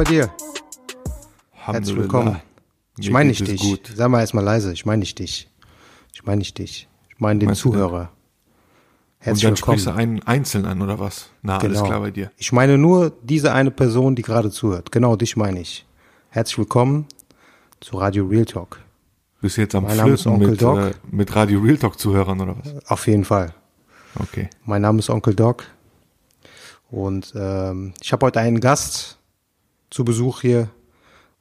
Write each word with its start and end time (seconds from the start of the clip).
Bei 0.00 0.04
dir? 0.04 0.30
Herzlich 1.50 1.94
willkommen. 1.94 2.40
Ich 2.98 3.10
meine 3.10 3.28
nicht 3.28 3.46
dich. 3.46 3.60
Gut. 3.60 3.92
Sag 3.94 4.08
mal 4.08 4.20
erstmal 4.20 4.42
leise. 4.42 4.72
Ich 4.72 4.86
meine 4.86 5.00
nicht 5.00 5.18
dich. 5.18 5.50
Ich 6.14 6.24
meine 6.24 6.38
nicht 6.38 6.56
dich. 6.56 6.88
Ich 7.10 7.20
meine 7.20 7.38
den 7.38 7.48
Meinst 7.48 7.60
Zuhörer. 7.60 8.00
Und 8.00 8.08
Herzlich 9.18 9.42
dann 9.42 9.56
sprichst 9.58 9.84
du 9.84 9.90
willkommen. 9.90 10.20
einen 10.22 10.22
einzeln 10.22 10.64
an, 10.64 10.80
oder 10.80 10.98
was? 10.98 11.28
Na, 11.42 11.58
alles 11.58 11.76
Genau. 11.76 11.86
klar 11.86 12.00
bei 12.00 12.10
dir. 12.12 12.30
Ich 12.38 12.50
meine 12.50 12.78
nur 12.78 13.12
diese 13.22 13.52
eine 13.52 13.70
Person, 13.70 14.16
die 14.16 14.22
gerade 14.22 14.50
zuhört. 14.50 14.90
Genau, 14.90 15.16
dich 15.16 15.36
meine 15.36 15.60
ich. 15.60 15.84
Herzlich 16.30 16.56
willkommen 16.56 17.04
zu 17.80 17.98
Radio 17.98 18.24
Real 18.24 18.46
Talk. 18.46 18.80
Bist 19.42 19.58
du 19.58 19.60
jetzt 19.60 19.74
am 19.74 19.84
Mein 19.84 19.98
Flirten 19.98 20.38
mit, 20.38 20.62
Doc. 20.62 20.78
äh, 20.78 20.92
mit 21.10 21.36
Radio 21.36 21.60
Real 21.60 21.76
Talk 21.76 21.98
Zuhörern, 21.98 22.40
oder 22.40 22.56
was? 22.58 22.86
Auf 22.88 23.06
jeden 23.06 23.26
Fall. 23.26 23.52
Okay. 24.18 24.48
Mein 24.64 24.80
Name 24.80 25.00
ist 25.00 25.10
Onkel 25.10 25.34
Doc. 25.34 25.66
Und 26.90 27.34
ähm, 27.36 27.92
ich 28.00 28.10
habe 28.14 28.24
heute 28.24 28.40
einen 28.40 28.60
Gast 28.60 29.18
zu 29.90 30.04
Besuch 30.04 30.40
hier. 30.42 30.70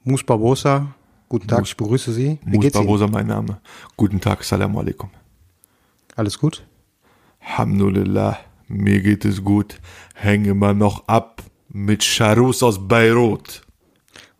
Mus 0.03 0.23
Barbosa. 0.23 0.93
Guten 1.27 1.47
Tag, 1.47 1.63
ich 1.65 1.77
begrüße 1.77 2.11
Sie. 2.11 2.39
Wie 2.43 2.55
Mus 2.55 2.61
geht's 2.63 2.75
Ihnen? 2.75 2.85
Barbosa, 2.85 3.07
mein 3.07 3.27
Name. 3.27 3.61
Guten 3.95 4.19
Tag, 4.19 4.43
Salam 4.43 4.75
alaikum. 4.77 5.09
Alles 6.15 6.39
gut? 6.39 6.65
Alhamdulillah, 7.41 8.39
mir 8.67 9.01
geht 9.01 9.25
es 9.25 9.43
gut. 9.43 9.79
Hänge 10.15 10.49
immer 10.49 10.73
noch 10.73 11.07
ab 11.07 11.43
mit 11.69 12.03
Charus 12.03 12.63
aus 12.63 12.87
Beirut. 12.87 13.61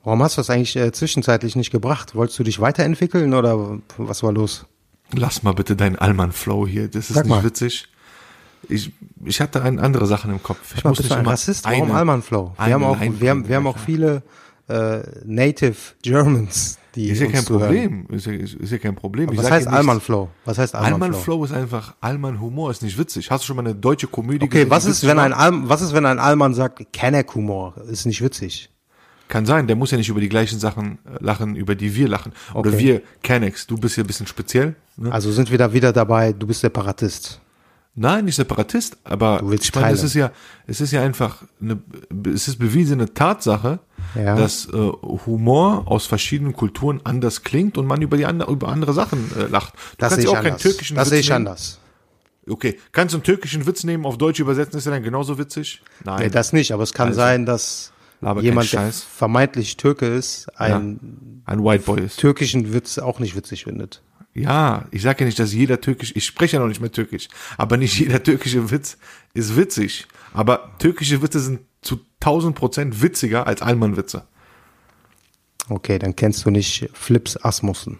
Warum 0.03 0.23
hast 0.23 0.37
du 0.37 0.39
das 0.41 0.49
eigentlich 0.49 0.75
äh, 0.75 0.91
zwischenzeitlich 0.91 1.55
nicht 1.55 1.71
gebracht? 1.71 2.15
Wolltest 2.15 2.39
du 2.39 2.43
dich 2.43 2.59
weiterentwickeln 2.59 3.33
oder 3.33 3.79
was 3.97 4.23
war 4.23 4.31
los? 4.31 4.65
Lass 5.13 5.43
mal 5.43 5.53
bitte 5.53 5.75
deinen 5.75 5.95
Allmann-Flow 5.97 6.65
hier, 6.67 6.87
das 6.87 7.09
ist 7.09 7.15
Sag 7.15 7.25
nicht 7.25 7.35
mal. 7.35 7.43
witzig. 7.43 7.87
Ich, 8.67 8.91
ich 9.25 9.41
hatte 9.41 9.61
ein, 9.63 9.79
andere 9.79 10.05
Sachen 10.05 10.31
im 10.31 10.43
Kopf. 10.43 10.75
Ich 10.75 10.83
muss 10.83 10.99
nicht 10.99 11.11
ein 11.11 11.25
Rassist? 11.25 11.65
Warum 11.65 11.91
Alman 11.91 12.21
Flow? 12.21 12.53
Wir 12.63 12.73
haben 12.73 12.83
auch, 12.83 12.97
wir 12.99 13.29
haben, 13.29 13.47
wir 13.47 13.55
haben 13.55 13.67
auch 13.67 13.77
viele 13.77 14.21
äh, 14.67 14.99
Native 15.25 15.75
Germans, 16.03 16.77
die 16.95 17.09
Ist 17.09 17.19
ja 17.19 17.25
uns 17.27 17.35
kein 17.35 17.45
zuhören. 17.45 17.67
Problem. 18.05 18.05
Ist 18.09 18.25
ja, 18.27 18.33
ist, 18.33 18.53
ist 18.55 18.71
ja 18.71 18.77
kein 18.77 18.95
Problem. 18.95 19.29
Was 19.35 19.49
heißt 19.49 19.67
Alman 19.67 20.01
Flow? 20.01 20.29
Was 20.45 20.57
heißt 20.57 20.75
Alman, 20.75 20.93
Allmann 20.93 21.13
Flow? 21.13 21.21
Flow 21.21 21.45
ist 21.45 21.53
einfach, 21.53 21.95
Allmann 22.01 22.39
Humor 22.39 22.69
ist 22.71 22.83
nicht 22.83 22.97
witzig. 22.97 23.31
Hast 23.31 23.43
du 23.43 23.47
schon 23.47 23.55
mal 23.55 23.65
eine 23.65 23.75
deutsche 23.75 24.07
Komödie 24.07 24.45
Okay, 24.45 24.59
gesehen, 24.59 24.69
was 24.69 24.85
die 24.85 24.91
ist, 24.91 25.07
wenn 25.07 25.17
ein 25.19 25.33
Al 25.33 25.51
was 25.69 25.81
ist, 25.81 25.93
wenn 25.93 26.05
ein 26.05 26.19
Alman 26.19 26.53
sagt, 26.53 26.91
Kenneck 26.93 27.33
Humor? 27.35 27.75
Ist 27.89 28.05
nicht 28.05 28.21
witzig. 28.23 28.69
Kann 29.27 29.45
sein, 29.45 29.67
der 29.67 29.75
muss 29.75 29.91
ja 29.91 29.97
nicht 29.97 30.09
über 30.09 30.19
die 30.21 30.29
gleichen 30.29 30.59
Sachen 30.59 30.97
äh, 31.05 31.23
lachen, 31.23 31.55
über 31.55 31.75
die 31.75 31.95
wir 31.95 32.07
lachen. 32.07 32.33
Oder 32.55 32.69
Okay. 32.71 32.79
wir, 32.79 33.01
Kennex, 33.21 33.67
du 33.67 33.77
bist 33.77 33.95
ja 33.97 34.03
ein 34.03 34.07
bisschen 34.07 34.25
speziell. 34.27 34.75
Ne? 34.97 35.11
Also 35.11 35.31
sind 35.31 35.51
wir 35.51 35.57
da 35.59 35.71
wieder 35.71 35.93
dabei, 35.93 36.33
du 36.33 36.47
bist 36.47 36.61
Separatist. 36.61 37.39
Nein, 38.01 38.23
nicht 38.25 38.35
Separatist, 38.37 38.97
aber 39.03 39.43
ich 39.51 39.75
meine, 39.75 39.91
es 39.91 40.03
ist 40.03 40.13
ja, 40.13 40.31
es 40.67 40.79
ist 40.79 40.91
ja 40.91 41.01
einfach 41.03 41.43
eine, 41.61 41.81
es 42.33 42.47
ist 42.47 42.57
bewiesene 42.57 43.13
Tatsache, 43.13 43.79
Ja. 44.15 44.35
dass 44.35 44.67
äh, 44.67 44.71
Humor 45.25 45.83
aus 45.85 46.05
verschiedenen 46.05 46.53
Kulturen 46.53 47.01
anders 47.03 47.43
klingt 47.43 47.77
und 47.77 47.85
man 47.87 48.01
über 48.01 48.15
die 48.15 48.25
andere, 48.25 48.51
über 48.51 48.69
andere 48.69 48.93
Sachen 48.93 49.29
äh, 49.37 49.47
lacht. 49.47 49.73
Du 49.73 49.79
Das 49.97 50.09
kannst 50.11 50.15
sehe 50.15 50.23
ja 50.23 50.23
ich 50.23 50.29
auch 50.29 50.33
keinen 50.41 50.45
anders. 50.53 50.61
türkischen 50.61 50.95
Das 50.95 51.07
Witz 51.07 51.09
sehe 51.09 51.19
ich 51.19 51.29
nehmen. 51.29 51.47
anders. 51.47 51.79
Okay, 52.49 52.79
kannst 52.93 53.13
du 53.13 53.17
einen 53.17 53.23
türkischen 53.25 53.67
Witz 53.67 53.83
nehmen, 53.83 54.05
auf 54.05 54.17
Deutsch 54.17 54.39
übersetzen, 54.39 54.77
ist 54.79 54.85
er 54.85 54.93
dann 54.93 55.03
genauso 55.03 55.37
witzig? 55.37 55.81
Nein. 56.05 56.19
Nee, 56.23 56.29
das 56.29 56.53
nicht, 56.53 56.71
aber 56.71 56.83
es 56.83 56.93
kann 56.93 57.09
Also, 57.09 57.19
sein, 57.19 57.45
dass 57.45 57.91
keinen 58.21 58.39
jemand, 58.41 58.71
der 58.71 58.91
vermeintlich 58.93 59.75
Türke 59.75 60.05
ist, 60.07 60.47
einen 60.57 61.41
Ein 61.45 61.63
White 61.65 61.83
Boy 61.83 61.99
ist. 62.01 62.17
türkischen 62.17 62.73
Witz 62.73 62.97
auch 62.97 63.19
nicht 63.19 63.35
witzig 63.35 63.65
findet. 63.65 64.01
Ja, 64.33 64.85
ich 64.91 65.01
sage 65.01 65.21
ja 65.21 65.25
nicht, 65.25 65.39
dass 65.39 65.53
jeder 65.53 65.81
türkisch, 65.81 66.13
ich 66.15 66.25
spreche 66.25 66.57
ja 66.57 66.61
noch 66.61 66.67
nicht 66.67 66.81
mehr 66.81 66.91
türkisch, 66.91 67.27
aber 67.57 67.77
nicht 67.77 67.97
jeder 67.99 68.21
türkische 68.21 68.71
Witz 68.71 68.97
ist 69.33 69.55
witzig. 69.55 70.07
Aber 70.33 70.71
türkische 70.79 71.21
Witze 71.21 71.39
sind 71.39 71.61
zu 71.81 71.99
1000 72.21 72.55
Prozent 72.55 73.01
witziger 73.01 73.47
als 73.47 73.61
Allmann-Witze. 73.61 74.23
Okay, 75.69 75.99
dann 75.99 76.15
kennst 76.15 76.45
du 76.45 76.51
nicht 76.51 76.89
Flips 76.93 77.37
Asmussen. 77.43 77.99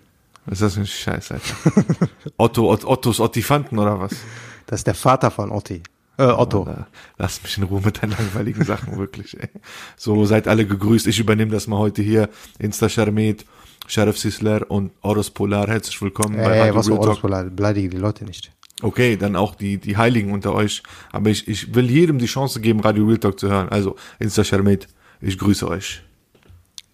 Ist 0.50 0.62
das 0.62 0.74
für 0.74 0.82
ein 0.82 0.88
Scheiß, 0.88 1.32
Alter? 1.32 1.54
Otto, 2.38 2.72
Ot, 2.72 2.84
Ottos 2.86 3.20
Ottifanten 3.20 3.78
oder 3.78 4.00
was? 4.00 4.16
Das 4.66 4.82
ist 4.82 4.88
der 4.88 4.96
Vater 4.96 5.30
von 5.30 5.52
Otti. 5.52 5.84
Äh, 6.18 6.24
Otto. 6.24 6.64
Oder, 6.64 6.88
lass 7.18 7.42
mich 7.44 7.58
in 7.58 7.64
Ruhe 7.64 7.82
mit 7.82 8.02
deinen 8.02 8.12
langweiligen 8.12 8.66
Sachen, 8.66 8.98
wirklich, 8.98 9.40
ey. 9.40 9.50
So, 9.96 10.26
seid 10.26 10.48
alle 10.48 10.66
gegrüßt. 10.66 11.08
Ich 11.08 11.20
übernehme 11.20 11.52
das 11.52 11.68
mal 11.68 11.78
heute 11.78 12.02
hier. 12.02 12.30
Insta 12.58 12.90
Sharmet, 12.90 13.46
Sharif 13.90 14.20
Sisler 14.20 14.70
und 14.70 14.92
Oros 15.02 15.32
Polar. 15.32 15.68
Herzlich 15.68 16.00
willkommen 16.00 16.38
bei 16.38 16.44
Ey, 16.44 16.60
Radio 16.60 16.76
was 16.76 16.88
Real 16.88 16.98
Talk. 16.98 17.08
Ordensbeleidigung, 17.08 17.56
beleidige 17.56 17.90
die 17.90 17.98
Leute 17.98 18.24
nicht. 18.24 18.52
Okay, 18.84 19.18
dann 19.18 19.36
auch 19.36 19.56
die, 19.56 19.80
die 19.80 19.98
Heiligen 19.98 20.32
unter 20.32 20.54
euch. 20.54 20.84
Aber 21.12 21.32
ich, 21.32 21.48
ich 21.48 21.74
will 21.74 21.90
jedem 21.90 22.20
die 22.20 22.28
Chance 22.28 22.62
geben, 22.62 22.82
Radio 22.82 23.04
Real 23.06 23.18
Talk 23.18 23.40
zu 23.40 23.50
hören. 23.50 23.68
Also, 23.70 23.96
Insta 24.20 24.44
Sharmet, 24.44 24.88
ich 25.22 25.40
grüße 25.40 25.68
euch. 25.68 26.04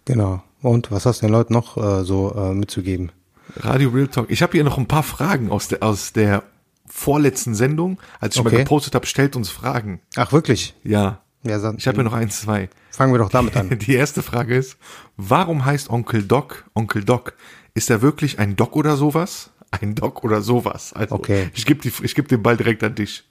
Genau. 0.06 0.42
Und 0.62 0.90
was 0.90 1.06
hast 1.06 1.22
du 1.22 1.26
den 1.26 1.34
Leuten 1.34 1.52
noch 1.54 1.76
äh, 1.76 2.06
so 2.06 2.34
äh, 2.34 2.54
mitzugeben? 2.54 3.12
Radio 3.58 3.90
Real 3.90 4.08
Talk. 4.08 4.32
Ich 4.32 4.42
habe 4.42 4.54
hier 4.54 4.64
noch 4.64 4.78
ein 4.78 4.88
paar 4.88 5.04
Fragen 5.04 5.52
aus 5.52 5.68
der, 5.68 5.84
aus 5.84 6.14
der 6.14 6.44
vorletzten 6.88 7.56
Sendung. 7.56 8.00
Als 8.22 8.38
ich 8.38 8.44
mal 8.44 8.52
Okay. 8.52 8.60
gepostet 8.64 8.96
habe, 8.96 9.06
stellt 9.06 9.36
uns 9.36 9.50
Fragen. 9.50 10.00
Ach, 10.16 10.32
wirklich? 10.32 10.76
Ja. 10.84 11.20
Ja, 11.46 11.60
dann, 11.60 11.78
Ich 11.78 11.88
habe 11.88 11.96
hier 11.98 12.04
noch 12.04 12.14
ein, 12.14 12.30
zwei. 12.30 12.70
fangen 12.92 13.14
wir 13.14 13.20
doch 13.20 13.30
damit 13.30 13.56
an. 13.56 13.70
Die 13.80 13.94
erste 13.94 14.24
Frage 14.24 14.56
ist, 14.56 14.78
warum 15.18 15.66
heißt 15.66 15.90
Onkel 15.90 16.24
Doc 16.24 16.66
Onkel 16.74 17.04
Doc? 17.04 17.34
Ist 17.74 17.90
er 17.90 18.02
wirklich 18.02 18.40
ein 18.40 18.56
Doc 18.56 18.76
oder 18.76 18.96
sowas? 18.98 19.52
Ein 19.72 19.96
Doc 19.96 20.24
oder 20.24 20.42
sowas? 20.42 20.94
Also, 20.94 21.16
Okay. 21.16 21.50
ich 21.54 21.66
gebe 21.66 21.88
geb 21.90 22.28
den 22.30 22.42
Ball 22.44 22.58
direkt 22.58 22.84
an 22.84 22.96
dich. 22.96 23.24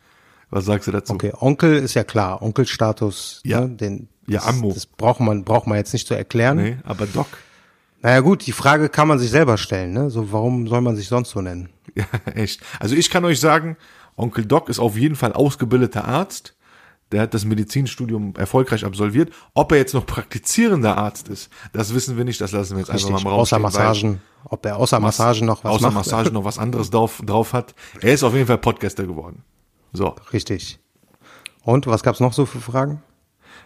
Was 0.50 0.66
sagst 0.66 0.86
du 0.86 0.92
dazu? 0.92 1.14
Okay, 1.14 1.32
Onkel 1.40 1.76
ist 1.76 1.94
ja 1.94 2.04
klar. 2.04 2.42
Onkelstatus, 2.42 3.40
Ja. 3.44 3.62
ne, 3.62 3.70
den, 3.70 4.08
Ja, 4.26 4.40
das, 4.40 4.48
Ammo. 4.48 4.72
das 4.72 4.86
braucht 4.86 5.20
man, 5.20 5.44
braucht 5.44 5.66
man 5.66 5.78
jetzt 5.78 5.92
nicht 5.92 6.06
zu 6.06 6.14
erklären. 6.14 6.56
Nee, 6.58 6.76
aber 6.84 7.06
Doc. 7.06 7.26
Naja 8.02 8.20
gut, 8.20 8.46
die 8.46 8.52
Frage 8.52 8.90
kann 8.90 9.08
man 9.08 9.18
sich 9.18 9.30
selber 9.30 9.56
stellen. 9.56 9.92
Ne? 9.94 10.10
So, 10.10 10.30
warum 10.30 10.66
soll 10.68 10.82
man 10.82 10.94
sich 10.96 11.08
sonst 11.08 11.30
so 11.30 11.40
nennen? 11.40 11.70
Ja, 11.96 12.04
echt. 12.34 12.60
Also 12.80 12.96
ich 12.96 13.08
kann 13.08 13.24
euch 13.24 13.38
sagen, 13.38 13.76
Onkel 14.16 14.44
Doc 14.46 14.68
ist 14.68 14.80
auf 14.80 14.96
jeden 14.98 15.14
Fall 15.14 15.32
ausgebildeter 15.32 16.04
Arzt. 16.04 16.54
Der 17.14 17.22
hat 17.22 17.32
das 17.32 17.44
Medizinstudium 17.44 18.34
erfolgreich 18.36 18.84
absolviert. 18.84 19.32
Ob 19.54 19.72
er 19.72 19.78
jetzt 19.78 19.94
noch 19.94 20.04
praktizierender 20.04 20.98
Arzt 20.98 21.28
ist, 21.28 21.48
das 21.72 21.94
wissen 21.94 22.16
wir 22.16 22.24
nicht. 22.24 22.40
Das 22.40 22.52
lassen 22.52 22.72
wir 22.72 22.80
jetzt 22.80 22.90
einfach 22.90 23.06
Richtig, 23.08 23.12
mal 23.12 23.20
im 23.22 23.26
Raum 23.28 23.40
außer 23.40 23.58
Massagen. 23.58 24.20
Ob 24.44 24.66
er 24.66 24.76
außer 24.76 25.00
Massagen 25.00 25.46
noch 25.46 25.64
was 25.64 25.72
außer 25.76 25.84
macht? 25.86 25.94
Massage 25.94 26.30
noch 26.32 26.44
was 26.44 26.58
anderes 26.58 26.90
drauf, 26.90 27.22
drauf 27.24 27.52
hat. 27.52 27.74
Er 28.02 28.12
ist 28.12 28.22
auf 28.24 28.34
jeden 28.34 28.46
Fall 28.46 28.58
Podcaster 28.58 29.06
geworden. 29.06 29.42
So, 29.92 30.14
Richtig. 30.32 30.80
Und 31.62 31.86
was 31.86 32.02
gab's 32.02 32.20
noch 32.20 32.32
so 32.34 32.44
für 32.44 32.60
Fragen? 32.60 33.00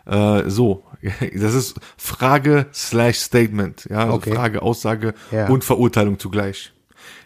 äh, 0.07 0.49
so, 0.49 0.85
das 1.35 1.55
ist 1.55 1.79
Frage 1.97 2.67
slash 2.73 3.19
Statement, 3.19 3.87
ja, 3.91 4.01
also 4.01 4.13
Okay. 4.15 4.35
Frage, 4.35 4.63
Aussage 4.63 5.15
Ja. 5.33 5.49
und 5.49 5.65
Verurteilung 5.65 6.19
zugleich. 6.19 6.73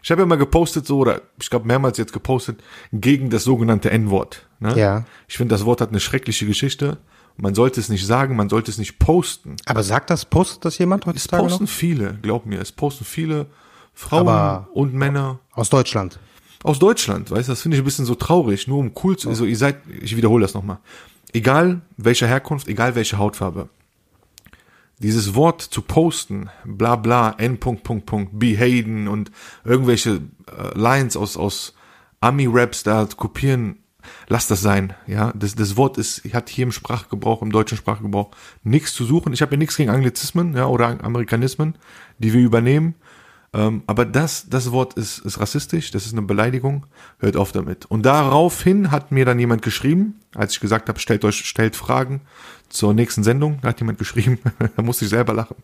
Ich 0.02 0.10
habe 0.10 0.22
ja 0.22 0.26
mal 0.26 0.36
gepostet 0.36 0.86
so 0.86 0.98
oder 0.98 1.22
ich 1.40 1.50
glaube 1.50 1.66
mehrmals 1.66 1.98
jetzt 1.98 2.12
gepostet 2.12 2.62
gegen 2.92 3.30
das 3.30 3.44
sogenannte 3.44 3.90
N-Wort. 3.90 4.46
Ne? 4.60 4.78
Ja. 4.78 5.04
Ich 5.28 5.36
finde, 5.36 5.54
das 5.54 5.64
Wort 5.64 5.80
hat 5.80 5.90
eine 5.90 6.00
schreckliche 6.00 6.46
Geschichte. 6.46 6.98
Man 7.36 7.54
sollte 7.54 7.80
es 7.80 7.88
nicht 7.88 8.06
sagen, 8.06 8.36
man 8.36 8.48
sollte 8.48 8.70
es 8.70 8.78
nicht 8.78 8.98
posten. 8.98 9.56
Aber 9.64 9.82
sagt 9.82 10.10
das, 10.10 10.24
postet 10.26 10.64
das 10.64 10.78
jemand 10.78 11.04
Es 11.04 11.08
heutzutage 11.14 11.42
posten 11.44 11.64
noch? 11.64 11.70
viele, 11.70 12.18
glaub 12.20 12.44
mir, 12.46 12.60
es 12.60 12.72
posten 12.72 13.04
viele 13.04 13.46
Frauen 13.94 14.28
Aber- 14.28 14.68
und 14.74 14.92
Männer. 14.94 15.38
Aus 15.52 15.70
Deutschland. 15.70 16.18
aus 16.62 16.78
Deutschland, 16.78 17.30
weißt 17.30 17.48
du, 17.48 17.52
das 17.52 17.62
finde 17.62 17.76
ich 17.76 17.82
ein 17.82 17.84
bisschen 17.84 18.04
so 18.04 18.14
traurig, 18.14 18.68
nur 18.68 18.78
um 18.78 18.92
cool 19.02 19.16
zu, 19.16 19.28
also 19.28 19.44
ihr 19.44 19.56
seid, 19.56 19.78
ich 20.00 20.16
wiederhole 20.16 20.42
das 20.42 20.54
nochmal, 20.54 20.78
egal 21.32 21.80
welcher 21.96 22.26
Herkunft, 22.28 22.68
egal 22.68 22.94
welche 22.94 23.18
Hautfarbe, 23.18 23.68
dieses 25.02 25.34
Wort 25.34 25.60
zu 25.60 25.82
posten, 25.82 26.48
bla 26.64 26.96
bla, 26.96 27.34
n. 27.38 27.58
Punkt, 27.58 27.82
Punkt, 27.82 28.06
Punkt, 28.06 28.38
behaden 28.38 29.08
und 29.08 29.30
irgendwelche 29.64 30.20
äh, 30.46 30.78
Lines 30.78 31.16
aus, 31.16 31.36
aus 31.36 31.74
Ami-Raps 32.20 32.84
da 32.84 33.06
kopieren, 33.16 33.78
lasst 34.28 34.50
das 34.50 34.62
sein, 34.62 34.94
ja, 35.06 35.32
das, 35.34 35.54
das 35.54 35.76
Wort 35.76 35.98
ist, 35.98 36.22
hat 36.32 36.48
hier 36.48 36.64
im 36.64 36.72
Sprachgebrauch, 36.72 37.42
im 37.42 37.52
deutschen 37.52 37.76
Sprachgebrauch 37.76 38.30
nichts 38.62 38.94
zu 38.94 39.04
suchen, 39.04 39.32
ich 39.32 39.42
habe 39.42 39.52
ja 39.52 39.58
nichts 39.58 39.76
gegen 39.76 39.90
Anglizismen, 39.90 40.54
ja, 40.54 40.66
oder 40.66 41.02
Amerikanismen, 41.04 41.76
die 42.18 42.32
wir 42.32 42.40
übernehmen, 42.40 42.94
Ähm, 43.54 43.82
aber 43.86 44.06
das, 44.06 44.48
das 44.48 44.72
Wort 44.72 44.94
ist, 44.94 45.18
ist 45.18 45.38
rassistisch, 45.38 45.90
das 45.90 46.06
ist 46.06 46.12
eine 46.12 46.22
Beleidigung, 46.22 46.86
hört 47.18 47.36
auf 47.36 47.52
damit. 47.52 47.84
Und 47.86 48.04
daraufhin 48.04 48.90
hat 48.90 49.12
mir 49.12 49.26
dann 49.26 49.38
jemand 49.38 49.62
geschrieben, 49.62 50.20
als 50.34 50.54
ich 50.54 50.60
gesagt 50.60 50.88
habe, 50.88 50.98
stellt 50.98 51.24
euch, 51.24 51.44
stellt 51.44 51.76
Fragen 51.76 52.22
zur 52.70 52.94
nächsten 52.94 53.22
Sendung, 53.22 53.58
da 53.60 53.68
hat 53.68 53.80
jemand 53.80 53.98
geschrieben, 53.98 54.38
da 54.76 54.82
musste 54.82 55.04
ich 55.04 55.10
selber 55.10 55.34
lachen. 55.34 55.56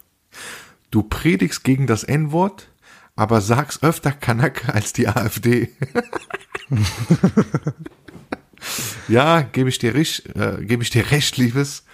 Du 0.90 1.02
predigst 1.02 1.64
gegen 1.64 1.87
das 1.87 2.05
N-Wort, 2.05 2.69
aber 3.17 3.40
sagst 3.40 3.82
öfter 3.82 4.12
Kanake 4.12 4.73
als 4.73 4.93
die 4.93 5.08
AfD. 5.08 5.70
ja, 9.08 9.40
gebe 9.40 9.70
ich 9.70 9.79
dir 9.79 9.94
recht, 9.94 10.26
äh, 10.37 10.58
gebe 10.61 10.82
ich 10.82 10.90
dir 10.90 11.11
recht, 11.11 11.37
Liebes. 11.37 11.85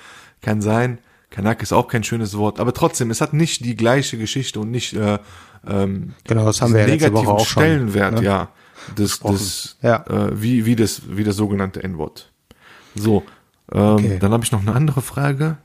Kann 0.42 0.60
sein. 0.60 0.98
Kanak 1.34 1.62
ist 1.62 1.72
auch 1.72 1.88
kein 1.88 2.04
schönes 2.04 2.36
Wort, 2.36 2.60
aber 2.60 2.72
trotzdem, 2.72 3.10
es 3.10 3.20
hat 3.20 3.32
nicht 3.32 3.64
die 3.64 3.74
gleiche 3.74 4.16
Geschichte 4.18 4.60
und 4.60 4.70
nicht 4.70 4.92
äh, 4.94 5.18
ähm, 5.66 6.14
Genau, 6.22 6.44
das 6.44 6.62
haben 6.62 6.72
wir 6.74 6.82
ja 6.82 6.86
negativen 6.86 7.26
auch 7.26 7.44
schon, 7.44 7.62
Stellenwert, 7.64 8.14
ne? 8.14 8.22
ja, 8.22 8.48
das, 8.94 9.18
das 9.18 9.76
Ja. 9.82 10.04
äh, 10.06 10.40
wie 10.40 10.64
wie 10.64 10.76
das 10.76 11.02
wie 11.08 11.24
das 11.24 11.34
sogenannte 11.34 11.82
N-Wort. 11.82 12.30
So, 12.94 13.24
ähm, 13.72 13.80
Okay. 13.80 14.18
dann 14.20 14.32
habe 14.32 14.44
ich 14.44 14.52
noch 14.52 14.60
eine 14.62 14.74
andere 14.76 15.02
Frage, 15.02 15.56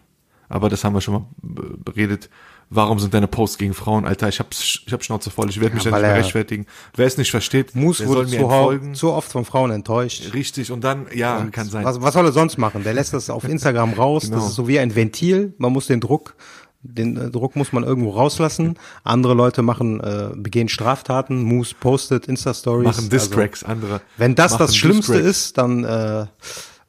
aber 0.48 0.70
das 0.70 0.84
haben 0.84 0.94
wir 0.96 1.02
schon 1.02 1.14
mal 1.14 1.26
be- 1.42 1.78
beredet. 1.78 2.30
Warum 2.72 3.00
sind 3.00 3.16
deine 3.16 3.28
Posts 3.28 3.58
gegen 3.58 3.74
Frauen, 3.74 4.06
Alter? 4.06 4.28
Ich 4.30 4.40
hab's, 4.40 4.82
ich 4.86 4.94
hab 4.94 5.04
Schnauze 5.04 5.32
voll. 5.32 5.50
Ich 5.50 5.60
werde 5.60 5.74
mich 5.74 5.84
da 5.84 5.90
nicht 5.90 6.02
mehr 6.02 6.10
er- 6.12 6.18
rechtfertigen. 6.18 6.68
Wer 6.96 7.08
es 7.08 7.18
nicht 7.18 7.32
versteht, 7.32 7.76
Moose 7.76 8.04
der 8.04 8.10
wurde 8.10 8.28
zu, 8.28 8.36
entfolgen. 8.36 8.94
zu 8.94 9.12
oft 9.12 9.32
von 9.32 9.44
Frauen 9.44 9.72
enttäuscht. 9.72 10.34
Richtig 10.36 10.72
und 10.72 10.84
dann 10.84 11.08
ja 11.16 11.44
kann 11.52 11.68
sein. 11.68 11.84
Was, 11.84 12.00
was 12.02 12.14
soll 12.14 12.26
er 12.26 12.32
sonst 12.32 12.58
machen? 12.58 12.84
Der 12.84 12.94
lässt 12.94 13.14
das 13.14 13.32
auf 13.32 13.44
Instagram 13.44 13.94
raus. 13.94 14.26
Genau. 14.26 14.36
Das 14.38 14.48
ist 14.50 14.56
so 14.56 14.68
wie 14.68 14.78
ein 14.80 14.94
Ventil. 14.96 15.54
Man 15.58 15.74
muss 15.74 15.88
den 15.88 16.00
Druck, 16.00 16.36
den 16.84 17.18
äh, 17.18 17.32
Druck 17.32 17.56
muss 17.56 17.74
man 17.74 17.84
irgendwo 17.84 18.12
rauslassen. 18.12 18.78
Andere 19.04 19.34
Leute 19.34 19.64
machen, 19.64 20.00
äh, 20.00 20.30
begehen 20.36 20.70
Straftaten. 20.70 21.42
Moose 21.42 21.74
postet 21.80 22.28
Insta-Stories. 22.28 22.86
machen 22.86 22.98
Also, 22.98 23.10
Distracks, 23.10 23.64
andere. 23.64 24.02
wenn 24.18 24.36
das 24.36 24.58
das 24.58 24.76
Schlimmste 24.76 25.16
ist, 25.16 25.58
dann 25.58 25.84
äh, 25.86 26.28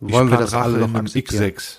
wollen 0.00 0.30
wir 0.30 0.36
das 0.36 0.52
alle 0.52 0.76
noch 0.76 0.92
akzeptieren. 0.94 1.42
X6. 1.44 1.78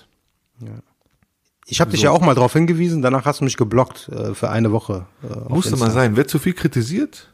Ich 1.72 1.80
habe 1.80 1.90
dich 1.90 2.02
ja 2.02 2.10
auch 2.10 2.20
mal 2.20 2.34
darauf 2.34 2.52
hingewiesen. 2.52 3.00
Danach 3.00 3.24
hast 3.24 3.40
du 3.40 3.44
mich 3.44 3.56
geblockt 3.56 4.10
äh, 4.10 4.34
für 4.34 4.50
eine 4.50 4.72
Woche. 4.72 5.06
Äh, 5.22 5.48
Musste 5.48 5.74
mal 5.78 5.90
sein. 5.90 6.16
Wer 6.16 6.28
zu 6.28 6.38
viel 6.38 6.52
kritisiert, 6.52 7.32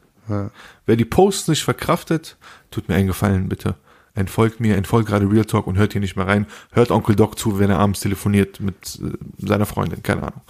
wer 0.85 0.95
die 0.95 1.03
Posts 1.05 1.49
nicht 1.49 1.63
verkraftet, 1.63 2.37
tut 2.71 2.87
mir 2.87 2.95
einen 2.95 3.07
Gefallen, 3.07 3.49
bitte. 3.49 3.75
Entfolgt 4.15 4.61
mir, 4.61 4.77
entfolgt 4.77 5.09
gerade 5.09 5.29
Real 5.29 5.43
Talk 5.43 5.67
und 5.67 5.77
hört 5.77 5.91
hier 5.91 5.99
nicht 5.99 6.15
mehr 6.15 6.25
rein. 6.25 6.45
Hört 6.71 6.89
Onkel 6.89 7.17
Doc 7.17 7.37
zu, 7.37 7.59
wenn 7.59 7.69
er 7.69 7.79
abends 7.79 7.99
telefoniert 7.99 8.61
mit 8.61 8.99
äh, 9.03 9.17
seiner 9.45 9.65
Freundin, 9.65 10.03
keine 10.03 10.23
Ahnung. 10.23 10.41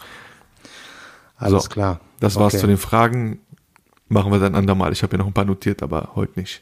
Alles 1.37 1.63
So, 1.63 1.69
klar. 1.69 1.99
Das 2.19 2.35
war's 2.35 2.53
Okay. 2.53 2.61
zu 2.61 2.67
den 2.67 2.77
Fragen. 2.77 3.39
Machen 4.07 4.31
wir 4.31 4.39
dann 4.39 4.53
andermal. 4.53 4.91
Ich 4.91 5.01
habe 5.01 5.13
ja 5.13 5.17
noch 5.17 5.27
ein 5.27 5.33
paar 5.33 5.45
notiert, 5.45 5.81
aber 5.81 6.11
heute 6.13 6.39
nicht. 6.39 6.61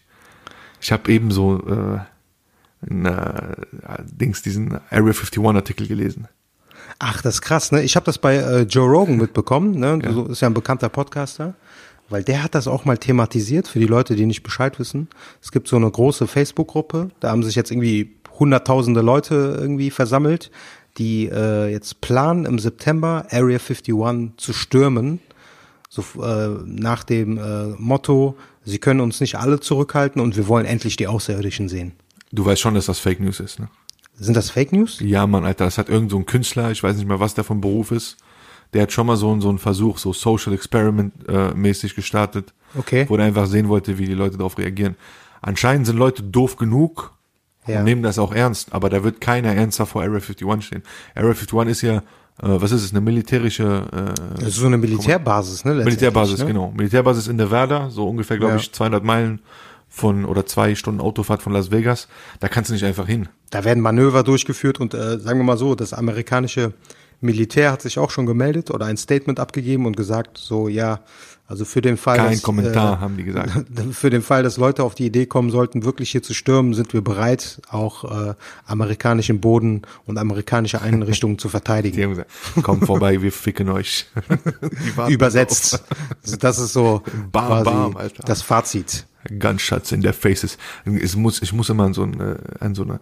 Ich 0.80 0.94
habe 0.94 1.12
eben 1.12 1.32
so 1.32 1.60
äh, 1.68 2.00
ein, 2.90 3.06
äh, 3.06 3.56
Dings, 4.06 4.42
diesen 4.44 4.76
Area 4.92 5.12
51 5.12 5.44
Artikel 5.44 5.88
gelesen. 5.88 6.30
Ach, 7.00 7.22
das 7.22 7.36
ist 7.36 7.42
krass, 7.42 7.72
ne? 7.72 7.84
Ich 7.84 7.96
habe 7.96 8.06
das 8.06 8.18
bei 8.18 8.36
äh, 8.36 8.62
Joe 8.64 8.90
Rogan 8.90 9.18
mitbekommen, 9.18 9.80
ne? 9.80 10.00
So 10.12 10.26
ist 10.26 10.42
ja 10.42 10.48
ein 10.48 10.54
bekannter 10.54 10.90
Podcaster, 10.90 11.54
weil 12.10 12.24
der 12.24 12.44
hat 12.44 12.56
das 12.56 12.68
auch 12.68 12.86
mal 12.86 12.98
thematisiert 12.98 13.68
für 13.68 13.80
die 13.80 13.86
Leute, 13.86 14.16
die 14.16 14.26
nicht 14.26 14.44
Bescheid 14.44 14.80
wissen. 14.80 15.08
Es 15.42 15.52
gibt 15.52 15.68
so 15.68 15.76
eine 15.76 15.90
große 15.90 16.28
Facebook-Gruppe, 16.28 17.12
da 17.20 17.30
haben 17.32 17.44
sich 17.44 17.56
jetzt 17.56 17.72
irgendwie 17.72 18.16
hunderttausende 18.40 19.02
Leute 19.02 19.58
irgendwie 19.60 19.92
versammelt, 19.92 20.52
die 20.98 21.30
äh, 21.32 21.72
jetzt 21.72 22.02
planen 22.02 22.46
im 22.46 22.60
September 22.60 23.26
Area 23.30 23.60
51 23.60 23.94
zu 24.38 24.54
stürmen, 24.54 25.20
so 25.90 26.04
äh, 26.22 26.50
nach 26.66 27.04
dem 27.04 27.38
äh, 27.38 27.68
Motto, 27.78 28.36
sie 28.66 28.80
können 28.80 29.00
uns 29.00 29.20
nicht 29.22 29.36
alle 29.36 29.60
zurückhalten 29.60 30.22
und 30.22 30.36
wir 30.36 30.48
wollen 30.48 30.66
endlich 30.66 30.96
die 30.96 31.08
Außerirdischen 31.08 31.70
sehen. 31.70 31.94
Du 32.32 32.46
weißt 32.46 32.62
schon, 32.62 32.74
dass 32.74 32.88
das 32.88 33.00
Fake 33.00 33.20
News 33.20 33.40
ist, 33.40 33.60
ne? 33.60 33.70
Sind 34.20 34.36
das 34.36 34.50
Fake 34.50 34.72
News? 34.74 35.00
Ja, 35.00 35.28
Mann, 35.28 35.46
Alter, 35.46 35.66
das 35.66 35.78
hat 35.78 35.90
irgend 35.90 36.12
so 36.12 36.18
ein 36.18 36.26
Künstler, 36.26 36.72
ich 36.72 36.82
weiß 36.84 36.96
nicht 36.98 37.08
mehr, 37.08 37.20
was 37.20 37.34
der 37.36 37.44
vom 37.44 37.62
Beruf 37.62 37.92
ist. 37.92 38.18
Der 38.74 38.82
hat 38.82 38.92
schon 38.92 39.08
mal 39.08 39.16
so, 39.16 39.32
einen- 39.32 39.42
so 39.42 39.50
einen 39.50 39.60
Versuch, 39.60 39.98
so 39.98 40.12
Social 40.12 40.54
Experiment 40.54 41.14
äh, 41.30 41.54
mäßig 41.54 41.96
gestartet. 41.96 42.54
Okay. 42.78 43.06
Wo 43.08 43.16
er 43.16 43.26
einfach 43.26 43.46
sehen 43.48 43.70
wollte, 43.70 43.98
wie 43.98 44.06
die 44.06 44.14
Leute 44.14 44.38
darauf 44.38 44.58
reagieren. 44.58 44.96
Anscheinend 45.42 45.86
sind 45.88 45.98
Leute 45.98 46.24
doof 46.24 46.58
genug 46.58 47.14
Ja. 47.68 47.80
und 47.80 47.86
nehmen 47.86 48.04
das 48.04 48.20
auch 48.20 48.34
ernst, 48.34 48.74
aber 48.74 48.90
da 48.90 49.04
wird 49.04 49.22
keiner 49.22 49.54
ernster 49.54 49.86
vor 49.86 50.02
Area 50.02 50.16
51 50.20 50.62
stehen. 50.66 50.84
Area 51.16 51.30
51 51.32 51.70
ist 51.72 51.82
ja, 51.84 51.98
äh, 51.98 52.02
was 52.42 52.72
ist 52.72 52.84
es, 52.84 52.92
eine 52.92 53.02
militärische 53.02 53.86
äh, 53.94 54.36
Das 54.40 54.50
ist 54.50 54.56
so 54.56 54.66
eine 54.66 54.78
Militärbasis, 54.78 55.64
ne? 55.64 55.76
Militärbasis, 55.76 56.40
ne? 56.40 56.46
genau. 56.48 56.74
Militärbasis 56.76 57.28
in 57.28 57.36
Nevada, 57.38 57.90
so 57.90 58.08
ungefähr, 58.10 58.38
glaube 58.38 58.56
Ja. 58.56 58.60
ich, 58.60 58.72
200 58.74 59.04
Meilen 59.04 59.40
von 59.98 60.26
oder 60.26 60.46
zwei 60.46 60.76
Stunden 60.76 61.02
Autofahrt 61.02 61.42
von 61.42 61.54
Las 61.54 61.72
Vegas. 61.72 62.08
Da 62.40 62.48
kannst 62.48 62.70
du 62.70 62.74
nicht 62.74 62.86
einfach 62.86 63.08
hin. 63.08 63.28
Da 63.50 63.64
werden 63.64 63.82
Manöver 63.82 64.24
durchgeführt 64.24 64.80
und 64.80 64.94
äh, 64.94 65.20
sagen 65.20 65.40
wir 65.40 65.44
mal 65.44 65.58
so, 65.58 65.76
das 65.76 65.94
amerikanische 65.94 66.74
Militär 67.20 67.72
hat 67.72 67.82
sich 67.82 67.98
auch 67.98 68.12
schon 68.12 68.28
gemeldet 68.28 68.70
oder 68.70 68.86
ein 68.86 68.98
Statement 68.98 69.40
abgegeben 69.40 69.86
und 69.86 69.98
gesagt, 69.98 70.38
so 70.38 70.68
ja, 70.68 71.00
also 71.48 71.64
für 71.64 71.80
den 71.80 71.96
Fall, 71.96 72.18
Kein 72.18 72.34
dass, 72.34 72.44
Kommentar, 72.44 72.98
äh, 72.98 73.00
haben 73.00 73.16
die 73.16 73.24
gesagt. 73.24 73.52
für 73.94 74.10
den 74.10 74.22
Fall, 74.22 74.44
dass 74.44 74.58
Leute 74.58 74.84
auf 74.84 74.96
die 74.96 75.06
Idee 75.06 75.26
kommen 75.26 75.50
sollten, 75.50 75.86
wirklich 75.86 76.12
hier 76.12 76.22
zu 76.22 76.34
stürmen, 76.34 76.74
sind 76.74 76.94
wir 76.94 77.02
bereit, 77.02 77.62
auch 77.70 78.04
äh, 78.04 78.34
amerikanischen 78.66 79.40
Boden 79.40 79.84
und 80.06 80.18
amerikanische 80.18 80.82
Einrichtungen 80.82 81.40
zu 81.40 81.48
Die 81.48 81.52
verteidigen. 81.52 82.04
haben 82.04 82.10
gesagt, 82.12 82.32
komm 82.64 82.82
vorbei, 82.82 83.22
wir 83.22 83.32
ficken 83.32 83.70
euch. 83.70 84.08
Die 85.08 85.14
Übersetzt. 85.14 85.82
Das 86.40 86.60
ist 86.60 86.74
so 86.74 87.02
Bam, 87.32 87.64
bam, 87.64 87.98
Alter. 87.98 88.24
das 88.24 88.42
Fazit. 88.42 89.06
Gunshots 89.40 89.92
in 89.92 90.02
their 90.02 90.14
faces. 90.14 90.58
Es 90.86 91.16
muss, 91.16 91.42
ich 91.42 91.54
muss 91.54 91.70
immer 91.70 91.86
an 91.86 91.94
so, 91.94 92.04
ein, 92.04 92.20
äh, 92.20 92.38
an 92.60 92.76
so 92.76 92.84
eine 92.84 93.00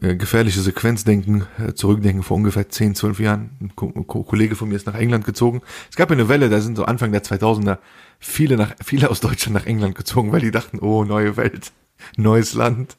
äh, 0.00 0.16
gefährliche 0.16 0.60
Sequenz 0.60 1.04
denken, 1.04 1.46
äh, 1.58 1.74
zurückdenken 1.74 2.22
vor 2.22 2.36
ungefähr 2.36 2.68
10, 2.68 2.94
12 2.94 3.20
Jahren. 3.20 3.50
Ein 3.60 3.76
Ko 3.76 3.88
Ko 3.90 4.22
Kollege 4.22 4.56
von 4.56 4.68
mir 4.68 4.76
ist 4.76 4.86
nach 4.86 4.94
England 4.94 5.24
gezogen. 5.24 5.60
Es 5.90 5.96
gab 5.96 6.10
ja 6.10 6.14
eine 6.16 6.28
Welle, 6.28 6.48
da 6.48 6.60
sind 6.60 6.76
so 6.76 6.84
Anfang 6.84 7.12
der 7.12 7.22
2000er 7.22 7.78
viele 8.18 8.56
nach, 8.56 8.74
viele 8.82 9.10
aus 9.10 9.20
Deutschland 9.20 9.54
nach 9.54 9.66
England 9.66 9.94
gezogen, 9.94 10.32
weil 10.32 10.40
die 10.40 10.50
dachten, 10.50 10.78
oh, 10.78 11.04
neue 11.04 11.36
Welt, 11.36 11.72
neues 12.16 12.54
Land. 12.54 12.96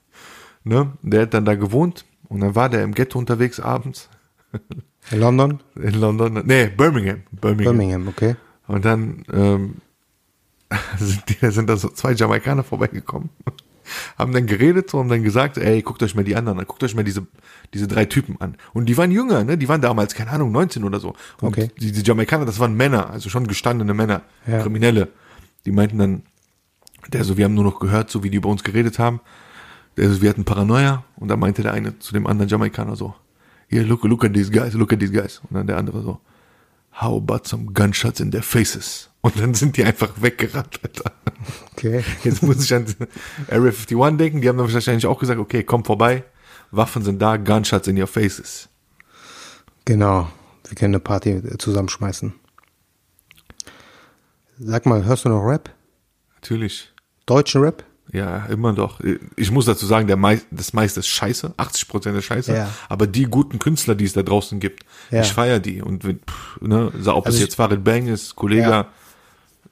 Ne? 0.64 0.94
Der 1.02 1.24
hat 1.24 1.34
dann 1.34 1.46
da 1.46 1.56
gewohnt 1.56 2.06
und 2.30 2.42
dann 2.42 2.56
war 2.56 2.70
der 2.70 2.84
im 2.84 2.94
Ghetto 2.94 3.18
unterwegs 3.18 3.60
abends 3.60 4.10
In 5.12 5.20
London? 5.20 5.62
in 5.76 5.96
London. 5.96 6.44
Nee, 6.46 6.68
Birmingham. 6.68 7.24
Birmingham. 7.32 7.78
Birmingham, 7.78 8.08
okay. 8.08 8.36
Und 8.68 8.86
dann 8.86 9.24
ähm, 9.34 9.76
sind, 11.00 11.24
die, 11.30 11.52
sind 11.52 11.70
da 11.70 11.78
so 11.78 11.90
zwei 11.90 12.14
Jamaikaner 12.14 12.64
vorbeigekommen, 12.64 13.30
haben 14.18 14.32
dann 14.34 14.46
geredet 14.48 14.90
so, 14.90 15.00
haben 15.00 15.10
dann 15.10 15.24
gesagt, 15.24 15.58
ey, 15.58 15.82
guckt 15.82 16.02
euch 16.04 16.16
mal 16.16 16.24
die 16.24 16.36
anderen 16.36 16.60
an, 16.60 16.66
guckt 16.68 16.84
euch 16.84 16.96
mal 16.96 17.04
diese, 17.04 17.26
diese 17.74 17.88
drei 17.88 18.06
Typen 18.06 18.40
an. 18.40 18.56
Und 18.74 18.86
die 18.88 18.98
waren 18.98 19.12
jünger, 19.12 19.44
ne? 19.44 19.58
Die 19.58 19.68
waren 19.68 19.82
damals, 19.82 20.14
keine 20.16 20.32
Ahnung, 20.32 20.52
19 20.52 20.84
oder 20.84 21.00
so. 21.00 21.10
Und 21.42 21.50
Okay. 21.50 21.70
die, 21.80 21.92
die 21.92 22.02
Jamaikaner, 22.02 22.46
das 22.46 22.60
waren 22.60 22.76
Männer, 22.76 23.10
also 23.10 23.30
schon 23.30 23.48
gestandene 23.48 23.94
Männer, 23.94 24.22
Ja. 24.48 24.62
Kriminelle. 24.62 25.10
Die 25.66 25.72
meinten 25.72 25.98
dann, 25.98 26.24
der 27.10 27.24
so, 27.24 27.38
wir 27.38 27.46
haben 27.46 27.54
nur 27.54 27.64
noch 27.66 27.80
gehört, 27.80 28.10
so 28.10 28.24
wie 28.24 28.30
die 28.30 28.38
über 28.38 28.50
uns 28.50 28.64
geredet 28.64 29.00
haben. 29.00 29.20
Der 29.98 30.10
so, 30.10 30.22
wir 30.22 30.30
hatten 30.30 30.46
Paranoia. 30.46 31.04
Und 31.18 31.28
da 31.28 31.36
meinte 31.38 31.62
der 31.62 31.74
eine 31.74 32.00
zu 32.00 32.14
dem 32.14 32.26
anderen 32.28 32.50
Jamaikaner 32.50 32.96
so, 32.96 33.14
here, 33.68 33.84
look, 33.84 34.04
look 34.06 34.24
at 34.24 34.34
these 34.34 34.52
guys, 34.52 34.74
look 34.74 34.94
at 34.94 35.00
these 35.00 35.12
guys. 35.12 35.42
Und 35.50 35.56
dann 35.56 35.68
der 35.68 35.78
andere 35.78 36.02
so, 36.02 36.20
how 37.02 37.18
about 37.18 37.48
some 37.48 37.68
gunshots 37.74 38.20
in 38.20 38.32
their 38.32 38.44
faces? 38.44 39.10
Und 39.22 39.40
dann 39.40 39.54
sind 39.54 39.78
die 39.78 39.84
einfach 39.84 40.10
weggerannt, 40.22 40.80
Alter. 40.84 41.12
Okay. 41.72 42.04
Jetzt 42.24 42.44
muss 42.44 42.64
ich 42.64 42.74
an 42.74 42.86
Area 43.50 43.72
51 43.72 44.18
denken, 44.18 44.42
die 44.42 44.50
haben 44.50 44.58
dann 44.58 44.72
wahrscheinlich 44.72 45.06
auch 45.06 45.20
gesagt, 45.20 45.40
okay, 45.40 45.64
komm 45.64 45.86
vorbei, 45.86 46.24
Waffen 46.72 47.04
sind 47.04 47.22
da, 47.22 47.38
Gunshots 47.38 47.88
in 47.88 48.00
your 48.00 48.08
faces. 48.08 48.68
Genau. 49.86 50.30
Wir 50.68 50.76
können 50.76 50.96
eine 50.96 51.00
Party 51.00 51.32
äh, 51.32 51.58
zusammenschmeißen. 51.58 52.34
Sag 54.60 54.86
mal, 54.86 55.04
hörst 55.06 55.26
du 55.26 55.30
noch 55.30 55.44
Rap? 55.44 55.70
Natürlich. 56.36 56.92
Deutschen 57.26 57.62
Rap? 57.62 57.84
Ja, 58.12 58.46
immer 58.48 58.74
doch. 58.74 59.00
Ich 59.36 59.50
muss 59.50 59.66
dazu 59.66 59.86
sagen, 59.86 60.08
der 60.08 60.18
mei 60.18 60.42
das 60.52 60.74
meiste 60.74 61.00
ist 61.00 61.08
scheiße, 61.08 61.54
80 61.58 61.88
Prozent 61.88 62.18
ist 62.18 62.26
scheiße. 62.26 62.54
Ja. 62.54 62.70
Aber 62.90 63.08
die 63.08 63.24
guten 63.24 63.60
Künstler, 63.60 63.96
die 63.96 64.06
es 64.06 64.14
da 64.14 64.22
draußen 64.24 64.60
gibt, 64.60 64.84
Ja. 65.10 65.22
ich 65.22 65.32
feier 65.34 65.60
die. 65.60 65.82
Und 65.82 66.04
wenn, 66.04 66.20
pff, 66.20 66.62
ne, 66.62 66.92
ob 67.08 67.26
Also 67.26 67.38
es 67.38 67.40
jetzt 67.42 67.56
Farid 67.56 67.84
Bang 67.84 68.08
ist, 68.08 68.36
Kollege, 68.36 68.62
Ja. 68.70 68.88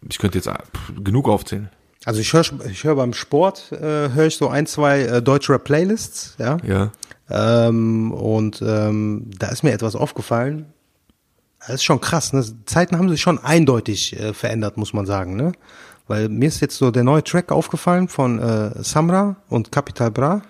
ich 0.10 0.18
könnte 0.18 0.38
jetzt 0.38 0.48
pff, 0.50 0.94
genug 1.04 1.28
aufzählen. 1.28 1.70
Also 2.06 2.20
ich 2.20 2.34
höre 2.34 2.46
ich 2.68 2.84
hör 2.84 2.96
beim 2.96 3.14
Sport, 3.14 3.72
äh, 3.74 4.10
höre 4.10 4.26
ich 4.26 4.38
so 4.38 4.48
ein, 4.50 4.66
zwei 4.66 5.02
äh, 5.02 5.22
deutsche 5.22 5.54
Rap-Playlists, 5.54 6.36
ja. 6.40 6.58
Ja. 6.66 6.92
Ähm, 7.30 8.12
und 8.12 8.62
ähm, 8.66 9.30
da 9.38 9.50
ist 9.50 9.62
mir 9.64 9.72
etwas 9.72 9.96
aufgefallen. 9.96 10.66
Das 11.60 11.76
ist 11.76 11.84
schon 11.84 12.02
krass, 12.02 12.34
ne? 12.34 12.44
Zeiten 12.66 12.98
haben 12.98 13.08
sich 13.10 13.22
schon 13.22 13.38
eindeutig 13.38 14.20
äh, 14.20 14.34
verändert, 14.34 14.78
muss 14.78 14.94
man 14.94 15.06
sagen, 15.06 15.36
ne? 15.36 15.52
Weil 16.08 16.30
mir 16.30 16.48
ist 16.48 16.60
jetzt 16.60 16.78
so 16.78 16.92
der 16.92 17.04
neue 17.04 17.24
Track 17.24 17.52
aufgefallen 17.52 18.08
von 18.08 18.40
äh, 18.40 18.84
Samra 18.84 19.36
und 19.50 19.72
Capital 19.72 20.12
Bra. 20.12 20.42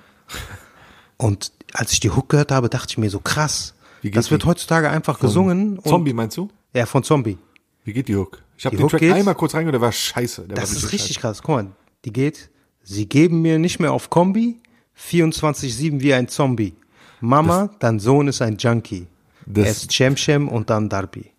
Und 1.18 1.52
als 1.74 1.92
ich 1.94 2.00
die 2.00 2.10
Hook 2.10 2.30
gehört 2.30 2.52
habe, 2.52 2.70
dachte 2.70 2.88
ich 2.92 2.98
mir 2.98 3.10
so 3.10 3.20
krass. 3.20 3.74
Wie 4.02 4.10
Das 4.12 4.32
wird 4.32 4.44
die? 4.44 4.48
heutzutage 4.48 4.90
einfach 4.90 5.20
gesungen. 5.20 5.78
und- 5.78 5.88
Zombie 5.88 6.14
meinst 6.14 6.38
du? 6.38 6.50
Ja, 6.74 6.86
von 6.86 7.04
Zombie. 7.04 7.38
Wie 7.84 7.94
geht 7.94 8.08
die 8.08 8.16
Hook? 8.16 8.42
Ich 8.58 8.66
habe 8.66 8.76
den 8.76 8.84
Hook 8.84 8.92
Track 8.92 9.02
geht- 9.02 9.14
einmal 9.14 9.36
kurz 9.36 9.54
reingehört, 9.54 9.76
der 9.76 9.82
war 9.82 9.92
scheiße. 9.92 10.44
Der 10.48 10.56
Das 10.56 10.72
war 10.72 10.78
ist 10.78 10.92
richtig 10.92 11.20
krass. 11.20 11.42
Guck 11.42 11.56
mal, 11.56 11.68
die 12.06 12.14
geht, 12.14 12.50
sie 12.84 13.08
geben 13.08 13.42
mir 13.42 13.60
nicht 13.60 13.80
mehr 13.80 13.92
auf 13.92 14.10
Kombi, 14.10 14.60
24-7 14.98 16.00
wie 16.02 16.14
ein 16.14 16.28
Zombie. 16.28 16.74
Mama, 17.20 17.70
dein 17.80 18.00
Sohn 18.00 18.28
ist 18.28 18.42
ein 18.42 18.58
Junkie. 18.58 19.08
Das- 19.46 19.66
Erst 19.68 19.92
Cem 19.92 20.16
Cem 20.18 20.48
und 20.48 20.70
dann 20.70 20.90
Darby. 20.90 21.32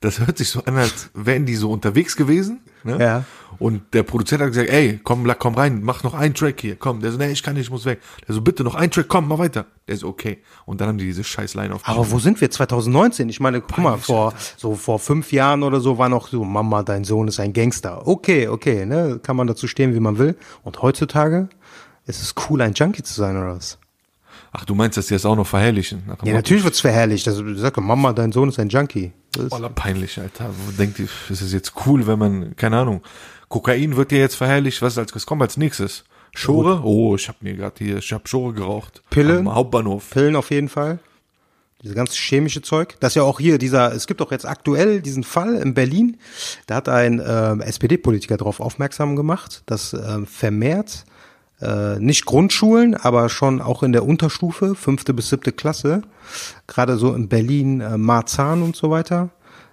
Das 0.00 0.18
hört 0.18 0.36
sich 0.38 0.48
so 0.50 0.62
an, 0.64 0.76
als 0.76 1.10
wären 1.14 1.46
die 1.46 1.54
so 1.54 1.70
unterwegs 1.70 2.16
gewesen. 2.16 2.60
Ne? 2.84 2.98
Ja. 2.98 3.24
Und 3.58 3.94
der 3.94 4.02
Produzent 4.02 4.42
hat 4.42 4.48
gesagt, 4.48 4.68
ey, 4.70 5.00
komm, 5.02 5.30
komm 5.38 5.54
rein, 5.54 5.82
mach 5.82 6.02
noch 6.02 6.14
einen 6.14 6.34
Track 6.34 6.60
hier, 6.60 6.76
komm. 6.76 7.00
Der 7.00 7.12
so, 7.12 7.18
nee, 7.18 7.30
ich 7.30 7.42
kann 7.42 7.54
nicht, 7.54 7.64
ich 7.64 7.70
muss 7.70 7.84
weg. 7.84 8.00
Der 8.26 8.34
so, 8.34 8.40
bitte 8.40 8.64
noch 8.64 8.74
einen 8.74 8.90
Track, 8.90 9.06
komm, 9.08 9.28
mach 9.28 9.38
weiter. 9.38 9.66
Der 9.86 9.96
so, 9.96 10.08
okay. 10.08 10.38
Und 10.64 10.80
dann 10.80 10.88
haben 10.88 10.98
die 10.98 11.04
diese 11.04 11.22
scheiß 11.22 11.54
Line 11.54 11.74
auf. 11.74 11.82
Aber 11.84 12.10
wo 12.10 12.18
sind 12.18 12.40
wir 12.40 12.50
2019? 12.50 13.28
Ich 13.28 13.40
meine, 13.40 13.60
guck 13.60 13.78
mal, 13.78 13.98
vor 13.98 14.34
so 14.56 14.74
vor 14.74 14.98
fünf 14.98 15.32
Jahren 15.32 15.62
oder 15.62 15.80
so 15.80 15.98
war 15.98 16.08
noch 16.08 16.28
so, 16.28 16.44
Mama, 16.44 16.82
dein 16.82 17.04
Sohn 17.04 17.28
ist 17.28 17.40
ein 17.40 17.52
Gangster. 17.52 18.06
Okay, 18.06 18.48
okay, 18.48 18.86
ne, 18.86 19.20
kann 19.22 19.36
man 19.36 19.46
dazu 19.46 19.68
stehen, 19.68 19.94
wie 19.94 20.00
man 20.00 20.18
will. 20.18 20.36
Und 20.62 20.82
heutzutage 20.82 21.48
ist 22.06 22.22
es 22.22 22.34
cool, 22.48 22.62
ein 22.62 22.74
Junkie 22.74 23.02
zu 23.02 23.14
sein 23.14 23.36
oder 23.36 23.56
was? 23.56 23.78
Ach, 24.54 24.66
du 24.66 24.74
meinst, 24.74 24.98
dass 24.98 25.06
die 25.06 25.14
das 25.14 25.24
auch 25.24 25.34
noch 25.34 25.46
verherrlichen? 25.46 26.02
Nach 26.06 26.22
Ja, 26.22 26.34
natürlich 26.34 26.62
wird's 26.62 26.80
verherrlicht. 26.80 27.26
Also, 27.26 27.54
sag, 27.54 27.78
Mama, 27.78 28.12
dein 28.12 28.32
Sohn 28.32 28.50
ist 28.50 28.58
ein 28.58 28.68
Junkie. 28.68 29.12
Das 29.32 29.44
ist, 29.44 29.50
Voller 29.50 29.70
peinlich, 29.70 30.20
Alter. 30.20 30.50
Wo 30.50 30.72
denkt 30.72 30.98
ihr, 30.98 31.08
ist 31.30 31.40
es 31.40 31.52
jetzt 31.54 31.72
cool, 31.86 32.06
wenn 32.06 32.18
man, 32.18 32.56
keine 32.56 32.78
Ahnung, 32.78 33.00
Kokain 33.48 33.96
wird 33.96 34.10
dir 34.10 34.18
jetzt 34.18 34.34
verherrlicht, 34.34 34.82
was 34.82 34.94
ist 34.94 34.98
als, 34.98 35.14
was 35.14 35.24
kommt 35.24 35.40
als 35.40 35.56
nächstes? 35.56 36.04
Schore? 36.34 36.82
Oh, 36.84 37.14
ich 37.16 37.28
hab 37.28 37.42
mir 37.42 37.54
gerade 37.54 37.74
hier, 37.78 37.98
ich 37.98 38.12
hab 38.12 38.28
Schore 38.28 38.52
geraucht. 38.52 39.02
Pillen? 39.10 39.46
Am 39.46 39.54
Hauptbahnhof. 39.54 40.10
Pillen 40.10 40.36
auf 40.36 40.50
jeden 40.50 40.68
Fall. 40.68 40.98
Diese 41.82 41.94
ganze 41.94 42.14
chemische 42.14 42.62
Zeug. 42.62 42.96
Das 43.00 43.12
ist 43.12 43.16
ja 43.16 43.22
auch 43.24 43.40
hier 43.40 43.58
dieser, 43.58 43.92
es 43.92 44.06
gibt 44.06 44.22
auch 44.22 44.30
jetzt 44.30 44.46
aktuell 44.46 45.02
diesen 45.02 45.24
Fall 45.24 45.56
in 45.56 45.74
Berlin. 45.74 46.18
Da 46.66 46.76
hat 46.76 46.88
ein 46.88 47.20
ähm, 47.26 47.60
SPD-Politiker 47.60 48.36
darauf 48.36 48.60
aufmerksam 48.60 49.16
gemacht, 49.16 49.62
dass 49.66 49.92
ähm, 49.92 50.26
vermehrt 50.26 51.04
äh, 51.62 51.98
nicht 51.98 52.26
Grundschulen, 52.26 52.94
aber 52.94 53.28
schon 53.28 53.60
auch 53.60 53.82
in 53.82 53.92
der 53.92 54.04
Unterstufe, 54.04 54.74
fünfte 54.74 55.14
bis 55.14 55.28
siebte 55.28 55.52
Klasse, 55.52 56.02
gerade 56.66 56.96
so 56.96 57.14
in 57.14 57.28
Berlin, 57.28 57.80
äh, 57.80 57.96
Marzahn 57.96 58.62
und 58.62 58.76
so 58.76 58.90
weiter, 58.90 59.30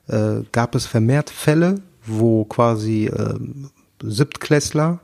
äh, 0.07 0.41
gab 0.51 0.75
es 0.75 0.85
vermehrt 0.85 1.29
Fälle, 1.29 1.81
wo 2.05 2.45
quasi 2.45 3.07
äh, 3.07 3.35
Siebtklässler 4.03 4.99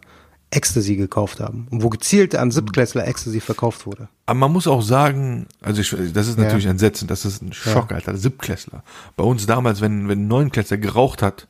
Ecstasy 0.51 0.95
gekauft 0.95 1.39
haben 1.39 1.67
und 1.71 1.83
wo 1.83 1.89
gezielt 1.89 2.35
an 2.35 2.51
Siebtklässler 2.51 3.07
Ecstasy 3.07 3.41
verkauft 3.41 3.85
wurde. 3.85 4.07
Aber 4.25 4.39
man 4.39 4.53
muss 4.53 4.67
auch 4.67 4.81
sagen, 4.81 5.47
also 5.61 5.81
ich, 5.81 5.89
das 6.13 6.27
ist 6.27 6.37
Ja. 6.37 6.45
natürlich 6.45 6.65
entsetzend, 6.67 7.11
das 7.11 7.25
ist 7.25 7.41
ein 7.41 7.51
Schock, 7.51 7.91
Alter, 7.91 8.15
Siebtklässler. 8.15 8.83
Bei 9.17 9.23
uns 9.23 9.45
damals, 9.45 9.81
wenn, 9.81 10.07
wenn 10.07 10.23
ein 10.25 10.27
Neunklässler 10.27 10.77
geraucht 10.77 11.21
hat, 11.21 11.47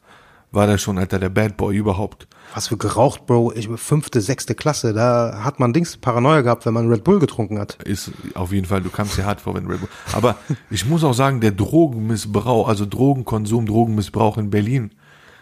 war 0.51 0.65
der 0.68 0.77
schon, 0.77 0.98
Alter, 0.98 1.20
der 1.20 1.30
Bad 1.30 1.58
Boy 1.58 1.75
überhaupt. 1.75 2.27
Was 2.53 2.67
für 2.67 2.77
geraucht, 2.77 3.25
Bro. 3.25 3.53
Ich 3.55 3.67
fünfte, 3.75 4.21
sechste 4.21 4.55
Klasse, 4.55 4.93
da 4.93 5.41
hat 5.43 5.59
man 5.59 5.73
Dings 5.73 5.97
Paranoia 5.97 6.41
gehabt, 6.41 6.65
wenn 6.65 6.73
man 6.73 6.89
Red 6.89 7.03
Bull 7.03 7.19
getrunken 7.19 7.59
hat. 7.59 7.81
Ist 7.83 8.11
auf 8.33 8.53
jeden 8.53 8.65
Fall, 8.65 8.81
du 8.81 8.89
kamst 8.89 9.17
dir 9.17 9.25
hart 9.25 9.41
vor, 9.41 9.55
wenn 9.55 9.67
Red 9.67 9.81
Bull. 9.81 9.89
Aber 10.13 10.37
ich 10.69 10.85
muss 10.85 11.03
auch 11.03 11.13
sagen, 11.13 11.41
der 11.41 11.51
Drogenmissbrauch, 11.51 12.67
also 12.67 12.85
Drogenkonsum, 12.85 13.65
Drogenmissbrauch 13.65 14.37
in 14.37 14.49
Berlin, 14.49 14.91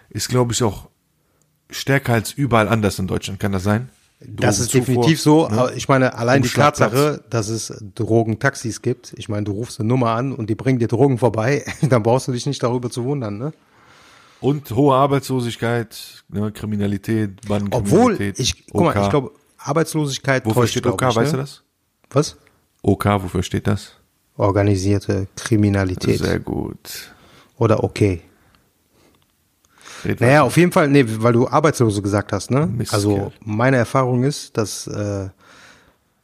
ist, 0.10 0.30
glaube 0.30 0.54
ich, 0.54 0.64
auch 0.64 0.90
stärker 1.70 2.14
als 2.14 2.32
überall 2.32 2.68
anders 2.68 3.00
in 3.00 3.08
Deutschland. 3.08 3.40
Kann 3.40 3.52
das 3.52 3.64
sein? 3.64 3.90
Das 4.26 4.60
ist 4.60 4.74
Drogenzufuhr, 4.74 5.04
definitiv 5.04 5.22
so. 5.22 5.48
ne? 5.50 5.72
Ich 5.76 5.90
meine, 5.90 6.16
allein 6.16 6.42
die 6.42 6.48
Umschlagplatz. 6.48 6.92
Tatsache, 6.92 7.24
dass 7.30 7.50
es 7.50 7.74
Drogentaxis 7.96 8.82
gibt. 8.82 9.14
Ich 9.18 9.28
meine, 9.28 9.44
du 9.44 9.52
rufst 9.52 9.80
eine 9.80 9.90
Nummer 9.90 10.12
an 10.12 10.32
und 10.34 10.50
die 10.50 10.56
bringen 10.56 10.80
dir 10.80 10.88
Drogen 10.88 11.18
vorbei, 11.18 11.66
dann 11.82 12.04
brauchst 12.04 12.28
du 12.28 12.32
dich 12.32 12.46
nicht 12.46 12.64
darüber 12.64 12.90
zu 12.90 13.04
wundern, 13.04 13.38
ne? 13.38 13.54
Und 14.44 14.72
hohe 14.72 14.94
Arbeitslosigkeit, 14.94 16.24
ne, 16.28 16.52
Kriminalität, 16.52 17.32
Obwohl, 17.46 17.60
Bandenkriminalität. 17.60 18.40
ich, 18.40 18.68
guck 18.68 18.84
mal, 18.84 19.04
ich 19.04 19.10
glaube, 19.10 19.32
Arbeitslosigkeit 19.58 20.46
Wofür 20.46 20.64
täuscht, 20.64 20.72
steht 20.72 20.86
OK, 20.86 21.02
ich, 21.02 21.16
weißt 21.16 21.32
ne? 21.32 21.38
du 21.38 21.38
das? 21.38 21.64
Was? 22.10 22.38
OK, 22.82 23.06
wofür 23.06 23.42
steht 23.42 23.68
das? 23.68 23.94
Organisierte 24.36 25.28
Kriminalität. 25.38 26.20
Sehr 26.20 26.40
gut. 26.40 27.14
Oder 27.58 27.84
okay. 27.84 28.22
Red 30.04 30.20
Naja, 30.20 30.44
auf 30.44 30.58
jeden 30.58 30.74
Fall, 30.74 30.90
nee, 30.90 31.06
weil 31.08 31.32
du 31.32 31.48
Arbeitslose 31.48 32.02
gesagt 32.02 32.34
hast, 32.34 32.52
ne? 32.52 32.68
Mistkerl. 32.68 32.98
Also 32.98 33.32
meine 33.40 33.78
Erfahrung 33.78 34.26
ist, 34.26 34.58
dass 34.58 34.88
äh, 34.88 35.30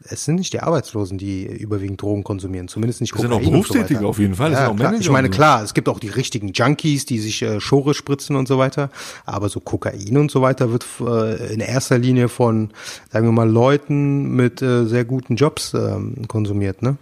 es 0.08 0.24
sind 0.25 0.36
nicht 0.36 0.53
die 0.53 0.62
Arbeitslosen, 0.62 1.18
die 1.18 1.46
überwiegend 1.46 2.01
Drogen 2.01 2.24
konsumieren, 2.24 2.68
zumindest 2.70 3.01
nicht 3.01 3.13
Es 3.13 3.20
sind 3.20 3.32
auch 3.32 3.38
Kokain 3.39 3.46
so 3.46 3.51
Berufstätige 3.51 4.00
weiter. 4.00 4.08
auf 4.10 4.20
jeden 4.20 4.36
Fall, 4.36 4.51
es 4.53 4.58
Ja, 4.60 4.65
sind 4.65 4.72
auch 4.72 4.75
klar. 4.77 4.91
Manager 4.91 5.01
Ich 5.06 5.12
meine, 5.12 5.27
so. 5.27 5.34
klar, 5.34 5.63
es 5.63 5.74
gibt 5.74 5.89
auch 5.89 6.00
die 6.00 6.08
richtigen 6.08 6.53
Junkies, 6.53 7.06
die 7.06 7.20
sich 7.20 7.41
äh, 7.41 7.60
Schore 7.60 7.94
spritzen 7.94 8.36
und 8.38 8.48
so 8.48 8.58
weiter, 8.58 8.91
aber 9.25 9.50
so 9.50 9.60
Kokain 9.60 10.15
und 10.18 10.32
so 10.32 10.41
weiter 10.41 10.72
wird 10.72 10.86
äh, 11.01 11.53
in 11.53 11.60
erster 11.60 11.98
Linie 11.98 12.29
von, 12.29 12.70
sagen 13.12 13.27
wir 13.27 13.32
mal, 13.34 13.50
Leuten 13.50 14.36
mit 14.36 14.62
äh, 14.62 14.86
sehr 14.86 15.03
guten 15.03 15.36
Jobs 15.36 15.74
ähm, 15.74 16.27
konsumiert, 16.27 16.82
ne? 16.82 16.98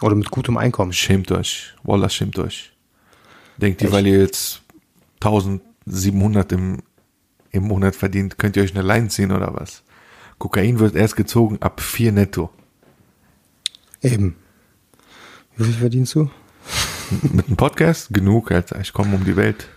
Oder 0.00 0.14
mit 0.14 0.30
gutem 0.30 0.56
Einkommen. 0.56 0.92
Schämt 0.92 1.30
euch. 1.32 1.74
Wallah, 1.82 2.08
schämt 2.08 2.38
euch. 2.38 2.72
Denkt 3.56 3.82
ihr, 3.82 3.90
weil 3.92 4.06
ihr 4.06 4.20
jetzt 4.20 4.62
1700 5.20 6.52
im, 6.52 6.78
im 7.50 7.64
Monat 7.64 7.96
verdient, 7.96 8.38
könnt 8.38 8.56
ihr 8.56 8.62
euch 8.62 8.74
eine 8.76 8.86
Line 8.86 9.08
ziehen 9.08 9.32
oder 9.32 9.52
was? 9.54 9.82
Kokain 10.38 10.78
wird 10.78 10.94
erst 10.94 11.16
gezogen 11.16 11.58
ab 11.60 11.80
4 11.80 12.12
netto. 12.12 12.50
Eben. 14.02 14.36
Wie 15.56 15.64
viel 15.64 15.74
verdienst 15.74 16.14
du? 16.14 16.30
Mit 17.32 17.48
einem 17.48 17.56
Podcast? 17.56 18.12
Genug, 18.12 18.52
Alter. 18.52 18.80
Ich 18.80 18.92
komme 18.92 19.16
um 19.16 19.24
die 19.24 19.36
Welt. 19.36 19.68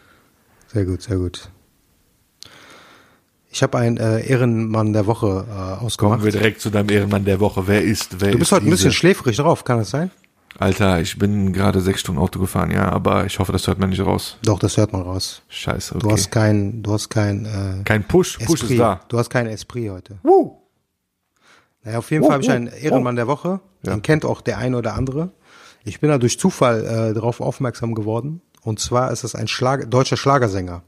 Sehr 0.68 0.86
gut, 0.86 1.02
sehr 1.02 1.18
gut. 1.18 1.50
Ich 3.50 3.64
habe 3.64 3.78
einen 3.78 3.98
äh, 3.98 4.26
Ehrenmann 4.26 4.94
der 4.94 5.08
Woche 5.08 5.46
äh, 5.50 5.54
Kommen 5.54 5.80
ausgemacht. 5.80 6.24
wir 6.24 6.32
direkt 6.32 6.62
zu 6.62 6.70
deinem 6.70 6.90
Ehrenmann 6.90 7.26
der 7.26 7.40
Woche. 7.40 7.68
Wer 7.68 7.84
ist, 7.84 8.22
wer 8.22 8.32
Du 8.32 8.38
bist 8.38 8.52
ist 8.52 8.56
heute 8.56 8.68
ein 8.68 8.70
bisschen 8.70 8.94
schläfrig 8.94 9.38
drauf, 9.38 9.66
kann 9.66 9.80
das 9.80 9.90
sein? 9.90 10.12
Alter, 10.60 11.00
ich 11.02 11.18
bin 11.18 11.54
gerade 11.54 11.80
sechs 11.82 12.02
Stunden 12.02 12.20
Auto 12.22 12.40
gefahren, 12.40 12.72
ja, 12.72 12.90
aber 12.90 13.26
ich 13.26 13.40
hoffe, 13.40 13.52
das 13.52 13.68
hört 13.68 13.80
man 13.80 13.90
nicht 13.90 14.02
raus. 14.06 14.38
Doch, 14.44 14.60
das 14.60 14.78
hört 14.78 14.94
man 14.94 15.02
raus. 15.02 15.42
Scheiße, 15.48 15.96
okay. 15.96 16.04
Du 16.08 16.12
hast 16.12 16.30
kein, 16.32 16.84
du 16.84 16.94
hast 16.94 17.10
kein 17.10 17.46
äh, 17.46 17.84
Kein 17.84 18.04
Push, 18.04 18.38
Push 18.40 18.56
Esprit. 18.62 18.72
ist 18.72 18.80
da. 18.80 19.02
Du 19.08 19.18
hast 19.18 19.30
kein 19.30 19.48
Esprit 19.48 19.90
heute. 19.90 20.18
Woo. 20.24 20.58
Naja, 21.84 21.98
auf 21.98 22.12
jeden 22.12 22.24
Oh, 22.24 22.28
Fall 22.28 22.34
habe 22.36 22.44
ich 22.44 22.52
einen 22.52 22.68
Ehrenmann 22.68 23.16
der 23.16 23.28
Woche. 23.28 23.60
Ja. 23.84 23.94
Den 23.96 24.02
kennt 24.04 24.24
auch 24.26 24.42
der 24.42 24.58
eine 24.60 24.78
oder 24.78 24.94
andere. 24.94 25.32
Ich 25.84 26.00
bin 26.00 26.10
da 26.10 26.18
durch 26.20 26.38
Zufall 26.38 26.86
äh, 26.86 27.14
darauf 27.16 27.42
aufmerksam 27.42 27.96
geworden. 27.96 28.42
Und 28.62 28.80
zwar 28.80 29.12
ist 29.12 29.24
es 29.24 29.34
ein 29.34 29.48
Schlager, 29.48 29.88
deutscher 29.88 30.18
Schlagersänger. 30.18 30.84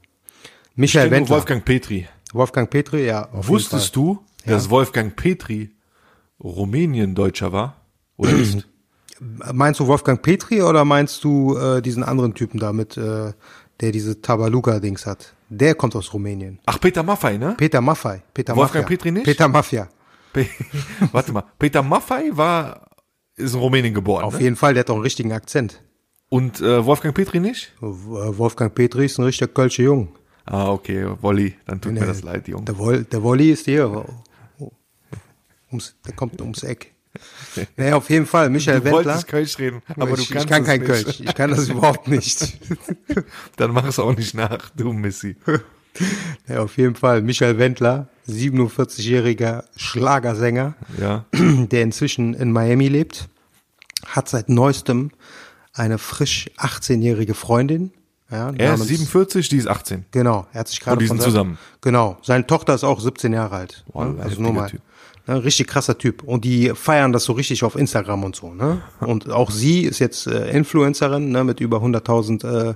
Michael 0.76 1.10
Wendler. 1.10 1.34
Wolfgang 1.36 1.64
Petri. 1.64 2.06
Wolfgang 2.32 2.70
Petri, 2.70 3.06
ja. 3.06 3.28
Auf 3.32 3.48
Wusstest 3.48 3.96
du, 3.96 4.20
dass 4.46 4.70
Wolfgang 4.70 5.16
Petri 5.16 5.70
Rumänien-Deutscher 6.42 7.52
war? 7.52 7.76
Oder 8.16 8.32
ist? 8.32 8.68
Meinst 9.52 9.80
du 9.80 9.86
Wolfgang 9.86 10.20
Petri 10.20 10.60
oder 10.62 10.84
meinst 10.84 11.24
du 11.24 11.56
äh, 11.56 11.80
diesen 11.80 12.02
anderen 12.04 12.34
Typen 12.34 12.58
da 12.60 12.72
mit, 12.72 12.96
äh, 12.96 13.32
der 13.80 13.92
diese 13.92 14.20
Tabaluga-Dings 14.20 15.06
hat? 15.06 15.34
Der 15.48 15.74
kommt 15.74 15.96
aus 15.96 16.12
Rumänien. 16.12 16.58
Ach, 16.66 16.78
Peter 16.80 17.02
Maffei, 17.02 17.36
ne? 17.38 17.54
Peter 17.56 17.80
Maffei. 17.80 18.22
Peter 18.34 18.54
Wolfgang 18.56 18.84
Mafia. 18.84 18.96
Petri 18.96 19.10
nicht? 19.12 19.24
Peter 19.24 19.48
Mafia. 19.48 19.88
Pe 20.32 20.46
Warte 21.12 21.32
mal, 21.32 21.44
Peter 21.58 21.82
Maffei 21.82 22.30
war, 22.32 22.88
ist 23.36 23.54
in 23.54 23.60
Rumänien 23.60 23.94
geboren. 23.94 24.24
Auf 24.24 24.34
Ne? 24.34 24.42
jeden 24.42 24.56
Fall, 24.56 24.74
der 24.74 24.80
hat 24.80 24.90
auch 24.90 24.94
einen 24.94 25.02
richtigen 25.04 25.32
Akzent. 25.32 25.82
Und 26.28 26.60
äh, 26.60 26.84
Wolfgang 26.84 27.14
Petri 27.14 27.38
nicht? 27.40 27.72
Äh, 27.80 27.82
Wolfgang 27.86 28.74
Petri 28.74 29.06
ist 29.06 29.18
ein 29.18 29.24
richtiger 29.24 29.48
Kölsche 29.48 29.82
Jung. 29.84 30.08
Ah, 30.46 30.68
okay, 30.70 31.06
Wolli, 31.22 31.54
dann 31.66 31.80
tut 31.80 31.92
mir 31.92 32.04
das 32.04 32.22
leid, 32.22 32.48
Junge. 32.48 32.64
Der, 32.64 32.76
Woll, 32.78 33.04
der 33.04 33.22
Wolli 33.22 33.50
ist 33.52 33.64
hier. 33.64 34.04
Ums, 35.70 35.94
der 36.06 36.14
kommt 36.14 36.40
ums 36.40 36.62
Eck. 36.62 36.93
Naja, 37.76 37.96
auf 37.96 38.08
jeden 38.10 38.26
Fall, 38.26 38.50
Michael 38.50 38.78
Du 38.80 38.84
Wendler. 38.86 39.04
wolltest 39.04 39.28
Kölsch 39.28 39.58
reden, 39.58 39.82
aber 39.96 40.18
ich, 40.18 40.28
du 40.28 40.32
kannst 40.34 40.44
ich 40.46 40.50
kann 40.50 40.64
kein 40.64 40.80
nicht. 40.80 40.86
Kölsch. 40.88 41.20
Ich 41.20 41.34
kann 41.34 41.50
das 41.50 41.68
überhaupt 41.68 42.08
nicht. 42.08 42.58
Dann 43.56 43.72
mach 43.72 43.84
es 43.86 43.98
auch 43.98 44.16
nicht 44.16 44.34
nach, 44.34 44.70
du 44.76 44.92
Missy. 44.92 45.36
Ja, 46.48 46.60
auf 46.62 46.76
jeden 46.76 46.94
Fall, 46.96 47.22
Michael 47.22 47.58
Wendler, 47.58 48.08
47-jähriger 48.28 49.64
Schlagersänger, 49.76 50.74
Ja. 51.00 51.24
der 51.32 51.82
inzwischen 51.82 52.34
in 52.34 52.52
Miami 52.52 52.88
lebt, 52.88 53.28
hat 54.06 54.28
seit 54.28 54.48
neuestem 54.48 55.10
eine 55.72 55.98
frisch 55.98 56.50
18-jährige 56.58 57.34
Freundin. 57.34 57.92
Ja, 58.30 58.50
Er 58.56 58.74
ist 58.74 58.80
namens- 58.80 58.88
47, 58.88 59.48
die 59.48 59.56
ist 59.58 59.68
18. 59.68 60.06
Genau, 60.10 60.46
er 60.52 60.60
hat 60.60 60.68
sich 60.68 60.80
gerade 60.80 60.94
Und 60.96 61.02
die 61.02 61.06
sind 61.08 61.20
zusammen. 61.22 61.58
Genau, 61.82 62.16
seine 62.22 62.46
Tochter 62.46 62.74
ist 62.74 62.82
auch 62.84 63.00
17 63.00 63.32
Jahre 63.32 63.56
alt. 63.56 63.84
Ne? 63.92 64.16
Also 64.20 64.40
nur 64.40 64.52
mal. 64.52 64.70
Typ. 64.70 64.80
Ne, 65.26 65.42
richtig 65.42 65.68
krasser 65.68 65.96
Typ. 65.96 66.22
Und 66.22 66.44
die 66.44 66.72
feiern 66.74 67.12
das 67.14 67.24
so 67.24 67.32
richtig 67.32 67.64
auf 67.64 67.76
Instagram 67.76 68.24
und 68.24 68.36
so. 68.36 68.52
Ne? 68.52 68.82
Und 69.00 69.30
auch 69.30 69.50
sie 69.50 69.84
ist 69.84 69.98
jetzt 69.98 70.26
äh, 70.26 70.50
Influencerin 70.50 71.30
ne, 71.30 71.44
mit 71.44 71.60
über 71.60 71.78
100.000 71.78 72.44
äh, 72.46 72.74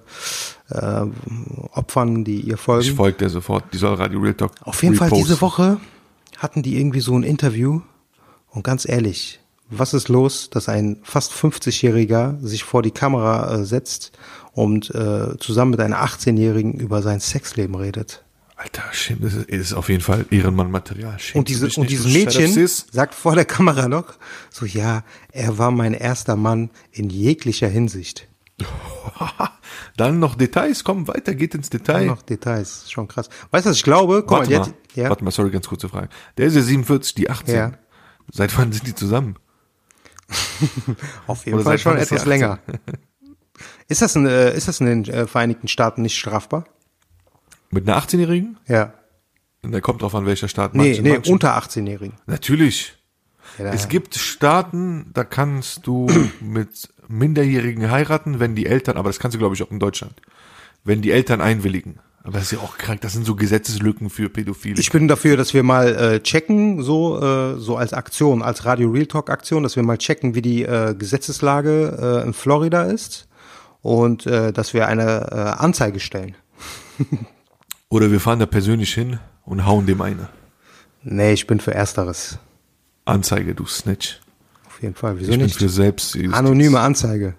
äh, 0.71 1.07
Opfern, 1.75 2.25
die 2.25 2.41
ihr 2.41 2.55
Ich 2.55 2.61
folgen. 2.61 2.97
folge 2.97 3.19
der 3.19 3.29
sofort, 3.31 3.65
die 3.73 3.79
soll 3.79 3.95
Radio 3.95 4.21
Real 4.21 4.35
Talk 4.35 4.53
Auf 4.63 4.83
jeden 4.83 4.95
Fall 4.95 5.09
reposten. 5.09 5.27
diese 5.27 5.41
Woche 5.43 5.79
hatten 6.39 6.63
die 6.63 6.79
irgendwie 6.79 7.01
so 7.01 7.17
ein 7.19 7.23
Interview. 7.23 7.81
Und 8.51 8.63
ganz 8.65 8.89
ehrlich, 8.89 9.41
Was 9.71 9.93
ist 9.93 10.09
los, 10.09 10.49
dass 10.49 10.71
ein 10.71 10.97
fast 11.03 11.33
50-Jähriger 11.35 12.39
sich 12.41 12.65
vor 12.65 12.83
die 12.83 12.91
Kamera 12.91 13.57
äh, 13.57 13.65
setzt 13.67 14.13
und 14.55 14.89
äh, 14.95 15.37
zusammen 15.39 15.73
mit 15.73 15.81
einer 15.81 16.03
18-Jährigen 16.03 16.73
über 16.81 17.03
sein 17.03 17.21
Sexleben 17.21 17.75
redet? 17.75 18.25
Alter, 18.61 18.83
schäm, 18.93 19.21
das 19.21 19.35
ist, 19.35 19.49
ist 19.49 19.73
auf 19.73 19.89
jeden 19.89 20.01
Fall 20.03 20.27
Ehrenmann-Material. 20.31 21.17
Und, 21.35 21.49
diese, 21.49 21.69
und 21.81 21.89
dieses 21.89 22.13
Mädchen 22.13 22.67
sagt 22.91 23.15
vor 23.15 23.37
der 23.37 23.45
Kamera 23.45 23.87
noch, 23.87 24.15
so 24.51 24.67
ja, 24.67 25.05
er 25.31 25.59
war 25.59 25.71
mein 25.71 25.95
erster 25.95 26.35
Mann 26.35 26.71
in 26.91 27.09
jeglicher 27.09 27.69
Hinsicht. 27.69 28.27
Dann 29.97 30.19
noch 30.19 30.35
Details, 30.35 30.83
komm 30.83 31.07
weiter, 31.07 31.37
geht 31.37 31.55
ins 31.55 31.71
Dann 31.71 31.79
Detail. 31.79 32.07
noch 32.07 32.23
Details, 32.23 32.91
schon 32.91 33.07
krass. 33.07 33.29
Weißt 33.53 33.67
du, 33.67 33.71
was 33.71 33.77
ich 33.77 33.85
glaube? 33.85 34.23
Guck 34.27 34.39
Warte 34.39 34.51
mal, 34.51 34.61
hat- 34.67 34.75
ja, 34.97 35.09
warte 35.09 35.23
mal, 35.23 35.31
sorry, 35.31 35.51
ganz 35.51 35.69
kurze 35.69 35.89
Frage. 35.89 36.09
Der 36.37 36.47
ist 36.47 36.57
ja 36.57 36.63
47, 36.63 37.15
die 37.15 37.31
18. 37.31 37.55
Ja. 37.55 37.73
Seit 38.33 38.59
wann 38.59 38.73
sind 38.73 38.89
die 38.89 38.95
zusammen? 38.95 39.37
auf 41.29 41.47
jeden 41.47 41.55
Oder 41.59 41.65
Fall 41.65 41.79
schon 41.79 41.97
etwas 41.97 42.23
18? 42.23 42.29
länger. 42.29 42.59
Ist 43.87 44.03
das, 44.03 44.17
in, 44.17 44.27
äh, 44.27 44.57
ist 44.57 44.67
das 44.67 44.81
in 44.81 44.87
den 44.87 45.05
äh, 45.05 45.29
Vereinigten 45.29 45.69
Staaten 45.69 46.03
nicht 46.03 46.19
strafbar? 46.19 46.65
Mit 47.71 47.89
einer 47.89 47.99
18-Jährigen? 48.01 48.57
Ja. 48.67 48.93
Und 49.63 49.73
da 49.73 49.81
kommt 49.81 50.03
drauf 50.03 50.15
an, 50.15 50.25
welcher 50.27 50.49
Staat. 50.49 50.75
Nee, 50.75 50.89
Manche- 50.89 51.03
nee, 51.03 51.11
manche- 51.13 51.33
unter 51.33 51.57
18-Jährigen. 51.59 52.15
Natürlich. 52.27 52.95
Ja, 53.59 53.65
da- 53.65 53.73
Es 53.73 53.89
gibt 53.89 54.15
Staaten, 54.15 55.11
da 55.15 55.25
kannst 55.25 55.87
du 55.87 56.07
mit 56.41 56.89
Minderjährigen 57.09 57.91
heiraten, 57.91 58.41
wenn 58.41 58.55
die 58.55 58.67
Eltern, 58.67 58.97
aber 58.97 59.09
das 59.09 59.19
kannst 59.19 59.35
du 59.35 59.39
glaube 59.39 59.55
ich 59.55 59.63
auch 59.63 59.71
in 59.71 59.79
Deutschland, 59.81 60.21
wenn 60.85 61.03
die 61.03 61.11
Eltern 61.11 61.41
einwilligen. 61.41 61.99
Aber 62.23 62.35
das 62.39 62.53
ist 62.53 62.53
ja 62.53 62.59
auch 62.59 62.77
krank, 62.77 63.01
das 63.01 63.15
sind 63.15 63.25
so 63.25 63.35
Gesetzeslücken 63.37 64.11
für 64.11 64.29
Pädophile. 64.29 64.79
Ich 64.79 64.91
bin 64.91 65.09
dafür, 65.09 65.37
dass 65.39 65.55
wir 65.55 65.63
mal 65.63 65.95
äh, 65.97 66.21
checken, 66.23 66.83
so 66.83 67.19
äh, 67.23 67.59
so 67.59 67.77
als 67.79 67.95
Aktion, 67.95 68.43
als 68.43 68.67
Radio 68.67 68.91
Real 68.91 69.07
Talk 69.07 69.31
Aktion, 69.31 69.63
dass 69.63 69.77
wir 69.77 69.83
mal 69.83 69.97
checken, 69.97 70.35
wie 70.35 70.43
die 70.43 70.63
äh, 70.65 70.95
Gesetzeslage 70.95 72.21
äh, 72.23 72.27
in 72.27 72.35
Florida 72.35 72.83
ist 72.83 73.29
und 73.81 74.27
äh, 74.27 74.53
dass 74.53 74.75
wir 74.75 74.87
eine 74.89 75.29
äh, 75.33 75.35
Anzeige 75.63 76.01
stellen. 76.01 76.35
Oder 77.91 78.11
wir 78.11 78.21
fahren 78.21 78.39
da 78.39 78.47
persönlich 78.47 78.93
hin 78.93 79.19
und 79.45 79.65
hauen 79.67 79.87
dem 79.87 80.01
eine. 80.01 80.29
Nee, 81.03 81.33
ich 81.33 81.47
bin 81.47 81.61
für 81.61 81.73
Ersteres. 81.75 82.39
Anzeige, 83.05 83.55
du 83.55 83.65
Snitch. 83.67 84.21
Auf 84.67 84.83
jeden 84.83 84.95
Fall. 84.95 85.19
Wieso 85.19 85.33
Ich 85.33 85.39
bin 85.39 85.47
nicht? 85.47 85.57
für 85.59 85.69
selbst. 85.69 86.17
Anonyme 86.33 86.81
Anzeige. 86.81 87.35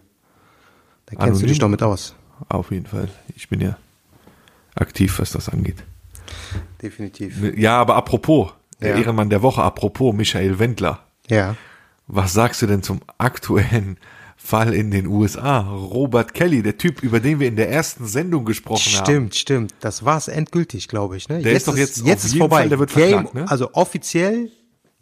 Da 1.06 1.12
kennst 1.12 1.22
du 1.22 1.24
Anonym? 1.30 1.48
dich 1.48 1.60
doch 1.60 1.68
mit 1.70 1.84
aus. 1.84 2.16
Auf 2.48 2.72
jeden 2.72 2.88
Fall. 2.88 3.10
Ich 3.36 3.50
bin 3.50 3.62
ja 3.62 3.78
aktiv, 4.76 5.20
was 5.20 5.32
das 5.32 5.50
angeht. 5.50 5.84
Definitiv. 6.82 7.36
Ja, 7.58 7.78
aber 7.80 7.96
apropos, 7.96 8.52
der 8.82 8.92
Ja. 8.92 8.98
Ehrenmann 8.98 9.30
der 9.30 9.42
Woche, 9.42 9.62
apropos 9.62 10.16
Michael 10.16 10.58
Wendler. 10.60 11.04
Ja. 11.28 11.56
Was 12.08 12.34
sagst 12.34 12.62
du 12.62 12.66
denn 12.68 12.82
zum 12.82 13.02
aktuellen 13.18 13.98
Fall 14.42 14.74
in 14.74 14.90
den 14.90 15.06
USA? 15.06 15.60
Robert 15.60 16.34
Kelly, 16.34 16.64
der 16.64 16.78
Typ, 16.78 17.04
über 17.04 17.20
den 17.20 17.40
wir 17.40 17.48
in 17.48 17.56
der 17.56 17.70
ersten 17.70 18.08
Sendung 18.08 18.46
gesprochen 18.46 18.94
haben. 18.94 19.06
Stimmt, 19.06 19.36
stimmt. 19.36 19.74
Das 19.82 20.06
war's 20.06 20.28
endgültig, 20.28 20.88
glaube 20.88 21.18
ich. 21.18 21.28
Ne? 21.30 21.42
Der 21.42 21.54
ist 21.54 21.68
doch 21.68 21.78
jetzt 21.78 21.98
jetzt 22.06 22.26
auf 22.26 22.32
ist 22.32 22.38
vorbei. 22.38 22.62
Fall, 22.62 22.70
der 22.70 22.80
wird 22.80 22.94
Game, 22.94 23.10
verklagt, 23.10 23.36
ne? 23.36 23.52
Also 23.52 23.74
offiziell 23.74 24.50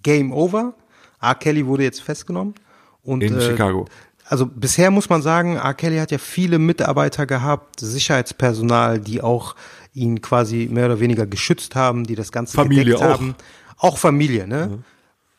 Game 0.04 0.34
Over. 0.34 0.74
R. 1.22 1.36
Kelly 1.36 1.66
wurde 1.66 1.84
jetzt 1.84 2.02
festgenommen. 2.02 2.56
Und, 3.04 3.24
In 3.24 3.38
äh, 3.38 3.42
Chicago. 3.42 3.86
Also 4.26 4.46
bisher 4.46 4.92
muss 4.92 5.10
man 5.10 5.22
sagen, 5.22 5.56
R. 5.56 5.74
Kelly 5.74 5.98
hat 5.98 6.12
ja 6.12 6.18
viele 6.18 6.60
Mitarbeiter 6.60 7.26
gehabt, 7.26 7.80
Sicherheitspersonal, 7.80 9.00
die 9.00 9.22
auch 9.22 9.56
ihn 9.94 10.22
quasi 10.22 10.68
mehr 10.70 10.88
oder 10.88 11.00
weniger 11.00 11.26
geschützt 11.26 11.76
haben, 11.76 12.06
die 12.06 12.16
das 12.16 12.32
Ganze 12.32 12.56
Familie 12.56 12.86
gedeckt 12.86 13.02
auch. 13.04 13.20
haben. 13.20 13.36
Auch 13.78 13.98
Familie, 13.98 14.48
ne? 14.48 14.80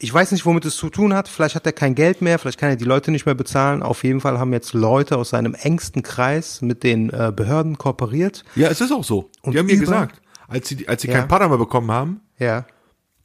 Ich 0.00 0.14
weiß 0.14 0.30
nicht, 0.30 0.46
womit 0.46 0.64
es 0.64 0.76
zu 0.76 0.90
tun 0.90 1.12
hat. 1.12 1.26
Vielleicht 1.28 1.56
hat 1.56 1.66
er 1.66 1.72
kein 1.72 1.96
Geld 1.96 2.22
mehr, 2.22 2.38
vielleicht 2.38 2.58
kann 2.58 2.68
er 2.70 2.76
die 2.76 2.84
Leute 2.84 3.10
nicht 3.10 3.26
mehr 3.26 3.34
bezahlen. 3.34 3.82
Auf 3.82 4.04
jeden 4.04 4.20
Fall 4.20 4.38
haben 4.38 4.52
jetzt 4.52 4.72
Leute 4.72 5.16
aus 5.16 5.30
seinem 5.30 5.54
engsten 5.54 6.04
Kreis 6.04 6.62
mit 6.62 6.84
den 6.84 7.10
äh, 7.10 7.32
Behörden 7.34 7.78
kooperiert. 7.78 8.44
Ja, 8.54 8.68
es 8.68 8.80
ist 8.80 8.92
auch 8.92 9.02
so. 9.02 9.28
Und 9.42 9.54
die 9.54 9.58
haben 9.58 9.66
mir 9.66 9.76
gesagt, 9.76 10.20
als 10.46 10.68
sie, 10.68 10.86
als 10.86 11.02
sie 11.02 11.08
Ja. 11.08 11.14
kein 11.18 11.28
Para 11.28 11.48
mehr 11.48 11.58
bekommen 11.58 11.90
haben, 11.90 12.20
Ja. 12.38 12.64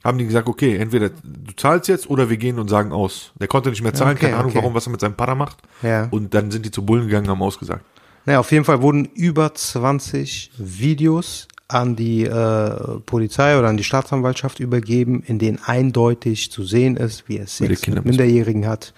haben 0.03 0.17
die 0.17 0.25
gesagt, 0.25 0.47
okay, 0.47 0.75
entweder 0.77 1.09
du 1.09 1.53
zahlst 1.55 1.87
jetzt 1.89 2.09
oder 2.09 2.31
wir 2.31 2.37
gehen 2.37 2.57
und 2.57 2.69
sagen 2.69 2.91
aus. 2.91 3.33
Der 3.39 3.47
konnte 3.47 3.69
nicht 3.69 3.83
mehr 3.83 3.93
zahlen, 3.93 4.17
Okay, 4.17 4.25
keine 4.25 4.37
Ahnung, 4.37 4.49
okay. 4.49 4.57
warum, 4.59 4.73
was 4.73 4.87
er 4.87 4.91
mit 4.93 4.99
seinem 4.99 5.15
Para 5.15 5.35
macht. 5.35 5.57
Ja. 5.83 6.07
Und 6.09 6.33
dann 6.33 6.49
sind 6.49 6.65
die 6.65 6.71
zu 6.71 6.83
Bullen 6.83 7.05
gegangen, 7.05 7.27
haben 7.29 7.43
ausgesagt. 7.43 7.85
Naja, 8.25 8.39
auf 8.39 8.51
jeden 8.51 8.65
Fall 8.65 8.81
wurden 8.81 9.05
über 9.05 9.53
20 9.53 10.51
Videos 10.57 11.47
an 11.73 11.95
die 11.95 12.23
äh, 12.25 12.99
Polizei 13.05 13.57
oder 13.57 13.67
an 13.69 13.77
die 13.77 13.83
Staatsanwaltschaft 13.83 14.59
übergeben, 14.59 15.23
in 15.25 15.39
denen 15.39 15.59
eindeutig 15.65 16.51
zu 16.51 16.63
sehen 16.63 16.97
ist, 16.97 17.27
wie 17.27 17.37
er 17.37 17.47
Sex 17.47 17.87
mit 17.87 18.05
Minderjährigen 18.05 18.67
hat. 18.67 18.93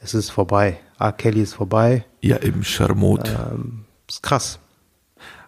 Es 0.00 0.14
ist 0.14 0.30
vorbei. 0.30 0.78
R. 0.98 1.12
Kelly 1.12 1.42
ist 1.42 1.54
vorbei. 1.54 2.04
Ja, 2.20 2.36
im 2.36 2.62
Scharmot. 2.64 3.28
Ähm, 3.28 3.84
ist 4.08 4.22
krass. 4.22 4.58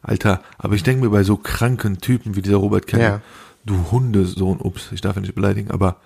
Alter, 0.02 0.40
aber 0.58 0.74
ich 0.74 0.82
denke 0.82 1.04
mir 1.04 1.10
bei 1.10 1.22
so 1.24 1.36
kranken 1.36 1.98
Typen 1.98 2.36
wie 2.36 2.42
dieser 2.42 2.56
Robert 2.56 2.86
Kelly, 2.86 3.02
Ja. 3.02 3.20
du 3.64 3.90
Hundesohn, 3.90 4.60
ups, 4.60 4.90
ich 4.92 5.00
darf 5.00 5.16
ihn 5.16 5.22
nicht 5.22 5.34
beleidigen, 5.34 5.70
aber 5.70 5.96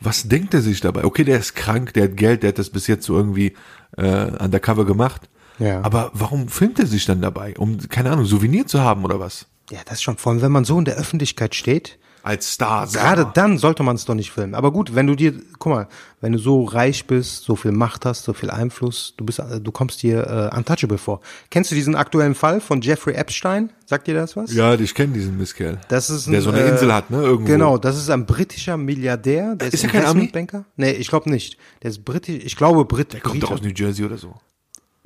was 0.00 0.26
denkt 0.28 0.52
er 0.54 0.62
sich 0.62 0.80
dabei? 0.80 1.04
Okay, 1.04 1.22
der 1.22 1.38
ist 1.38 1.54
krank, 1.54 1.92
der 1.94 2.04
hat 2.04 2.16
Geld, 2.16 2.42
der 2.42 2.48
hat 2.48 2.58
das 2.58 2.70
bis 2.70 2.86
jetzt 2.86 3.04
so 3.06 3.14
irgendwie 3.16 3.54
äh, 3.96 4.26
undercover 4.42 4.84
gemacht. 4.84 5.28
Ja. 5.58 5.80
Aber 5.82 6.10
warum 6.14 6.48
filmt 6.48 6.78
er 6.80 6.86
sich 6.86 7.04
dann 7.04 7.20
dabei? 7.20 7.54
Um, 7.56 7.78
keine 7.88 8.10
Ahnung, 8.10 8.24
Souvenir 8.24 8.66
zu 8.66 8.80
haben 8.80 9.04
oder 9.04 9.20
was? 9.20 9.46
Ja, 9.72 9.80
das 9.86 10.02
schon. 10.02 10.18
Vor 10.18 10.32
allem, 10.32 10.42
wenn 10.42 10.52
man 10.52 10.64
so 10.64 10.78
in 10.78 10.84
der 10.84 10.96
Öffentlichkeit 10.96 11.54
steht, 11.54 11.98
Als 12.22 12.52
Star. 12.52 12.86
gerade 12.86 13.26
dann 13.34 13.56
sollte 13.58 13.82
man 13.82 13.96
es 13.96 14.04
doch 14.04 14.14
nicht 14.14 14.30
filmen. 14.30 14.54
Aber 14.54 14.70
gut, 14.70 14.94
wenn 14.94 15.06
du 15.06 15.14
dir, 15.16 15.32
guck 15.58 15.72
mal, 15.72 15.88
wenn 16.20 16.32
du 16.32 16.38
so 16.38 16.64
reich 16.64 17.06
bist, 17.06 17.44
so 17.44 17.56
viel 17.56 17.72
Macht 17.72 18.04
hast, 18.04 18.24
so 18.24 18.32
viel 18.34 18.50
Einfluss, 18.50 19.14
du 19.16 19.24
bist, 19.24 19.38
äh, 19.38 19.60
du 19.60 19.72
kommst 19.72 20.02
dir 20.02 20.50
äh, 20.52 20.56
untouchable 20.56 20.98
vor. 20.98 21.20
Kennst 21.50 21.70
du 21.70 21.74
diesen 21.74 21.94
aktuellen 21.96 22.34
Fall 22.34 22.60
von 22.60 22.80
Jeffrey 22.82 23.14
Epstein? 23.14 23.72
Sagt 23.86 24.06
dir 24.08 24.14
das 24.14 24.36
was? 24.36 24.52
Ja, 24.52 24.74
ich 24.74 24.94
kenne 24.94 25.14
diesen 25.14 25.36
Misskerl. 25.38 25.80
Das 25.88 26.10
ist 26.10 26.26
ein, 26.28 26.32
der 26.32 26.42
so 26.42 26.50
eine 26.50 26.60
äh, 26.60 26.68
Insel 26.70 26.92
hat, 26.92 27.10
ne? 27.10 27.22
Irgendwo. 27.22 27.50
Genau, 27.50 27.78
das 27.78 27.96
ist 27.96 28.10
ein 28.10 28.26
britischer 28.26 28.76
Milliardär. 28.76 29.56
Der 29.56 29.68
ist, 29.68 29.74
Ist 29.74 29.84
er 29.84 29.90
kein? 29.90 30.00
Investmentbanker. 30.02 30.64
Nee, 30.76 30.90
ich 30.92 31.08
glaube 31.08 31.30
nicht. 31.30 31.56
Der 31.82 31.90
ist 31.90 32.04
britisch, 32.04 32.44
ich 32.44 32.56
glaube 32.56 32.84
Brit. 32.84 33.14
Der 33.14 33.20
kommt 33.20 33.40
Brite. 33.40 33.54
aus 33.54 33.62
New 33.62 33.70
Jersey 33.74 34.04
oder 34.04 34.18
so. 34.18 34.34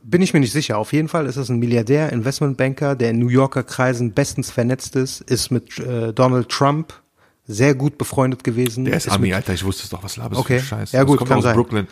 Bin 0.08 0.22
ich 0.22 0.32
mir 0.32 0.40
nicht 0.40 0.52
sicher. 0.52 0.78
Auf 0.78 0.92
jeden 0.92 1.08
Fall 1.08 1.26
ist 1.26 1.36
das 1.36 1.48
ein 1.48 1.58
Milliardär, 1.58 2.12
Investmentbanker, 2.12 2.94
der 2.94 3.10
in 3.10 3.18
New 3.18 3.28
Yorker 3.28 3.64
Kreisen 3.64 4.12
bestens 4.12 4.50
vernetzt 4.50 4.94
ist, 4.94 5.20
ist 5.22 5.50
mit 5.50 5.78
äh, 5.80 6.12
Donald 6.12 6.48
Trump 6.48 6.92
sehr 7.46 7.74
gut 7.74 7.98
befreundet 7.98 8.44
gewesen. 8.44 8.84
Der 8.84 8.96
ist 8.96 9.08
Ami, 9.08 9.28
mit, 9.28 9.34
Alter, 9.36 9.54
ich 9.54 9.64
wusste 9.64 9.82
es 9.84 9.88
doch, 9.90 10.02
was 10.04 10.16
laberst 10.16 10.40
Okay. 10.40 10.60
für 10.60 10.64
Scheiße. 10.66 10.96
Ja, 10.96 11.02
gut, 11.02 11.14
das 11.14 11.18
kommt 11.18 11.28
kann 11.30 11.38
aus 11.38 11.44
sein. 11.44 11.54
Brooklyn. 11.56 11.88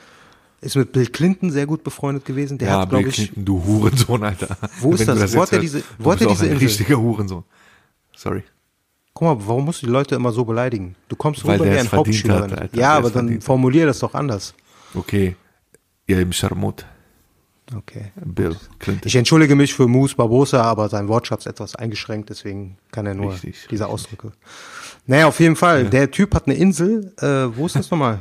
ist 0.60 0.76
mit 0.76 0.92
Bill 0.92 1.06
Clinton 1.06 1.50
sehr 1.50 1.66
gut 1.66 1.82
befreundet 1.82 2.24
gewesen. 2.24 2.56
Der 2.58 2.68
ja, 2.68 2.80
hat, 2.80 2.90
Bill 2.90 2.98
glaube 3.00 3.08
ich, 3.10 3.14
Clinton, 3.16 3.44
du 3.44 3.64
Hurensohn, 3.64 4.22
Alter. 4.22 4.56
Wo 4.80 4.92
ist 4.92 5.00
du 5.08 5.14
das? 5.14 5.34
Wo 5.34 5.42
hat 5.42 5.52
er 5.52 5.58
diese- 5.58 5.82
wo 5.98 6.12
hat 6.12 6.20
er 6.20 6.28
diese 6.28 6.44
ein 6.44 6.52
Insel? 6.52 6.66
richtiger 6.68 6.96
Hurensohn. 7.00 7.42
Sorry. 8.16 8.44
guck 9.12 9.22
mal, 9.40 9.46
warum 9.48 9.64
musst 9.64 9.82
du 9.82 9.86
die 9.86 9.92
Leute 9.92 10.14
immer 10.14 10.30
so 10.32 10.44
beleidigen? 10.44 10.94
Du 11.08 11.16
kommst 11.16 11.44
Weil 11.44 11.54
rüber 11.56 11.64
der 11.64 11.74
wie 11.74 11.78
es 11.78 11.92
ein 11.92 11.98
Hauptschüler. 11.98 12.40
hat, 12.42 12.52
Alter. 12.58 12.78
ja, 12.78 12.94
aber 12.94 13.08
es 13.08 13.12
dann 13.12 13.40
formulier 13.40 13.86
das 13.86 13.98
doch 13.98 14.14
anders. 14.14 14.54
Okay. 14.94 15.34
Ja, 16.06 16.18
im 16.20 16.32
Scharmut. 16.32 16.84
Okay. 17.74 18.12
Bill 18.16 18.56
Clinton. 18.78 19.06
Ich 19.06 19.16
entschuldige 19.16 19.54
mich 19.54 19.72
für 19.72 19.88
Moose 19.88 20.16
Barbosa, 20.16 20.62
aber 20.62 20.88
sein 20.88 21.08
Wortschatz 21.08 21.46
etwas 21.46 21.74
eingeschränkt, 21.76 22.28
deswegen 22.28 22.76
kann 22.92 23.06
er 23.06 23.14
nur 23.14 23.32
Richtig, 23.32 23.66
diese 23.70 23.86
Ausdrücke. 23.86 24.32
Naja, 25.06 25.26
auf 25.26 25.40
jeden 25.40 25.56
Fall. 25.56 25.88
Der 25.88 26.10
Typ 26.10 26.34
hat 26.34 26.46
eine 26.46 26.56
Insel. 26.56 27.12
Äh, 27.18 27.56
wo 27.56 27.66
ist 27.66 27.76
das 27.76 27.90
nochmal? 27.90 28.20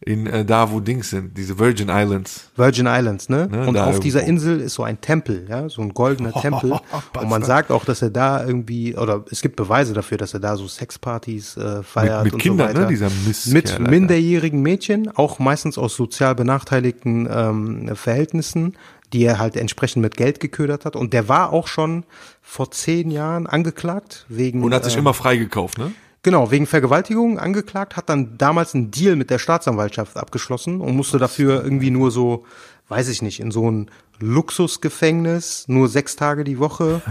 In 0.00 0.26
äh, 0.26 0.44
da, 0.44 0.70
wo 0.70 0.80
Dings 0.80 1.10
sind, 1.10 1.36
diese 1.38 1.58
Virgin 1.58 1.88
Islands. 1.88 2.50
Virgin 2.56 2.86
Islands, 2.86 3.28
ne? 3.28 3.48
Ne, 3.50 3.66
und 3.66 3.78
auf 3.78 4.00
dieser 4.00 4.20
irgendwo. 4.20 4.48
Insel 4.48 4.60
ist 4.60 4.74
so 4.74 4.82
ein 4.82 5.00
Tempel, 5.00 5.46
ja, 5.48 5.68
so 5.68 5.80
ein 5.80 5.94
goldener 5.94 6.32
Tempel. 6.40 6.72
Und 6.72 7.28
man 7.30 7.42
sagt 7.42 7.70
auch, 7.70 7.84
dass 7.84 8.02
er 8.02 8.10
da 8.10 8.44
irgendwie, 8.44 8.96
oder 8.96 9.24
es 9.30 9.40
gibt 9.40 9.56
Beweise 9.56 9.94
dafür, 9.94 10.18
dass 10.18 10.34
er 10.34 10.40
da 10.40 10.56
so 10.56 10.68
Sexpartys 10.68 11.56
äh, 11.56 11.82
feiert 11.82 12.24
mit 12.24 12.34
und 12.34 12.40
Kindern, 12.40 12.68
so 12.68 12.74
weiter. 12.74 12.80
ne? 12.82 12.88
Dieser 12.88 13.08
Mistkerl, 13.26 13.52
Mit 13.80 13.90
minderjährigen 13.90 14.60
Mädchen, 14.60 15.10
auch 15.16 15.38
meistens 15.38 15.78
aus 15.78 15.96
sozial 15.96 16.34
benachteiligten 16.34 17.26
ähm, 17.30 17.96
Verhältnissen, 17.96 18.76
die 19.12 19.24
er 19.24 19.38
halt 19.38 19.56
entsprechend 19.56 20.02
mit 20.02 20.16
Geld 20.16 20.40
geködert 20.40 20.84
hat. 20.84 20.96
Und 20.96 21.12
der 21.12 21.28
war 21.28 21.52
auch 21.52 21.68
schon 21.68 22.04
vor 22.42 22.70
zehn 22.72 23.10
Jahren 23.10 23.46
angeklagt 23.46 24.26
wegen 24.28 24.62
Und 24.62 24.74
hat 24.74 24.84
sich 24.84 24.94
ähm, 24.94 25.00
immer 25.00 25.14
freigekauft, 25.14 25.78
ne? 25.78 25.92
Genau, 26.24 26.50
wegen 26.50 26.66
Vergewaltigung 26.66 27.38
angeklagt, 27.38 27.98
hat 27.98 28.08
dann 28.08 28.38
damals 28.38 28.74
einen 28.74 28.90
Deal 28.90 29.14
mit 29.14 29.28
der 29.28 29.38
Staatsanwaltschaft 29.38 30.16
abgeschlossen 30.16 30.80
und 30.80 30.96
musste 30.96 31.18
dafür 31.18 31.62
irgendwie 31.62 31.90
nur 31.90 32.10
so, 32.10 32.46
weiß 32.88 33.08
ich 33.08 33.20
nicht, 33.20 33.40
in 33.40 33.50
so 33.50 33.70
ein 33.70 33.90
Luxusgefängnis, 34.20 35.64
nur 35.68 35.86
sechs 35.88 36.16
Tage 36.16 36.44
die 36.44 36.58
Woche 36.58 37.02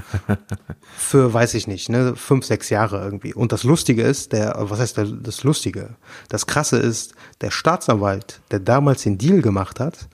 für, 0.97 1.31
weiß 1.31 1.53
ich 1.53 1.67
nicht, 1.67 1.89
ne, 1.89 2.15
fünf, 2.15 2.43
sechs 2.43 2.71
Jahre 2.71 3.05
irgendwie. 3.05 3.35
Und 3.35 3.51
das 3.51 3.63
Lustige 3.63 4.01
ist, 4.01 4.31
der, 4.31 4.55
was 4.57 4.79
heißt 4.79 4.97
der, 4.97 5.05
das 5.05 5.43
Lustige? 5.43 5.89
Das 6.29 6.47
Krasse 6.47 6.77
ist, 6.77 7.13
der 7.41 7.51
Staatsanwalt, 7.51 8.41
der 8.49 8.61
damals 8.61 9.03
den 9.03 9.19
Deal 9.19 9.43
gemacht 9.43 9.79
hat, 9.79 10.07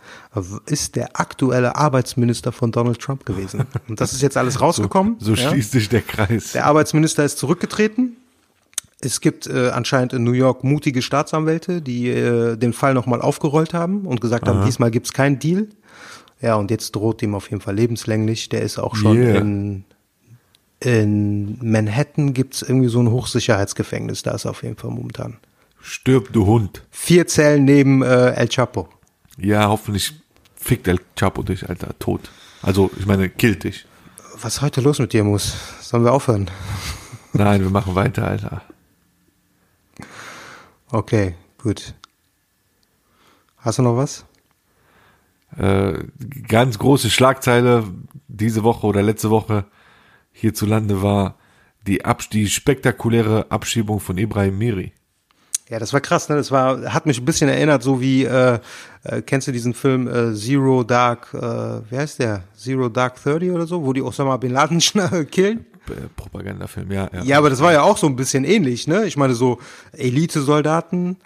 ist 0.66 0.98
der 0.98 1.18
aktuelle 1.18 1.78
Arbeitsminister 1.78 2.52
von 2.52 2.74
Donald 2.74 3.00
Trump 3.00 3.26
gewesen. 3.26 3.66
Und 3.88 4.02
das 4.02 4.12
ist 4.12 4.22
jetzt 4.22 4.36
alles 4.36 4.60
rausgekommen. 4.60 5.16
So 5.20 5.36
ja? 5.36 5.52
schließt 5.52 5.72
sich 5.72 5.88
der 5.88 6.02
Kreis. 6.02 6.52
Der 6.52 6.66
Arbeitsminister 6.66 7.24
ist 7.24 7.38
zurückgetreten. 7.38 8.18
Es 9.02 9.22
gibt 9.22 9.48
äh, 9.48 9.70
anscheinend 9.70 10.12
in 10.14 10.24
New 10.24 10.34
York 10.34 10.64
mutige 10.64 11.02
Staatsanwälte, 11.02 11.82
die 11.82 12.10
äh, 12.10 12.58
den 12.58 12.74
Fall 12.74 12.94
nochmal 12.94 13.22
aufgerollt 13.22 13.74
haben 13.74 14.06
und 14.06 14.20
gesagt 14.20 14.48
haben, 14.48 14.66
diesmal 14.66 14.92
gibt's 14.92 15.14
keinen 15.14 15.40
Deal. 15.40 15.68
Ja, 16.42 16.56
und 16.56 16.70
jetzt 16.72 16.96
droht 16.96 17.22
ihm 17.22 17.34
auf 17.36 17.50
jeden 17.50 17.62
Fall 17.62 17.76
lebenslänglich. 17.76 18.50
Der 18.50 18.62
ist 18.62 18.78
auch 18.78 18.96
schon 18.96 19.18
Yeah. 19.18 19.38
in, 19.40 19.84
in 20.82 21.58
Manhattan 21.62 22.34
gibt's 22.34 22.62
irgendwie 22.62 22.90
so 22.90 23.00
ein 23.02 23.10
Hochsicherheitsgefängnis. 23.12 24.24
Da 24.24 24.32
ist 24.32 24.46
er 24.46 24.52
auf 24.52 24.64
jeden 24.64 24.78
Fall 24.78 24.92
momentan. 24.92 25.38
Stirb, 25.82 26.32
du 26.34 26.46
Hund. 26.46 26.84
Vier 26.92 27.26
Zellen 27.28 27.66
neben 27.66 28.02
äh, 28.02 28.32
El 28.32 28.50
Chapo. 28.50 28.90
Ja, 29.38 29.70
hoffentlich 29.70 30.14
fickt 30.56 30.88
El 30.90 31.00
Chapo 31.18 31.44
dich, 31.44 31.70
Alter, 31.70 31.98
tot. 32.00 32.30
Also, 32.62 32.92
ich 33.00 33.06
meine, 33.06 33.30
killt 33.30 33.64
dich. 33.64 33.86
Was 34.42 34.56
ist 34.56 34.62
heute 34.62 34.82
los 34.82 35.00
mit 35.00 35.14
dir, 35.14 35.24
Mus? 35.24 35.56
Sollen 35.82 36.04
wir 36.04 36.12
aufhören? 36.12 36.50
Nein, 37.32 37.62
wir 37.62 37.70
machen 37.70 37.96
weiter, 37.96 38.28
Alter. 38.28 38.62
Okay, 40.92 41.36
gut. 41.62 41.94
Hast 43.58 43.78
du 43.78 43.84
noch 43.84 43.96
was? 43.96 44.26
Äh, 45.58 46.06
ganz 46.48 46.80
große 46.80 47.10
Schlagzeile 47.10 47.84
diese 48.28 48.64
Woche 48.64 48.88
oder 48.88 49.02
letzte 49.02 49.30
Woche 49.30 49.66
hierzulande 50.32 51.02
war 51.02 51.36
die, 51.86 52.06
Abs 52.06 52.30
die 52.30 52.48
spektakuläre 52.48 53.52
Abschiebung 53.52 54.00
von 54.00 54.18
Ibrahim 54.18 54.58
Miri. 54.58 54.94
Ja, 55.70 55.78
das 55.78 55.94
war 55.94 56.02
krass, 56.02 56.30
ne? 56.30 56.36
Das 56.36 56.52
war, 56.52 56.94
hat 56.94 57.06
mich 57.06 57.20
ein 57.20 57.26
bisschen 57.26 57.50
erinnert, 57.50 57.84
so 57.84 58.02
wie, 58.02 58.24
äh, 58.24 58.60
äh, 59.04 59.22
kennst 59.22 59.48
du 59.48 59.52
diesen 59.52 59.76
Film 59.76 60.08
äh, 60.08 60.34
Zero 60.34 60.84
Dark, 60.84 61.32
äh, 61.34 61.40
wie 61.92 61.98
heißt 61.98 62.20
der? 62.20 62.44
Zero 62.58 62.90
Dark 62.90 63.22
30 63.22 63.52
oder 63.52 63.68
so, 63.68 63.86
wo 63.86 63.94
die 63.94 64.02
Osama 64.02 64.38
Bin 64.38 64.52
Laden 64.52 64.80
killen? 65.32 65.66
Äh, 65.90 66.08
Propagandafilm, 66.16 66.92
ja, 66.92 67.10
ja. 67.14 67.24
Ja, 67.24 67.38
aber 67.38 67.50
das 67.50 67.62
war 67.62 67.72
ja 67.72 67.82
auch 67.82 67.98
so 67.98 68.08
ein 68.08 68.16
bisschen 68.16 68.44
ähnlich, 68.44 68.88
ne? 68.88 69.06
Ich 69.06 69.18
meine, 69.18 69.34
so 69.34 69.60
Elite-Soldaten 69.94 71.18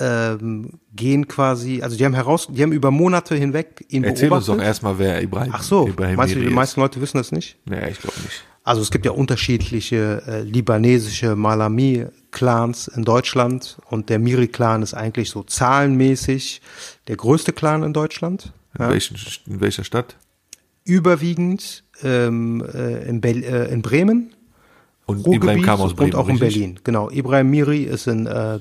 ähm, 0.00 0.80
gehen 0.94 1.26
quasi, 1.28 1.82
also 1.82 1.96
die 1.96 2.04
haben 2.04 2.14
heraus, 2.14 2.48
die 2.50 2.62
haben 2.62 2.72
über 2.72 2.90
Monate 2.90 3.34
hinweg 3.34 3.84
ihn 3.88 4.04
Erzähl 4.04 4.30
uns 4.30 4.46
beobachtet. 4.46 4.60
doch 4.60 4.66
erstmal, 4.66 4.98
wer 4.98 5.22
Ibrahim, 5.22 5.52
Ach 5.54 5.62
so, 5.62 5.88
Ibrahim 5.88 6.16
meinst 6.16 6.34
du, 6.34 6.40
die 6.40 6.50
meisten 6.50 6.80
Leute 6.80 7.00
wissen 7.00 7.18
das 7.18 7.32
nicht? 7.32 7.56
Nee, 7.64 7.90
ich 7.90 8.00
glaube 8.00 8.16
nicht. 8.22 8.44
Also 8.64 8.82
es 8.82 8.90
gibt 8.90 9.06
ja 9.06 9.12
unterschiedliche 9.12 10.22
äh, 10.26 10.42
libanesische 10.42 11.34
Malami-Clans 11.36 12.88
in 12.88 13.04
Deutschland 13.04 13.78
und 13.88 14.10
der 14.10 14.18
Miri-Clan 14.18 14.82
ist 14.82 14.92
eigentlich 14.94 15.30
so 15.30 15.42
zahlenmäßig 15.42 16.60
der 17.08 17.16
größte 17.16 17.52
Clan 17.52 17.82
in 17.82 17.94
Deutschland. 17.94 18.52
In, 18.78 18.88
welchen, 18.90 19.16
in 19.46 19.60
welcher 19.60 19.84
Stadt? 19.84 20.16
Überwiegend 20.88 21.84
ähm, 22.02 22.64
äh, 22.74 23.08
in, 23.08 23.22
äh, 23.22 23.66
in 23.66 23.82
Bremen, 23.82 24.34
Und 25.06 25.20
Ibrahim 25.20 25.40
Ruhrgebiet 25.42 25.64
kam 25.64 25.80
aus 25.80 25.94
Bremen, 25.94 26.12
und 26.14 26.18
auch 26.18 26.28
in 26.28 26.36
richtig? 26.36 26.54
Berlin. 26.54 26.80
Genau, 26.84 27.10
Ibrahim 27.10 27.50
Miri 27.50 27.82
ist 27.82 28.06
in 28.06 28.26
äh, 28.26 28.56
äh, 28.56 28.60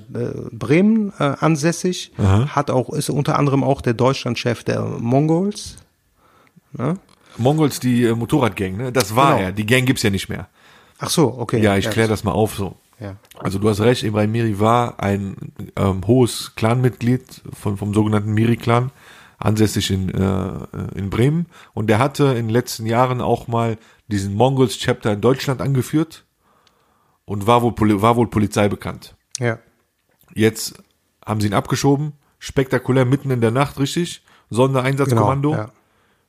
Bremen 0.52 1.13
äh, 1.20 1.24
ansässig, 1.40 2.12
hat 2.18 2.70
auch 2.70 2.90
ist 2.90 3.10
unter 3.10 3.40
anderem 3.40 3.63
auch 3.63 3.82
der 3.82 3.94
Deutschlandchef 3.94 4.63
der 4.63 4.82
Mongols. 4.84 5.78
Mongols, 7.38 7.80
die 7.80 8.04
äh, 8.04 8.13
Motorradgang, 8.16 8.78
ne? 8.78 8.92
Das 8.92 9.16
war 9.16 9.36
Genau. 9.36 9.48
er. 9.48 9.52
Die 9.52 9.66
Gang 9.66 9.86
gibt's 9.86 10.04
ja 10.04 10.10
nicht 10.10 10.30
mehr. 10.30 10.48
Ach 11.00 11.10
so, 11.10 11.34
okay. 11.38 11.62
Ja, 11.62 11.78
ich 11.78 11.90
kläre 11.90 12.08
das 12.08 12.24
mal 12.24 12.32
auf 12.32 12.56
so. 12.56 12.76
Ja. 13.00 13.16
Also 13.38 13.60
du 13.60 13.70
hast 13.70 13.80
recht, 13.82 14.04
Ibrahim 14.04 14.32
Miri 14.32 14.60
war 14.60 15.00
ein 15.00 15.36
ähm, 15.76 16.02
hohes 16.08 16.54
Clanmitglied 16.56 17.42
von, 17.54 17.78
vom 17.78 17.94
sogenannten 17.94 18.34
Miri-Clan, 18.34 18.90
ansässig 19.38 19.91
in, 19.91 20.10
äh, 20.10 20.67
in 20.95 21.10
Bremen. 21.10 21.47
Und 21.73 21.88
der 21.88 22.00
hatte 22.00 22.26
in 22.30 22.47
den 22.47 22.50
letzten 22.50 22.86
Jahren 22.86 23.21
auch 23.21 23.47
mal 23.47 23.78
diesen 24.08 24.34
Mongols-Chapter 24.34 25.13
in 25.13 25.21
Deutschland 25.21 25.62
angeführt 25.62 26.26
und 27.26 27.45
war 27.45 27.62
wohl, 27.62 27.73
Poli 27.73 28.02
war 28.02 28.15
wohl 28.15 28.28
Polizei 28.28 28.67
bekannt. 28.67 29.15
Ja. 29.39 29.60
Jetzt 30.34 30.82
haben 31.26 31.41
sie 31.41 31.47
ihn 31.47 31.54
abgeschoben, 31.54 32.13
spektakulär 32.39 33.06
mitten 33.06 33.32
in 33.32 33.41
der 33.41 33.52
Nacht, 33.52 33.80
richtig? 33.80 34.23
Sondereinsatzkommando, 34.50 35.52
Genau, 35.52 35.63
ja. 35.63 35.71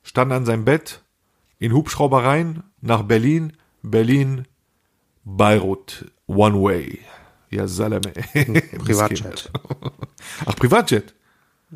stand 0.03 0.31
an 0.31 0.45
seinem 0.45 0.65
Bett, 0.65 1.01
in 1.57 1.73
Hubschrauber 1.73 2.23
rein, 2.23 2.63
nach 2.81 3.03
Berlin, 3.03 3.53
Berlin, 3.81 4.45
Beirut, 5.23 6.05
One 6.27 6.61
Way. 6.61 6.99
Ja, 7.49 7.67
Salame. 7.67 8.11
Privatjet. 8.83 9.51
Ach, 10.45 10.55
Privatjet. 10.55 11.15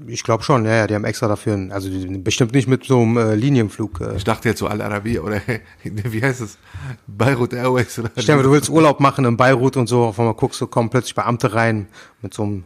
Ich 0.08 0.24
glaube 0.24 0.44
schon, 0.44 0.66
ja, 0.66 0.76
ja, 0.76 0.88
die 0.88 0.96
haben 0.96 1.04
extra 1.06 1.28
dafür, 1.28 1.54
einen- 1.54 1.72
also 1.72 1.88
die, 1.88 2.18
bestimmt 2.18 2.54
nicht 2.54 2.68
mit 2.68 2.84
so 2.84 3.00
einem 3.02 3.18
äh, 3.18 3.36
Linienflug. 3.36 4.02
Äh. 4.02 4.16
Ich 4.16 4.24
dachte 4.24 4.50
jetzt 4.50 4.58
so 4.60 4.66
Al-Arabi 4.68 5.20
oder 5.20 5.40
wie 5.84 6.22
heißt 6.24 6.42
es? 6.42 6.58
Beirut 7.06 7.54
Airways 7.54 8.00
oder 8.00 8.10
Stell 8.18 8.36
mal, 8.38 8.42
du 8.44 8.52
willst 8.52 8.70
Urlaub 8.70 9.00
machen 9.00 9.24
in 9.26 9.38
Beirut 9.38 9.78
und 9.78 9.88
so, 9.88 10.06
auf 10.06 10.20
einmal 10.20 10.34
guckst 10.34 10.60
du, 10.62 10.68
kommen 10.68 10.90
plötzlich 10.90 11.14
Beamte 11.14 11.54
rein 11.54 11.88
mit 12.24 12.34
so 12.34 12.42
einem 12.44 12.64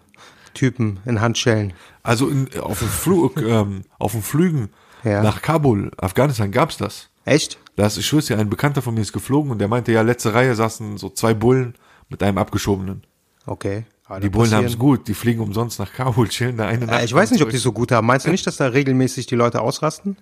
Typen 0.53 0.99
in 1.05 1.19
Handschellen. 1.19 1.73
Also 2.01 2.29
in, 2.29 2.47
auf 2.61 2.79
dem 2.79 2.87
Flug, 2.87 3.41
ähm, 3.41 3.81
auf 3.99 4.13
dem 4.13 4.21
Flügen 4.23 4.69
Ja. 5.03 5.21
nach 5.21 5.41
Kabul, 5.41 5.91
Afghanistan 5.97 6.49
gab's 6.51 6.77
das. 6.77 7.09
Echt? 7.25 7.59
Das, 7.75 7.97
ich 7.97 8.05
schwör's 8.07 8.27
dir, 8.27 8.39
ein 8.39 8.49
Bekannter 8.49 8.81
von 8.81 8.93
mir 8.93 9.01
ist 9.01 9.11
geflogen 9.11 9.51
und 9.51 9.59
der 9.59 9.67
meinte, 9.67 9.91
ja, 9.91 10.01
letzte 10.01 10.33
Reihe 10.33 10.55
saßen 10.55 10.97
so 10.97 11.09
zwei 11.09 11.33
Bullen 11.33 11.75
mit 12.07 12.23
einem 12.23 12.37
abgeschobenen. 12.37 13.03
Okay. 13.45 13.85
Aber 14.07 14.19
Die 14.21 14.27
da 14.27 14.31
Bullen 14.31 14.43
passieren- 14.45 14.65
haben's 14.65 14.77
gut, 14.79 15.07
die 15.07 15.13
fliegen 15.13 15.41
umsonst 15.41 15.79
nach 15.79 15.91
Kabul, 15.91 16.29
chillen 16.29 16.55
da 16.57 16.67
eine 16.67 16.85
Nacht. 16.85 17.01
Äh, 17.01 17.05
ich 17.05 17.13
weiß 17.13 17.31
nicht, 17.31 17.41
ob 17.43 17.49
die 17.49 17.57
so 17.57 17.71
gut 17.73 17.91
haben. 17.91 18.07
Meinst 18.07 18.25
du 18.25 18.31
nicht, 18.31 18.47
dass 18.47 18.55
da 18.57 18.67
regelmäßig 18.67 19.25
die 19.25 19.35
Leute 19.35 19.61
ausrasten? 19.61 20.17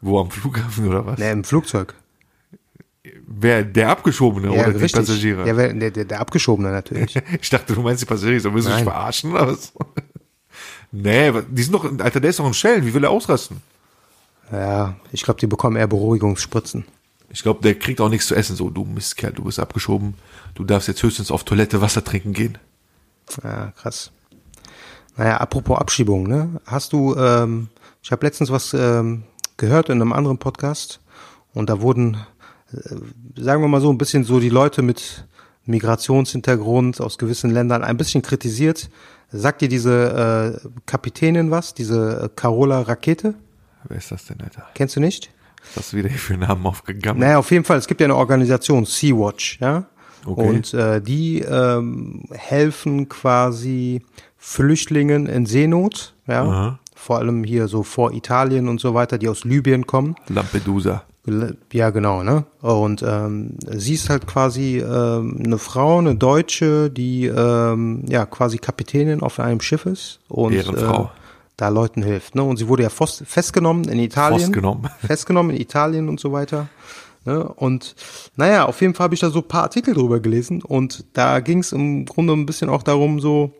Wo 0.00 0.18
am 0.20 0.30
Flughafen 0.30 0.88
oder 0.88 1.06
was? 1.06 1.18
Ne, 1.18 1.30
im 1.30 1.44
Flugzeug. 1.44 1.94
Wer, 3.28 3.62
der 3.64 3.90
Abgeschobene 3.90 4.50
oder 4.50 4.72
die 4.72 4.88
Passagiere? 4.92 5.46
Ja, 5.46 5.56
wer- 5.56 5.72
der, 5.72 5.90
der, 5.92 6.04
der 6.04 6.20
Abgeschobene 6.20 6.70
natürlich. 6.70 7.14
Ich 7.40 7.50
dachte, 7.50 7.74
du 7.74 7.82
meinst 7.82 8.02
die 8.02 8.06
Passagiere, 8.06 8.40
so 8.40 8.52
willst 8.52 8.66
du 8.66 8.72
dich 8.72 8.78
Nein. 8.84 8.92
verarschen 8.92 9.32
oder 9.32 9.48
was? 9.48 9.72
nee, 10.92 11.32
die 11.50 11.62
sind 11.62 11.72
doch, 11.72 11.84
Alter, 12.00 12.20
der 12.20 12.30
ist 12.30 12.38
doch 12.40 12.46
in 12.46 12.54
Schellen, 12.54 12.84
wie 12.84 12.92
will 12.94 13.04
er 13.04 13.10
ausrasten? 13.10 13.58
ja, 14.52 14.94
ich 15.12 15.22
glaube, 15.22 15.40
die 15.40 15.46
bekommen 15.48 15.76
eher 15.76 15.88
Beruhigungsspritzen. 15.88 16.84
Ich 17.30 17.42
glaube, 17.42 17.62
der 17.62 17.74
kriegt 17.76 18.00
auch 18.00 18.08
nichts 18.08 18.26
zu 18.28 18.34
essen, 18.36 18.54
so, 18.54 18.70
du 18.70 18.84
Mistkerl, 18.84 19.32
du 19.32 19.42
bist 19.44 19.58
abgeschoben, 19.58 20.14
du 20.54 20.62
darfst 20.64 20.86
jetzt 20.88 21.02
höchstens 21.02 21.30
auf 21.32 21.42
Toilette 21.44 21.80
Wasser 21.80 22.04
trinken 22.04 22.32
gehen. 22.32 22.58
Ja, 23.42 23.72
krass. 23.72 24.12
Naja, 25.16 25.38
apropos 25.38 25.78
Abschiebung, 25.78 26.24
ne? 26.24 26.60
Hast 26.66 26.92
du, 26.92 27.14
ähm, 27.16 27.68
ich 28.02 28.12
habe 28.12 28.26
letztens 28.26 28.50
was 28.50 28.74
ähm, 28.74 29.24
gehört 29.56 29.88
in 29.88 30.00
einem 30.00 30.12
anderen 30.12 30.38
Podcast 30.38 31.00
und 31.54 31.70
da 31.70 31.80
wurden, 31.80 32.18
äh, 32.72 33.40
sagen 33.40 33.62
wir 33.62 33.68
mal 33.68 33.80
so, 33.80 33.90
ein 33.90 33.98
bisschen 33.98 34.24
so 34.24 34.40
die 34.40 34.50
Leute 34.50 34.82
mit 34.82 35.26
Migrationshintergrund 35.64 37.00
aus 37.00 37.18
gewissen 37.18 37.50
Ländern 37.50 37.82
ein 37.82 37.96
bisschen 37.96 38.22
kritisiert. 38.22 38.90
Sagt 39.30 39.60
dir 39.60 39.68
diese 39.68 40.60
äh, 40.64 40.68
Kapitänin 40.86 41.50
was, 41.50 41.74
diese 41.74 42.24
äh, 42.24 42.28
Carola 42.34 42.82
Rakete? 42.82 43.34
Wer 43.88 43.96
ist 43.96 44.12
das 44.12 44.26
denn, 44.26 44.40
Alter? 44.40 44.66
Kennst 44.74 44.96
du 44.96 45.00
nicht? 45.00 45.30
Was 45.74 45.76
hast 45.76 45.92
du 45.92 45.96
wieder 45.96 46.08
hier 46.08 46.18
für 46.18 46.36
Namen 46.36 46.64
aufgegangen? 46.66 47.20
Naja, 47.20 47.38
auf 47.38 47.50
jeden 47.50 47.64
Fall. 47.64 47.78
Es 47.78 47.86
gibt 47.86 48.00
ja 48.00 48.06
eine 48.06 48.16
Organisation, 48.16 48.84
Sea-Watch, 48.84 49.58
ja. 49.60 49.86
Okay. 50.26 50.48
Und 50.48 50.74
äh, 50.74 51.00
die 51.00 51.40
ähm, 51.40 52.24
helfen 52.32 53.08
quasi 53.08 54.02
Flüchtlingen 54.36 55.26
in 55.26 55.46
Seenot, 55.46 56.14
ja. 56.26 56.44
Aha. 56.44 56.78
Vor 56.94 57.18
allem 57.18 57.44
hier 57.44 57.68
so 57.68 57.82
vor 57.82 58.12
Italien 58.12 58.68
und 58.68 58.80
so 58.80 58.94
weiter, 58.94 59.18
die 59.18 59.28
aus 59.28 59.44
Libyen 59.44 59.86
kommen. 59.86 60.16
Lampedusa. 60.28 61.04
Ja, 61.72 61.90
genau, 61.90 62.22
ne? 62.22 62.44
Und 62.62 63.02
ähm, 63.06 63.58
sie 63.68 63.94
ist 63.94 64.08
halt 64.08 64.26
quasi 64.26 64.78
ähm, 64.78 65.40
eine 65.44 65.58
Frau, 65.58 65.98
eine 65.98 66.14
Deutsche, 66.14 66.88
die 66.88 67.26
ähm, 67.26 68.04
ja 68.08 68.26
quasi 68.26 68.58
Kapitänin 68.58 69.22
auf 69.22 69.40
einem 69.40 69.60
Schiff 69.60 69.86
ist 69.86 70.20
und 70.28 70.52
Ehrenfrau. 70.52 71.04
Äh, 71.04 71.08
da 71.56 71.68
Leuten 71.68 72.02
hilft. 72.02 72.34
Ne? 72.34 72.42
Und 72.42 72.58
sie 72.58 72.68
wurde 72.68 72.82
ja 72.82 72.90
festgenommen 72.90 73.88
in 73.88 73.98
Italien. 73.98 74.40
Festgenommen. 74.40 74.90
Festgenommen 75.04 75.50
in 75.56 75.60
Italien 75.60 76.08
und 76.08 76.20
so 76.20 76.32
weiter. 76.32 76.68
Ne? 77.26 77.44
Und 77.44 77.94
naja, 78.36 78.66
auf 78.66 78.80
jeden 78.80 78.94
Fall 78.94 79.04
habe 79.04 79.14
ich 79.14 79.20
da 79.20 79.30
so 79.30 79.40
ein 79.40 79.48
paar 79.48 79.64
Artikel 79.64 79.94
drüber 79.94 80.20
gelesen 80.20 80.62
und 80.62 81.04
da 81.12 81.40
ging 81.40 81.58
es 81.58 81.72
im 81.72 82.06
Grunde 82.06 82.32
ein 82.32 82.46
bisschen 82.46 82.70
auch 82.70 82.82
darum, 82.82 83.20
so, 83.20 83.52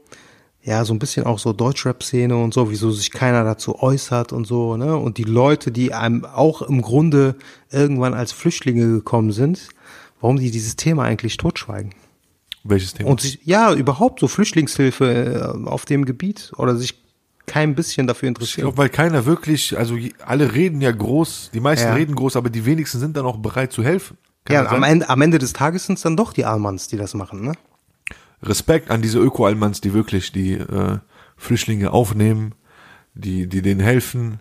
ja, 0.63 0.85
so 0.85 0.95
ein 0.95 0.99
bisschen 0.99 1.27
auch 1.27 1.39
so 1.39 1.53
Deutschrap-Szene 1.53 2.37
und 2.37 2.55
so, 2.55 2.71
wieso 2.71 2.91
sich 2.91 3.11
keiner 3.11 3.45
dazu 3.45 3.81
äußert 3.81 4.33
und 4.33 4.47
so, 4.47 4.77
ne? 4.77 4.97
Und 4.97 5.19
die 5.19 5.25
Leute, 5.25 5.71
die 5.71 5.93
einem 5.93 6.25
auch 6.25 6.63
im 6.63 6.83
Grunde 6.83 7.37
irgendwann 7.71 8.15
als 8.15 8.33
Flüchtlinge 8.33 8.87
gekommen 8.87 9.33
sind, 9.33 9.69
warum 10.21 10.39
die 10.39 10.51
dieses 10.51 10.77
Thema 10.77 11.05
eigentlich 11.05 11.37
totschweigen. 11.37 11.93
Welches 12.65 12.95
Thema? 12.95 13.11
Und 13.11 13.21
sich, 13.21 13.41
ja, 13.45 13.73
überhaupt 13.73 14.21
so 14.21 14.29
Flüchtlingshilfe 14.29 15.55
äh, 15.65 15.69
auf 15.69 15.85
dem 15.85 16.05
Gebiet 16.05 16.53
oder 16.57 16.77
sich 16.77 17.06
kein 17.47 17.75
bisschen 17.75 18.07
dafür 18.07 18.27
ich 18.27 18.31
interessieren. 18.31 18.65
glaube, 18.65 18.79
weil 18.79 18.89
keiner 18.89 19.25
wirklich, 19.27 19.77
also 19.79 19.97
alle 20.25 20.53
reden 20.53 20.81
ja 20.81 20.91
groß, 20.93 21.51
die 21.55 21.61
meisten 21.61 21.89
Ja. 21.89 21.95
reden 21.95 22.15
groß, 22.15 22.37
aber 22.37 22.51
die 22.51 22.65
wenigsten 22.67 22.99
sind 22.99 23.17
dann 23.17 23.25
auch 23.27 23.37
bereit 23.39 23.73
zu 23.73 23.83
helfen. 23.83 24.19
Kann 24.45 24.55
Ja, 24.55 24.71
am? 24.71 24.83
Ende, 24.83 25.09
am 25.09 25.21
Ende 25.23 25.39
des 25.39 25.53
Tages 25.53 25.87
sind 25.87 25.97
es 25.97 26.03
dann 26.03 26.17
doch 26.17 26.33
die 26.33 26.45
Almans, 26.45 26.89
die 26.89 26.97
das 26.97 27.15
machen, 27.15 27.43
ne? 27.43 27.53
Respekt 28.43 28.91
an 28.91 29.01
diese 29.03 29.19
Öko-Almans, 29.19 29.81
die 29.81 29.95
wirklich 29.95 30.31
die 30.33 30.53
äh, 30.53 30.99
Flüchtlinge 31.37 31.91
aufnehmen, 31.93 32.55
die, 33.15 33.49
die 33.49 33.63
denen 33.63 33.81
helfen 33.81 34.41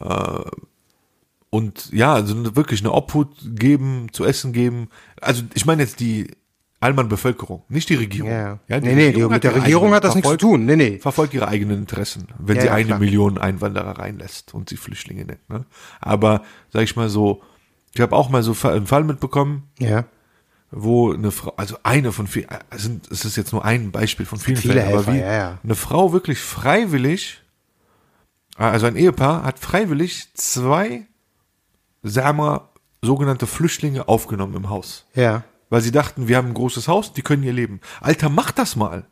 äh, 0.00 0.40
und 1.50 1.92
ja, 1.92 2.14
also 2.14 2.56
wirklich 2.56 2.80
eine 2.80 2.92
Obhut 2.92 3.28
geben, 3.44 4.08
zu 4.12 4.24
essen 4.24 4.52
geben. 4.52 4.88
Also 5.20 5.44
ich 5.54 5.64
meine 5.66 5.82
jetzt 5.82 6.00
die 6.00 6.32
Allmann 6.84 7.08
Bevölkerung, 7.08 7.62
nicht 7.68 7.88
die 7.88 7.94
Regierung. 7.96 8.30
Ja. 8.30 8.58
Ja, 8.68 8.80
Nee, 8.80 8.94
nee, 8.94 9.12
die- 9.12 9.22
mit 9.26 9.42
der 9.42 9.54
Regierung 9.56 9.84
eigenen- 9.84 9.96
hat 9.96 10.04
das 10.04 10.14
nichts 10.14 10.30
zu 10.30 10.36
tun. 10.36 10.66
Nee, 10.66 10.76
nee. 10.76 10.98
Verfolgt 10.98 11.34
ihre 11.34 11.48
eigenen 11.48 11.78
Interessen, 11.78 12.28
wenn 12.38 12.56
Ja, 12.56 12.62
sie 12.62 12.68
ja, 12.68 12.74
eine 12.74 12.86
klar. 12.86 12.98
Million 12.98 13.38
Einwanderer 13.38 13.98
reinlässt 13.98 14.54
und 14.54 14.68
sie 14.68 14.76
Flüchtlinge 14.76 15.24
nennt. 15.24 15.48
Ne? 15.48 15.64
Aber, 16.00 16.42
sag 16.72 16.82
ich 16.82 16.94
mal 16.96 17.08
so, 17.08 17.42
ich 17.94 18.00
habe 18.00 18.14
auch 18.14 18.28
mal 18.28 18.42
so 18.42 18.54
einen 18.68 18.86
Fall 18.86 19.04
mitbekommen, 19.04 19.64
Ja. 19.78 20.04
wo 20.70 21.12
eine 21.12 21.30
Frau, 21.30 21.54
also 21.56 21.76
eine 21.84 22.12
von 22.12 22.26
vielen, 22.26 22.48
also 22.70 22.90
es 23.10 23.24
ist 23.24 23.36
jetzt 23.36 23.52
nur 23.52 23.64
ein 23.64 23.90
Beispiel 23.90 24.26
von 24.26 24.38
vielen 24.38 24.56
viele 24.56 24.74
Fällen, 24.74 24.86
aber 24.88 24.96
Helfer, 24.98 25.12
wie 25.14 25.18
ja, 25.20 25.32
ja. 25.32 25.58
eine 25.64 25.74
Frau 25.74 26.12
wirklich 26.12 26.38
freiwillig, 26.40 27.40
also 28.56 28.86
ein 28.86 28.96
Ehepaar 28.96 29.42
hat 29.44 29.58
freiwillig 29.58 30.32
zwei, 30.34 31.06
sagen 32.02 32.38
wir, 32.38 32.68
sogenannte 33.02 33.46
Flüchtlinge 33.46 34.08
aufgenommen 34.08 34.54
im 34.54 34.70
Haus. 34.70 35.06
Ja. 35.14 35.42
Weil 35.74 35.80
sie 35.80 35.90
dachten, 35.90 36.28
wir 36.28 36.36
haben 36.36 36.46
ein 36.46 36.54
großes 36.54 36.86
Haus, 36.86 37.14
die 37.14 37.22
können 37.22 37.42
hier 37.42 37.52
leben. 37.52 37.80
Alter, 38.00 38.28
mach 38.28 38.52
das 38.52 38.76
mal. 38.76 39.06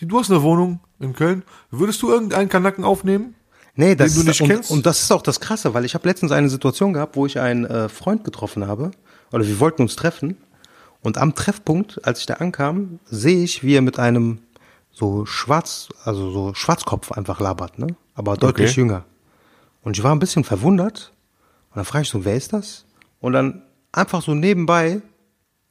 Du 0.00 0.18
hast 0.18 0.32
eine 0.32 0.42
Wohnung 0.42 0.80
in 0.98 1.12
Köln. 1.12 1.44
Würdest 1.70 2.02
du 2.02 2.10
irgendeinen 2.10 2.48
Kanacken 2.48 2.82
aufnehmen? 2.82 3.36
Nee, 3.76 3.94
das 3.94 4.14
du 4.14 4.22
ist, 4.22 4.26
nicht 4.26 4.40
und, 4.40 4.48
kennst? 4.48 4.72
und 4.72 4.84
das 4.84 5.00
ist 5.00 5.12
auch 5.12 5.22
das 5.22 5.38
Krasse, 5.38 5.74
weil 5.74 5.84
ich 5.84 5.94
habe 5.94 6.08
letztens 6.08 6.32
eine 6.32 6.48
Situation 6.48 6.92
gehabt, 6.92 7.14
wo 7.14 7.24
ich 7.24 7.38
einen 7.38 7.66
äh, 7.66 7.88
Freund 7.88 8.24
getroffen 8.24 8.66
habe, 8.66 8.90
oder 9.30 9.46
wir 9.46 9.60
wollten 9.60 9.82
uns 9.82 9.94
treffen. 9.94 10.38
Und 11.02 11.18
am 11.18 11.36
Treffpunkt, 11.36 12.04
als 12.04 12.18
ich 12.18 12.26
da 12.26 12.34
ankam, 12.34 12.98
sehe 13.08 13.44
ich, 13.44 13.62
wie 13.62 13.76
er 13.76 13.82
mit 13.82 14.00
einem 14.00 14.40
so 14.90 15.24
schwarz, 15.24 15.88
also 16.02 16.32
so 16.32 16.52
Schwarzkopf 16.52 17.12
einfach 17.12 17.38
labert, 17.38 17.78
ne? 17.78 17.94
Aber 18.16 18.36
deutlich 18.36 18.72
Okay. 18.72 18.80
jünger. 18.80 19.04
Und 19.82 19.96
ich 19.96 20.02
war 20.02 20.10
ein 20.12 20.18
bisschen 20.18 20.42
verwundert. 20.42 21.12
Und 21.70 21.76
dann 21.76 21.84
frage 21.84 22.02
ich 22.02 22.08
so, 22.08 22.24
wer 22.24 22.34
ist 22.34 22.52
das? 22.52 22.86
Und 23.20 23.34
dann 23.34 23.62
einfach 23.92 24.20
so 24.20 24.34
nebenbei, 24.34 25.00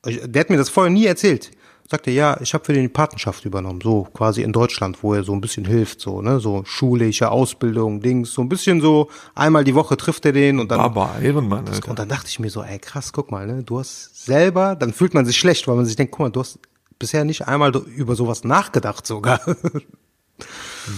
der 0.07 0.39
hat 0.41 0.49
mir 0.49 0.57
das 0.57 0.69
vorher 0.69 0.91
nie 0.91 1.05
erzählt. 1.05 1.51
Sagte, 1.89 2.11
ja, 2.11 2.37
ich 2.41 2.53
habe 2.53 2.65
für 2.65 2.73
den 2.73 2.81
die 2.81 2.89
Patenschaft 2.89 3.45
übernommen, 3.45 3.79
so 3.81 4.03
quasi 4.13 4.41
in 4.41 4.51
Deutschland, 4.51 5.01
wo 5.03 5.13
er 5.13 5.23
so 5.23 5.31
ein 5.31 5.39
bisschen 5.39 5.63
hilft, 5.63 6.01
so, 6.01 6.21
ne, 6.21 6.41
so 6.41 6.63
schulische 6.65 7.31
Ausbildung, 7.31 8.01
Dings, 8.01 8.33
so 8.33 8.41
ein 8.41 8.49
bisschen 8.49 8.81
so, 8.81 9.09
einmal 9.35 9.63
die 9.63 9.73
Woche 9.73 9.95
trifft 9.95 10.25
er 10.25 10.33
den 10.33 10.59
und 10.59 10.69
dann, 10.69 10.81
Aber 10.81 11.15
Ehrenmann, 11.21 11.65
Alter. 11.65 11.89
und 11.89 11.97
dann 11.97 12.09
dachte 12.09 12.27
ich 12.27 12.39
mir 12.39 12.49
so, 12.49 12.61
ey, 12.61 12.77
krass, 12.77 13.13
guck 13.13 13.31
mal, 13.31 13.47
ne, 13.47 13.63
du 13.63 13.79
hast 13.79 14.25
selber, 14.25 14.75
dann 14.75 14.91
fühlt 14.91 15.13
man 15.13 15.25
sich 15.25 15.37
schlecht, 15.37 15.65
weil 15.69 15.77
man 15.77 15.85
sich 15.85 15.95
denkt, 15.95 16.11
guck 16.11 16.19
mal, 16.19 16.29
du 16.29 16.41
hast 16.41 16.59
bisher 16.99 17.23
nicht 17.23 17.47
einmal 17.47 17.73
über 17.95 18.15
sowas 18.15 18.43
nachgedacht 18.43 19.07
sogar. 19.07 19.39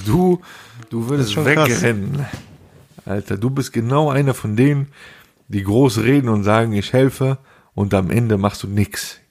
Du, 0.05 0.39
du 0.89 1.09
würdest 1.09 1.33
schon 1.33 1.45
krass. 1.45 1.69
wegrennen. 1.69 2.25
Alter, 3.05 3.37
du 3.37 3.49
bist 3.49 3.73
genau 3.73 4.09
einer 4.09 4.33
von 4.33 4.55
denen, 4.55 4.89
die 5.47 5.63
groß 5.63 5.99
reden 5.99 6.29
und 6.29 6.43
sagen, 6.43 6.73
ich 6.73 6.93
helfe 6.93 7.37
und 7.79 7.93
am 7.93 8.11
Ende 8.11 8.37
machst 8.37 8.61
du 8.63 8.67
nix. 8.67 9.21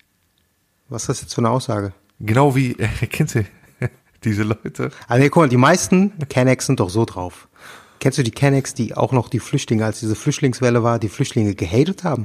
Was 0.88 1.02
ist 1.02 1.08
das 1.08 1.20
jetzt 1.20 1.34
für 1.34 1.42
eine 1.42 1.50
Aussage? 1.50 1.92
Genau 2.18 2.56
wie, 2.56 2.72
äh, 2.78 2.88
kennst 3.10 3.34
du 3.34 3.44
diese 4.24 4.42
Leute? 4.42 4.90
Also, 5.06 5.22
nee, 5.22 5.28
guck 5.28 5.42
mal, 5.42 5.48
die 5.50 5.58
meisten 5.58 6.18
Kennex 6.30 6.64
sind 6.64 6.80
doch 6.80 6.88
so 6.88 7.04
drauf. 7.04 7.46
Kennst 8.00 8.16
du 8.16 8.22
die 8.22 8.30
Kennex, 8.30 8.72
die 8.72 8.96
auch 8.96 9.12
noch 9.12 9.28
die 9.28 9.38
Flüchtlinge, 9.38 9.84
als 9.84 10.00
diese 10.00 10.14
Flüchtlingswelle 10.14 10.82
war, 10.82 10.98
die 10.98 11.10
Flüchtlinge 11.10 11.54
gehatet 11.54 12.04
haben? 12.04 12.24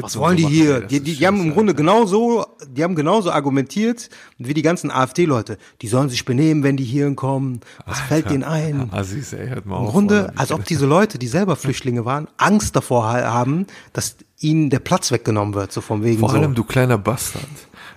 Was 0.00 0.16
wollen 0.18 0.36
die 0.36 0.46
hier? 0.46 0.80
Die, 0.82 1.00
die, 1.00 1.16
die 1.16 1.26
haben 1.26 1.40
im 1.40 1.52
Grunde 1.54 1.72
Alter. 1.72 1.82
genauso, 1.82 2.44
die 2.68 2.84
haben 2.84 2.94
genauso 2.94 3.30
argumentiert 3.30 4.10
wie 4.38 4.52
die 4.52 4.60
ganzen 4.62 4.90
AfD-Leute. 4.90 5.56
Die 5.80 5.88
sollen 5.88 6.10
sich 6.10 6.24
benehmen, 6.26 6.62
wenn 6.62 6.76
die 6.76 6.84
hierhin 6.84 7.16
kommen. 7.16 7.60
Was 7.86 8.00
fällt 8.00 8.28
denen 8.30 8.44
ein? 8.44 8.92
Assis, 8.92 9.32
ey, 9.32 9.48
hört 9.48 9.64
mal 9.64 9.78
Im 9.78 9.84
auf, 9.86 9.90
Grunde, 9.92 10.26
Alter. 10.28 10.40
als 10.40 10.52
ob 10.52 10.64
diese 10.66 10.84
Leute, 10.86 11.18
die 11.18 11.28
selber 11.28 11.56
Flüchtlinge 11.56 12.04
waren, 12.04 12.28
Angst 12.36 12.76
davor 12.76 13.04
ha- 13.06 13.32
haben, 13.32 13.66
dass 13.94 14.16
ihnen 14.38 14.68
der 14.68 14.80
Platz 14.80 15.10
weggenommen 15.10 15.54
wird, 15.54 15.72
so 15.72 15.80
von 15.80 16.02
wegen 16.04 16.20
Vor 16.20 16.30
so. 16.30 16.36
allem, 16.36 16.54
du 16.54 16.64
kleiner 16.64 16.98
Bastard. 16.98 17.44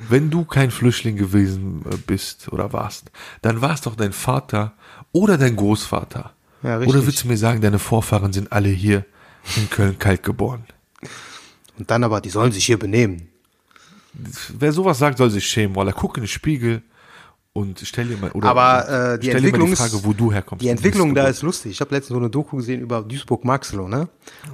Wenn 0.08 0.30
du 0.30 0.45
kein 0.45 0.71
Flüchtling 0.71 1.17
gewesen 1.17 1.84
äh, 1.91 1.97
bist 1.97 2.49
oder 2.53 2.71
warst, 2.71 3.12
dann 3.41 3.62
war 3.62 3.73
es 3.73 3.82
doch 3.82 3.95
dein 3.95 4.13
Vater 4.13 4.73
oder 5.12 5.38
dein 5.38 5.56
Großvater. 5.58 6.32
Ja, 6.63 6.80
oder 6.80 7.06
willst 7.06 7.23
du 7.23 7.27
mir 7.27 7.38
sagen, 7.38 7.62
deine 7.62 7.80
Vorfahren 7.80 8.32
sind 8.32 8.51
alle 8.51 8.69
hier 8.69 9.06
in 9.58 9.69
Köln 9.69 9.99
kalt 9.99 10.23
geboren? 10.23 10.63
Und 11.77 11.89
dann 11.91 12.03
aber, 12.03 12.21
die 12.21 12.29
sollen 12.29 12.51
sich 12.51 12.65
hier 12.65 12.79
benehmen. 12.79 13.29
Wer 14.57 14.71
sowas 14.71 14.97
sagt, 14.97 15.17
soll 15.17 15.29
sich 15.29 15.45
schämen, 15.45 15.75
weil 15.75 15.87
er 15.87 15.93
guck 15.93 16.17
in 16.17 16.23
den 16.23 16.27
Spiegel 16.27 16.81
und 17.53 17.79
stell 17.83 18.07
dir 18.07 18.17
mal 18.17 18.31
oder 18.31 18.49
Aber 18.49 19.13
äh, 19.13 19.19
die 19.19 19.27
stell 19.27 19.37
Entwicklung 19.37 19.67
dir 19.67 19.67
mal 19.67 19.71
die 19.71 19.75
Frage, 19.75 19.95
ist, 19.95 20.05
wo 20.05 20.13
du 20.13 20.31
herkommst. 20.31 20.63
Die 20.63 20.69
Entwicklung 20.69 21.13
da 21.13 21.27
ist 21.27 21.41
lustig. 21.41 21.71
Ich 21.71 21.81
habe 21.81 21.93
letztens 21.93 22.15
so 22.15 22.19
eine 22.19 22.29
Doku 22.29 22.57
gesehen 22.57 22.81
über 22.81 23.01
Duisburg-Maxlow, 23.01 23.87
ne? 23.87 24.09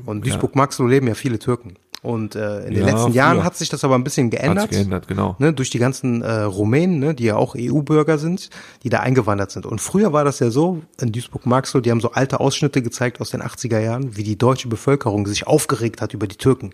Und 0.06 0.26
Duisburg-Maxlow 0.26 0.88
leben 0.88 1.08
ja 1.08 1.14
viele 1.16 1.40
Türken. 1.40 1.76
Und 2.04 2.36
äh, 2.36 2.66
in 2.66 2.74
den 2.74 2.82
Ja, 2.82 2.86
letzten 2.92 3.08
früher. 3.08 3.16
Jahren 3.16 3.44
hat 3.46 3.56
sich 3.56 3.70
das 3.70 3.84
aber 3.86 3.96
ein 3.96 4.04
bisschen 4.04 4.30
geändert. 4.30 4.70
geändert, 4.70 5.08
genau. 5.08 5.36
Ne, 5.40 5.54
durch 5.54 5.70
die 5.70 5.80
ganzen 5.80 6.22
äh, 6.22 6.42
Rumänen, 6.42 7.00
ne, 7.00 7.16
die 7.16 7.24
ja 7.24 7.38
auch 7.38 7.56
EU-Bürger 7.58 8.18
sind, 8.18 8.50
die 8.84 8.90
da 8.90 9.00
eingewandert 9.00 9.52
sind. 9.52 9.66
Und 9.66 9.80
früher 9.80 10.12
war 10.12 10.26
das 10.26 10.40
ja 10.40 10.52
so, 10.52 10.82
in 11.00 11.14
Duisburg-Maxlow, 11.14 11.80
die 11.80 11.92
haben 11.92 12.02
so 12.02 12.12
alte 12.12 12.42
Ausschnitte 12.42 12.82
gezeigt 12.82 13.22
aus 13.22 13.30
den 13.30 13.42
80er 13.42 13.80
Jahren, 13.80 14.18
wie 14.18 14.24
die 14.24 14.38
deutsche 14.38 14.68
Bevölkerung 14.68 15.26
sich 15.28 15.48
aufgeregt 15.48 16.02
hat 16.02 16.14
über 16.14 16.28
die 16.28 16.36
Türken. 16.36 16.72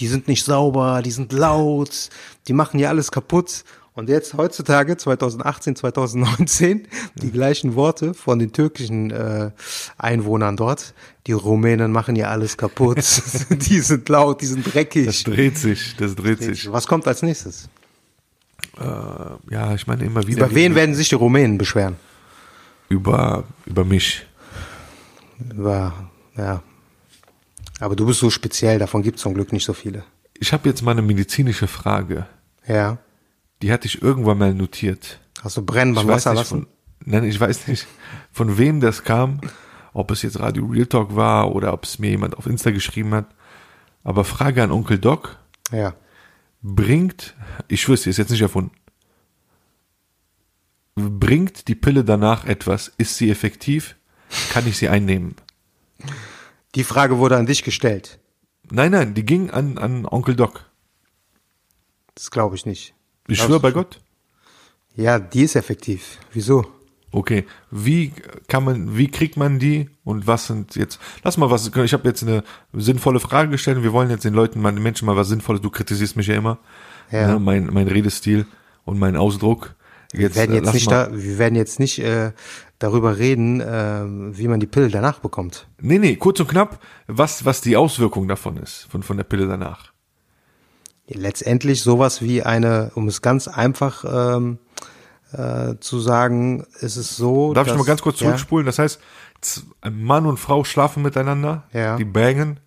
Die 0.00 0.08
sind 0.08 0.26
nicht 0.26 0.44
sauber, 0.44 1.00
die 1.02 1.12
sind 1.12 1.32
laut, 1.32 2.08
die 2.48 2.52
machen 2.52 2.78
hier 2.78 2.88
alles 2.88 3.12
kaputt. 3.12 3.62
Und 3.94 4.08
jetzt 4.08 4.34
heutzutage, 4.34 4.96
2018, 4.96 5.76
2019, 5.76 6.88
die 7.14 7.30
gleichen 7.30 7.74
Worte 7.74 8.14
von 8.14 8.38
den 8.38 8.52
türkischen 8.52 9.10
äh, 9.10 9.50
Einwohnern 9.98 10.56
dort. 10.56 10.94
Die 11.26 11.32
Rumänen 11.32 11.92
machen 11.92 12.14
hier 12.14 12.30
alles 12.30 12.56
kaputt. 12.56 12.98
die 13.50 13.80
sind 13.80 14.08
laut, 14.08 14.40
die 14.40 14.46
sind 14.46 14.72
dreckig. 14.72 15.06
Das 15.06 15.22
dreht 15.24 15.58
sich, 15.58 15.94
das 15.96 16.14
dreht 16.14 16.42
sich. 16.42 16.72
Was 16.72 16.86
kommt 16.86 17.06
als 17.06 17.22
nächstes? 17.22 17.68
Äh, 18.78 18.84
ja, 19.52 19.74
ich 19.74 19.86
meine 19.86 20.04
immer 20.04 20.26
wieder 20.26 20.46
Über 20.46 20.54
wen 20.54 20.74
werden 20.74 20.94
sich 20.94 21.10
die 21.10 21.14
Rumänen 21.14 21.58
beschweren? 21.58 21.96
über 22.92 23.44
über 23.64 23.84
mich. 23.84 24.26
Über, 25.50 25.92
ja. 26.36 26.62
Aber 27.80 27.96
du 27.96 28.06
bist 28.06 28.20
so 28.20 28.30
speziell, 28.30 28.78
davon 28.78 29.02
gibt 29.02 29.16
es 29.16 29.22
zum 29.22 29.34
Glück 29.34 29.52
nicht 29.52 29.64
so 29.64 29.72
viele. 29.72 30.04
Ich 30.38 30.52
habe 30.52 30.68
jetzt 30.68 30.82
mal 30.82 30.92
eine 30.92 31.02
medizinische 31.02 31.66
Frage. 31.66 32.26
Ja. 32.66 32.98
Die 33.62 33.72
hatte 33.72 33.86
ich 33.86 34.02
irgendwann 34.02 34.38
mal 34.38 34.54
notiert. 34.54 35.20
Hast 35.42 35.56
du 35.56 35.64
brennen 35.64 35.94
beim 35.94 36.04
Ich 36.04 36.08
weiß 36.08 36.26
Wasser 36.26 36.30
nicht 36.30 36.38
lassen? 36.40 36.62
von, 36.62 36.66
nein, 37.04 37.24
ich 37.24 37.38
weiß 37.38 37.68
nicht, 37.68 37.86
von 38.32 38.58
wem 38.58 38.80
das 38.80 39.04
kam, 39.04 39.40
ob 39.92 40.10
es 40.10 40.22
jetzt 40.22 40.38
Radio 40.40 40.66
Real 40.66 40.86
Talk 40.86 41.14
war 41.16 41.54
oder 41.54 41.72
ob 41.72 41.84
es 41.84 41.98
mir 41.98 42.10
jemand 42.10 42.36
auf 42.36 42.46
Insta 42.46 42.70
geschrieben 42.70 43.14
hat. 43.14 43.26
Aber 44.04 44.24
Frage 44.24 44.62
an 44.62 44.72
Onkel 44.72 44.98
Doc, 44.98 45.38
Ja. 45.70 45.94
bringt, 46.60 47.34
ich 47.68 47.88
es 47.88 48.06
ist 48.06 48.16
jetzt 48.16 48.30
nicht 48.30 48.42
erfunden, 48.42 48.72
bringt 50.94 51.68
die 51.68 51.74
Pille 51.74 52.04
danach 52.04 52.44
etwas? 52.44 52.92
Ist 52.98 53.16
sie 53.16 53.30
effektiv? 53.30 53.96
Kann 54.50 54.66
ich 54.66 54.76
sie 54.78 54.88
einnehmen? 54.88 55.36
Die 56.74 56.84
Frage 56.84 57.18
wurde 57.18 57.36
an 57.36 57.46
dich 57.46 57.62
gestellt. 57.62 58.18
Nein, 58.70 58.90
nein, 58.92 59.14
die 59.14 59.24
ging 59.26 59.50
an, 59.50 59.78
an 59.78 60.06
Onkel 60.06 60.34
Doc. 60.34 60.68
Das 62.14 62.30
glaube 62.30 62.56
ich 62.56 62.66
nicht. 62.66 62.94
Ich 63.28 63.38
schwöre 63.40 63.60
bei? 63.60 63.70
Gott. 63.70 64.00
Ja, 64.96 65.18
die 65.18 65.42
ist 65.42 65.56
effektiv. 65.56 66.18
Wieso? 66.32 66.66
Okay, 67.14 67.44
wie 67.70 68.10
kann 68.48 68.64
man, 68.64 68.96
wie 68.96 69.08
kriegt 69.08 69.36
man 69.36 69.58
die 69.58 69.90
und 70.02 70.26
was 70.26 70.46
sind 70.46 70.76
jetzt? 70.76 70.98
Lass 71.22 71.36
mal 71.36 71.50
was. 71.50 71.70
Ich 71.74 71.92
habe 71.92 72.08
jetzt 72.08 72.22
eine 72.22 72.42
sinnvolle 72.72 73.20
Frage 73.20 73.50
gestellt. 73.50 73.76
und 73.78 73.82
Wir 73.82 73.92
wollen 73.92 74.08
jetzt 74.10 74.24
den 74.24 74.32
Leuten, 74.34 74.62
den 74.62 74.82
Menschen 74.82 75.04
mal 75.06 75.16
was 75.16 75.28
Sinnvolles. 75.28 75.60
Du 75.60 75.68
kritisierst 75.70 76.16
mich 76.16 76.26
ja 76.26 76.36
immer, 76.36 76.58
Ja. 77.10 77.32
ne, 77.34 77.38
mein 77.38 77.66
mein 77.66 77.88
Redestil 77.88 78.46
und 78.84 78.98
mein 78.98 79.16
Ausdruck. 79.16 79.74
Jetzt, 80.14 80.36
Wir 80.36 80.42
werden 80.42 80.52
äh, 80.52 80.56
jetzt 80.56 80.64
lass 80.66 80.74
nicht, 80.74 80.90
mal, 80.90 81.10
da, 81.10 81.16
wir 81.16 81.38
werden 81.38 81.54
jetzt 81.54 81.80
nicht 81.80 81.98
äh, 81.98 82.32
darüber 82.78 83.18
reden, 83.18 83.60
äh, 83.60 84.04
wie 84.38 84.48
man 84.48 84.60
die 84.60 84.66
Pille 84.66 84.88
danach 84.88 85.18
bekommt. 85.20 85.66
Nee, 85.80 85.98
nee, 85.98 86.16
kurz 86.16 86.40
und 86.40 86.48
knapp, 86.48 86.80
was 87.06 87.44
was 87.44 87.60
die 87.60 87.76
Auswirkung 87.76 88.26
davon 88.26 88.56
ist 88.56 88.86
von 88.90 89.02
von 89.02 89.18
der 89.18 89.24
Pille 89.24 89.46
danach. 89.46 89.91
Letztendlich 91.14 91.82
sowas 91.82 92.22
wie 92.22 92.42
eine, 92.42 92.90
um 92.94 93.08
es 93.08 93.22
ganz 93.22 93.48
einfach 93.48 94.04
ähm, 94.06 94.58
äh, 95.32 95.74
zu 95.80 96.00
sagen, 96.00 96.64
ist 96.80 96.96
es 96.96 97.16
so. 97.16 97.54
Darf 97.54 97.66
ich 97.66 97.72
dass, 97.72 97.78
noch 97.78 97.84
mal 97.84 97.88
ganz 97.88 98.02
kurz 98.02 98.20
ja, 98.20 98.26
zurückspulen? 98.26 98.66
Das 98.66 98.78
heißt, 98.78 99.00
Mann 99.90 100.26
und 100.26 100.38
Frau 100.38 100.64
schlafen 100.64 101.02
miteinander, 101.02 101.64
Ja. 101.72 101.96
die 101.96 102.04
bangen 102.04 102.60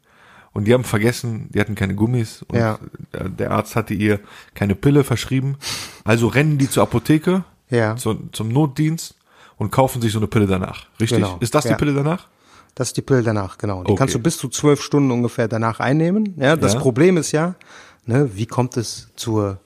und 0.53 0.65
die 0.65 0.73
haben 0.73 0.83
vergessen, 0.83 1.47
die 1.53 1.59
hatten 1.59 1.75
keine 1.75 1.95
Gummis 1.95 2.43
und 2.47 2.57
Ja. 2.57 2.79
der- 3.13 3.51
Arzt 3.51 3.75
hatte 3.75 3.93
ihr 3.93 4.19
keine 4.55 4.75
Pille 4.75 5.03
verschrieben. 5.03 5.57
Also 6.03 6.27
rennen 6.27 6.57
die 6.57 6.69
zur 6.69 6.83
Apotheke, 6.83 7.43
Ja. 7.69 7.95
zu, 7.95 8.15
zum 8.31 8.49
Notdienst 8.49 9.15
und 9.57 9.71
kaufen 9.71 10.01
sich 10.01 10.11
so 10.11 10.19
eine 10.19 10.27
Pille 10.27 10.47
danach. 10.47 10.85
Richtig? 10.99 11.19
Genau. 11.19 11.37
Ist 11.39 11.55
das 11.55 11.63
Ja. 11.65 11.71
die 11.71 11.77
Pille 11.77 11.93
danach? 11.93 12.27
Das 12.73 12.89
ist 12.89 12.97
die 12.97 13.01
Pille 13.01 13.23
danach, 13.23 13.57
genau. 13.57 13.83
Die 13.85 13.91
Okay. 13.91 13.99
kannst 13.99 14.15
du 14.15 14.19
bis 14.19 14.37
zu 14.37 14.49
zwölf 14.49 14.81
Stunden 14.81 15.09
ungefähr 15.11 15.47
danach 15.47 15.79
einnehmen. 15.79 16.33
Ja, 16.37 16.57
das 16.57 16.73
Ja. 16.73 16.79
Problem 16.79 17.15
ist 17.15 17.31
ja, 17.31 17.55
ne, 18.05 18.35
wie 18.35 18.45
kommt 18.45 18.77
es 18.77 19.09
zur 19.15 19.59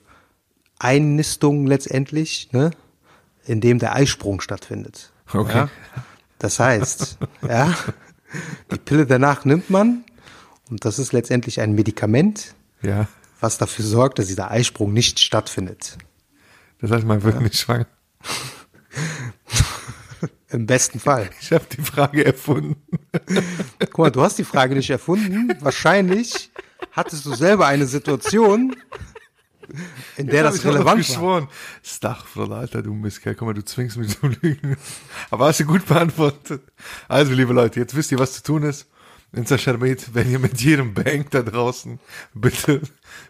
Einnistung 0.78 1.66
letztendlich, 1.66 2.50
ne, 2.52 2.70
in 3.44 3.60
dem 3.60 3.78
der 3.78 3.94
Eisprung 3.94 4.40
stattfindet. 4.40 5.12
Okay. 5.32 5.54
Ja? 5.56 5.68
Das 6.38 6.58
heißt, 6.58 7.18
ja, 7.48 7.74
die 8.72 8.78
Pille 8.78 9.06
danach 9.06 9.44
nimmt 9.44 9.70
man 9.70 10.04
und 10.70 10.84
das 10.84 10.98
ist 10.98 11.12
letztendlich 11.12 11.60
ein 11.60 11.74
Medikament, 11.74 12.54
Ja. 12.82 13.06
was 13.40 13.58
dafür 13.58 13.84
sorgt, 13.84 14.18
dass 14.18 14.26
dieser 14.28 14.50
Eisprung 14.50 14.92
nicht 14.92 15.20
stattfindet. 15.20 15.98
Das 16.80 16.90
heißt, 16.90 17.04
man 17.04 17.22
wird 17.22 17.40
nicht 17.40 17.56
schwanger. 17.56 17.86
Im 20.48 20.66
besten 20.66 20.98
Fall. 20.98 21.30
Ich 21.40 21.52
habe 21.52 21.64
die 21.70 21.80
Frage 21.82 22.24
erfunden. 22.24 22.76
Guck 23.78 23.98
mal, 23.98 24.10
du 24.10 24.22
hast 24.22 24.38
die 24.38 24.44
Frage 24.44 24.74
nicht 24.74 24.90
erfunden. 24.90 25.52
Wahrscheinlich 25.60 26.50
hattest 26.92 27.26
du 27.26 27.34
selber 27.34 27.66
eine 27.66 27.86
Situation, 27.86 28.74
in 30.16 30.26
der 30.26 30.42
das 30.42 30.54
Hab 30.54 30.60
ich 30.60 30.66
relevant 30.66 30.86
war. 30.86 30.96
geschworen. 30.96 31.48
Stachfrau, 31.82 32.50
Alter, 32.52 32.82
du 32.82 32.92
Mistkerl. 32.92 33.34
Guck 33.34 33.48
mal, 33.48 33.54
du 33.54 33.64
zwingst 33.64 33.96
mich 33.96 34.18
zu 34.18 34.26
lügen. 34.26 34.76
Aber 35.30 35.46
hast 35.46 35.60
du 35.60 35.64
gut 35.64 35.86
beantwortet. 35.86 36.62
Also, 37.08 37.32
liebe 37.32 37.52
Leute, 37.52 37.78
jetzt 37.80 37.94
wisst 37.94 38.10
ihr, 38.12 38.18
was 38.18 38.32
zu 38.34 38.42
tun 38.42 38.62
ist. 38.64 38.86
Insta 39.32 39.58
Sharmit, 39.58 40.12
wenn 40.12 40.28
ihr 40.28 40.40
mit 40.40 40.60
jedem 40.60 40.92
Bank 40.92 41.30
da 41.30 41.42
draußen, 41.42 42.00
bitte 42.34 42.80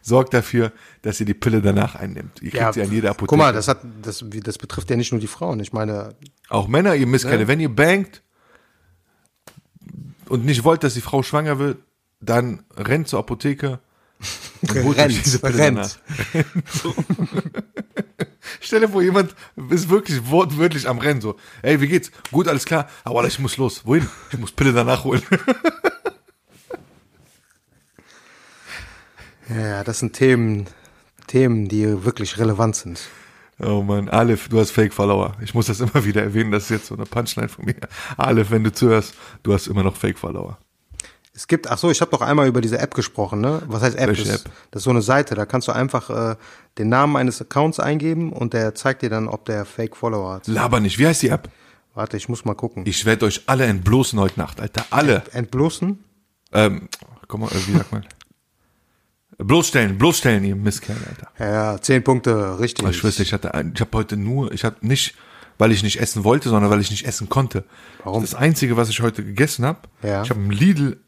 sorgt 0.01 0.33
dafür, 0.33 0.73
dass 1.03 1.21
ihr 1.21 1.27
die 1.27 1.35
Pille 1.35 1.61
danach 1.61 1.95
einnimmt. 1.95 2.41
Ihr 2.41 2.53
kriegt 2.53 2.73
sie 2.73 2.81
an 2.81 2.91
jeder 2.91 3.11
Apotheke. 3.11 3.29
guck 3.29 3.39
mal, 3.39 3.53
das 3.53 3.69
hat, 3.69 3.81
das, 4.01 4.25
das 4.27 4.57
betrifft 4.57 4.89
ja 4.89 4.97
nicht 4.97 5.13
nur 5.13 5.21
die 5.21 5.27
Frauen. 5.27 5.61
Ich 5.61 5.75
meine, 5.75 6.15
Auch 6.49 6.69
Männer, 6.69 6.95
ihr 6.95 7.07
Mistkerle, 7.07 7.49
wenn 7.49 7.61
ihr 7.61 7.69
bangt 7.69 8.23
und 10.31 10.47
nicht 10.47 10.65
wollt, 10.65 10.85
dass 10.85 10.95
die 10.95 11.03
Frau 11.03 11.23
schwanger 11.23 11.59
wird, 11.59 11.79
dann 12.21 12.63
rennt 12.77 13.09
zur 13.09 13.19
Apotheke 13.19 13.81
rennt, 14.63 15.43
rennt. 15.43 16.01
Stell 18.61 18.81
dir 18.81 18.89
vor, 18.89 19.03
jemand 19.03 19.35
ist 19.71 19.89
wirklich 19.89 20.29
wortwörtlich 20.29 20.89
am 20.89 20.99
Rennen, 20.99 21.21
so, 21.21 21.37
ey, 21.63 21.81
wie 21.81 21.89
geht's? 21.89 22.11
Gut, 22.31 22.49
alles 22.49 22.65
klar, 22.65 22.89
aber 23.05 23.27
ich 23.27 23.39
muss 23.39 23.57
los. 23.57 23.87
Wohin? 23.87 24.09
Ich 24.33 24.39
muss 24.39 24.53
Pille 24.53 24.73
danach 24.73 25.05
holen. 25.05 25.23
Ja, 29.53 29.83
das 29.83 29.99
sind 29.99 30.13
Themen, 30.13 30.67
Themen, 31.27 31.67
die 31.67 32.05
wirklich 32.05 32.39
relevant 32.39 32.77
sind. 32.77 33.01
Oh 33.59 33.83
man, 33.83 34.09
Aleph, 34.09 34.49
du 34.49 34.61
hast 34.61 34.71
Fake-Follower. 34.71 35.37
Ich 35.43 35.55
muss 35.55 35.67
das 35.67 35.81
immer 35.81 36.05
wieder 36.05 36.23
erwähnen, 36.23 36.53
das 36.53 36.65
ist 36.65 36.71
jetzt 36.71 36.87
so 36.87 36.95
eine 36.95 37.05
Punchline 37.05 37.49
von 37.49 37.65
mir. 37.65 37.75
Aleph, 38.17 38.53
wenn 38.53 38.63
du 38.63 38.73
zuhörst, 38.73 39.15
du 39.43 39.53
hast 39.53 39.67
immer 39.67 39.83
noch 39.83 39.97
Fake-Follower. 39.97 40.57
Es 41.41 41.47
gibt, 41.47 41.71
ach 41.71 41.79
so, 41.79 41.91
ich 41.91 42.03
habe 42.03 42.11
doch 42.11 42.21
einmal 42.21 42.47
über 42.49 42.61
diese 42.61 42.79
App 42.79 42.93
gesprochen, 42.93 43.41
ne? 43.41 43.63
Was 43.67 43.81
heißt 43.81 43.97
App? 43.97 44.09
Welche 44.09 44.25
das, 44.25 44.43
App? 44.45 44.53
das 44.73 44.81
ist 44.81 44.85
so 44.85 44.91
eine 44.91 45.01
Seite, 45.01 45.35
da 45.35 45.47
kannst 45.47 45.69
du 45.69 45.73
einfach 45.73 46.11
äh, 46.33 46.37
den 46.77 46.91
Namen 46.91 47.17
eines 47.17 47.41
Accounts 47.41 47.81
eingeben 47.81 48.31
und 48.31 48.53
der 48.53 48.75
zeigt 48.75 49.01
dir 49.01 49.09
dann, 49.09 49.27
ob 49.27 49.47
der 49.47 49.65
Fake 49.65 49.97
Follower 49.97 50.35
hat. 50.35 50.47
Laber 50.49 50.81
nicht. 50.81 50.99
Wie 50.99 51.07
heißt 51.07 51.23
die 51.23 51.31
App? 51.31 51.49
Warte, 51.95 52.19
ich 52.19 52.29
muss 52.29 52.45
mal 52.45 52.53
gucken. 52.53 52.83
Ich 52.85 53.07
werde 53.07 53.25
euch 53.25 53.45
alle 53.47 53.65
entblößen 53.65 54.21
heute 54.21 54.39
Nacht, 54.39 54.61
Alter. 54.61 54.85
Alle. 54.91 55.23
Entblößen? 55.33 56.05
Ähm, 56.53 56.91
komm 57.27 57.41
mal, 57.41 57.49
wie 57.51 57.73
sagt 57.73 57.91
man? 57.91 58.05
bloßstellen, 59.39 59.97
bloßstellen, 59.97 60.45
ihr 60.45 60.57
Mistkerl, 60.57 60.99
Alter. 61.09 61.53
Ja, 61.53 61.81
zehn 61.81 62.05
Punkte, 62.05 62.59
richtig. 62.61 62.87
Ich 62.87 62.99
schwöre, 62.99 63.15
ich 63.17 63.33
hatte, 63.33 63.51
ich 63.75 63.81
habe 63.81 63.97
heute 63.97 64.19
nur, 64.19 64.53
ich 64.53 64.65
habe 64.65 64.77
nicht, 64.83 65.15
weil 65.57 65.73
ich 65.73 65.83
nicht 65.83 66.01
essen 66.03 66.23
wollte, 66.23 66.51
sondern 66.51 66.71
weil 66.71 66.83
ich 66.83 66.91
nicht 66.91 67.07
essen 67.07 67.31
konnte. 67.31 67.65
Warum? 68.05 68.21
Das 68.21 68.35
Einzige, 68.35 68.77
was 68.77 68.91
ich 68.91 69.01
heute 69.01 69.25
gegessen 69.25 69.65
habe, 69.65 69.79
Ja. 70.03 70.23
ich 70.23 70.29
habe 70.29 70.41
im 70.41 70.51
Lidl, 70.51 71.01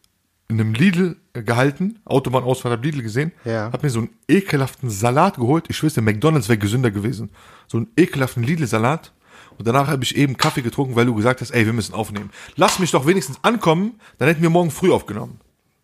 in 0.52 0.60
einem 0.60 0.74
Lidl 0.74 1.16
gehalten, 1.32 1.98
Autobahnausfahrt, 2.04 2.72
habe 2.72 2.86
Lidl 2.86 3.02
gesehen, 3.02 3.32
Ja. 3.44 3.72
habe 3.72 3.86
mir 3.86 3.90
so 3.90 4.00
einen 4.00 4.10
ekelhaften 4.28 4.90
Salat 4.90 5.36
geholt. 5.36 5.64
Ich 5.68 5.76
schwöre, 5.76 5.92
der 5.92 6.02
McDonalds 6.02 6.48
wäre 6.48 6.58
gesünder 6.58 6.90
gewesen. 6.90 7.30
So 7.66 7.78
einen 7.78 7.88
ekelhaften 7.96 8.42
Lidl-Salat. 8.42 9.12
Und 9.58 9.66
danach 9.68 9.88
habe 9.88 10.02
ich 10.04 10.16
eben 10.16 10.36
Kaffee 10.36 10.62
getrunken, 10.62 10.96
weil 10.96 11.06
du 11.06 11.14
gesagt 11.14 11.40
hast, 11.40 11.50
ey, 11.50 11.66
wir 11.66 11.72
müssen 11.72 11.94
aufnehmen. 11.94 12.30
Lass 12.56 12.78
mich 12.78 12.90
doch 12.90 13.06
wenigstens 13.06 13.38
ankommen, 13.42 14.00
dann 14.18 14.28
hätten 14.28 14.42
wir 14.42 14.50
morgen 14.50 14.70
früh 14.70 14.90
aufgenommen. 14.92 15.40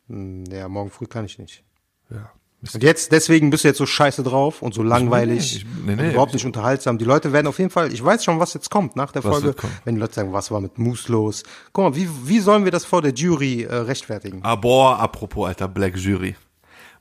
Hm, 0.09 0.44
Ja, 0.50 0.68
morgen 0.68 0.90
früh 0.90 1.07
kann 1.07 1.24
ich 1.26 1.38
nicht. 1.38 1.62
Ja. 2.11 2.31
Mist. 2.61 2.75
Und 2.75 2.83
jetzt, 2.83 3.12
deswegen 3.12 3.51
bist 3.51 3.62
du 3.62 3.68
jetzt 3.68 3.79
so 3.79 3.87
scheiße 3.87 4.23
drauf 4.25 4.62
und 4.62 4.75
so 4.75 4.83
langweilig 4.83 5.57
ich- 5.59 5.66
nee, 5.87 5.94
nee, 5.94 6.03
und 6.03 6.11
überhaupt 6.11 6.31
ich- 6.31 6.35
nicht 6.35 6.47
unterhaltsam. 6.47 6.99
Die 6.99 7.05
Leute 7.05 7.33
werden 7.33 7.47
auf 7.47 7.59
jeden 7.59 7.71
Fall, 7.71 7.92
ich 7.92 8.05
weiß 8.05 8.25
schon, 8.25 8.40
was 8.40 8.53
jetzt 8.55 8.68
kommt 8.71 8.97
nach 8.97 9.12
der 9.12 9.23
Was 9.23 9.31
Folge, 9.40 9.55
wenn 9.85 9.94
die 9.94 10.01
Leute 10.01 10.14
sagen, 10.14 10.33
was 10.33 10.51
war 10.51 10.61
mit 10.61 10.77
Moose 10.77 11.11
los? 11.12 11.44
Guck 11.73 11.85
mal, 11.85 11.94
wie, 11.94 12.09
wie 12.25 12.40
sollen 12.40 12.64
wir 12.64 12.73
das 12.73 12.85
vor 12.85 13.01
der 13.01 13.12
Jury 13.14 13.62
äh, 13.62 13.73
rechtfertigen? 13.75 14.40
Ah, 14.42 14.57
boah, 14.57 14.99
apropos, 14.99 15.47
Alter, 15.47 15.68
Black 15.68 15.97
Jury. 15.97 16.35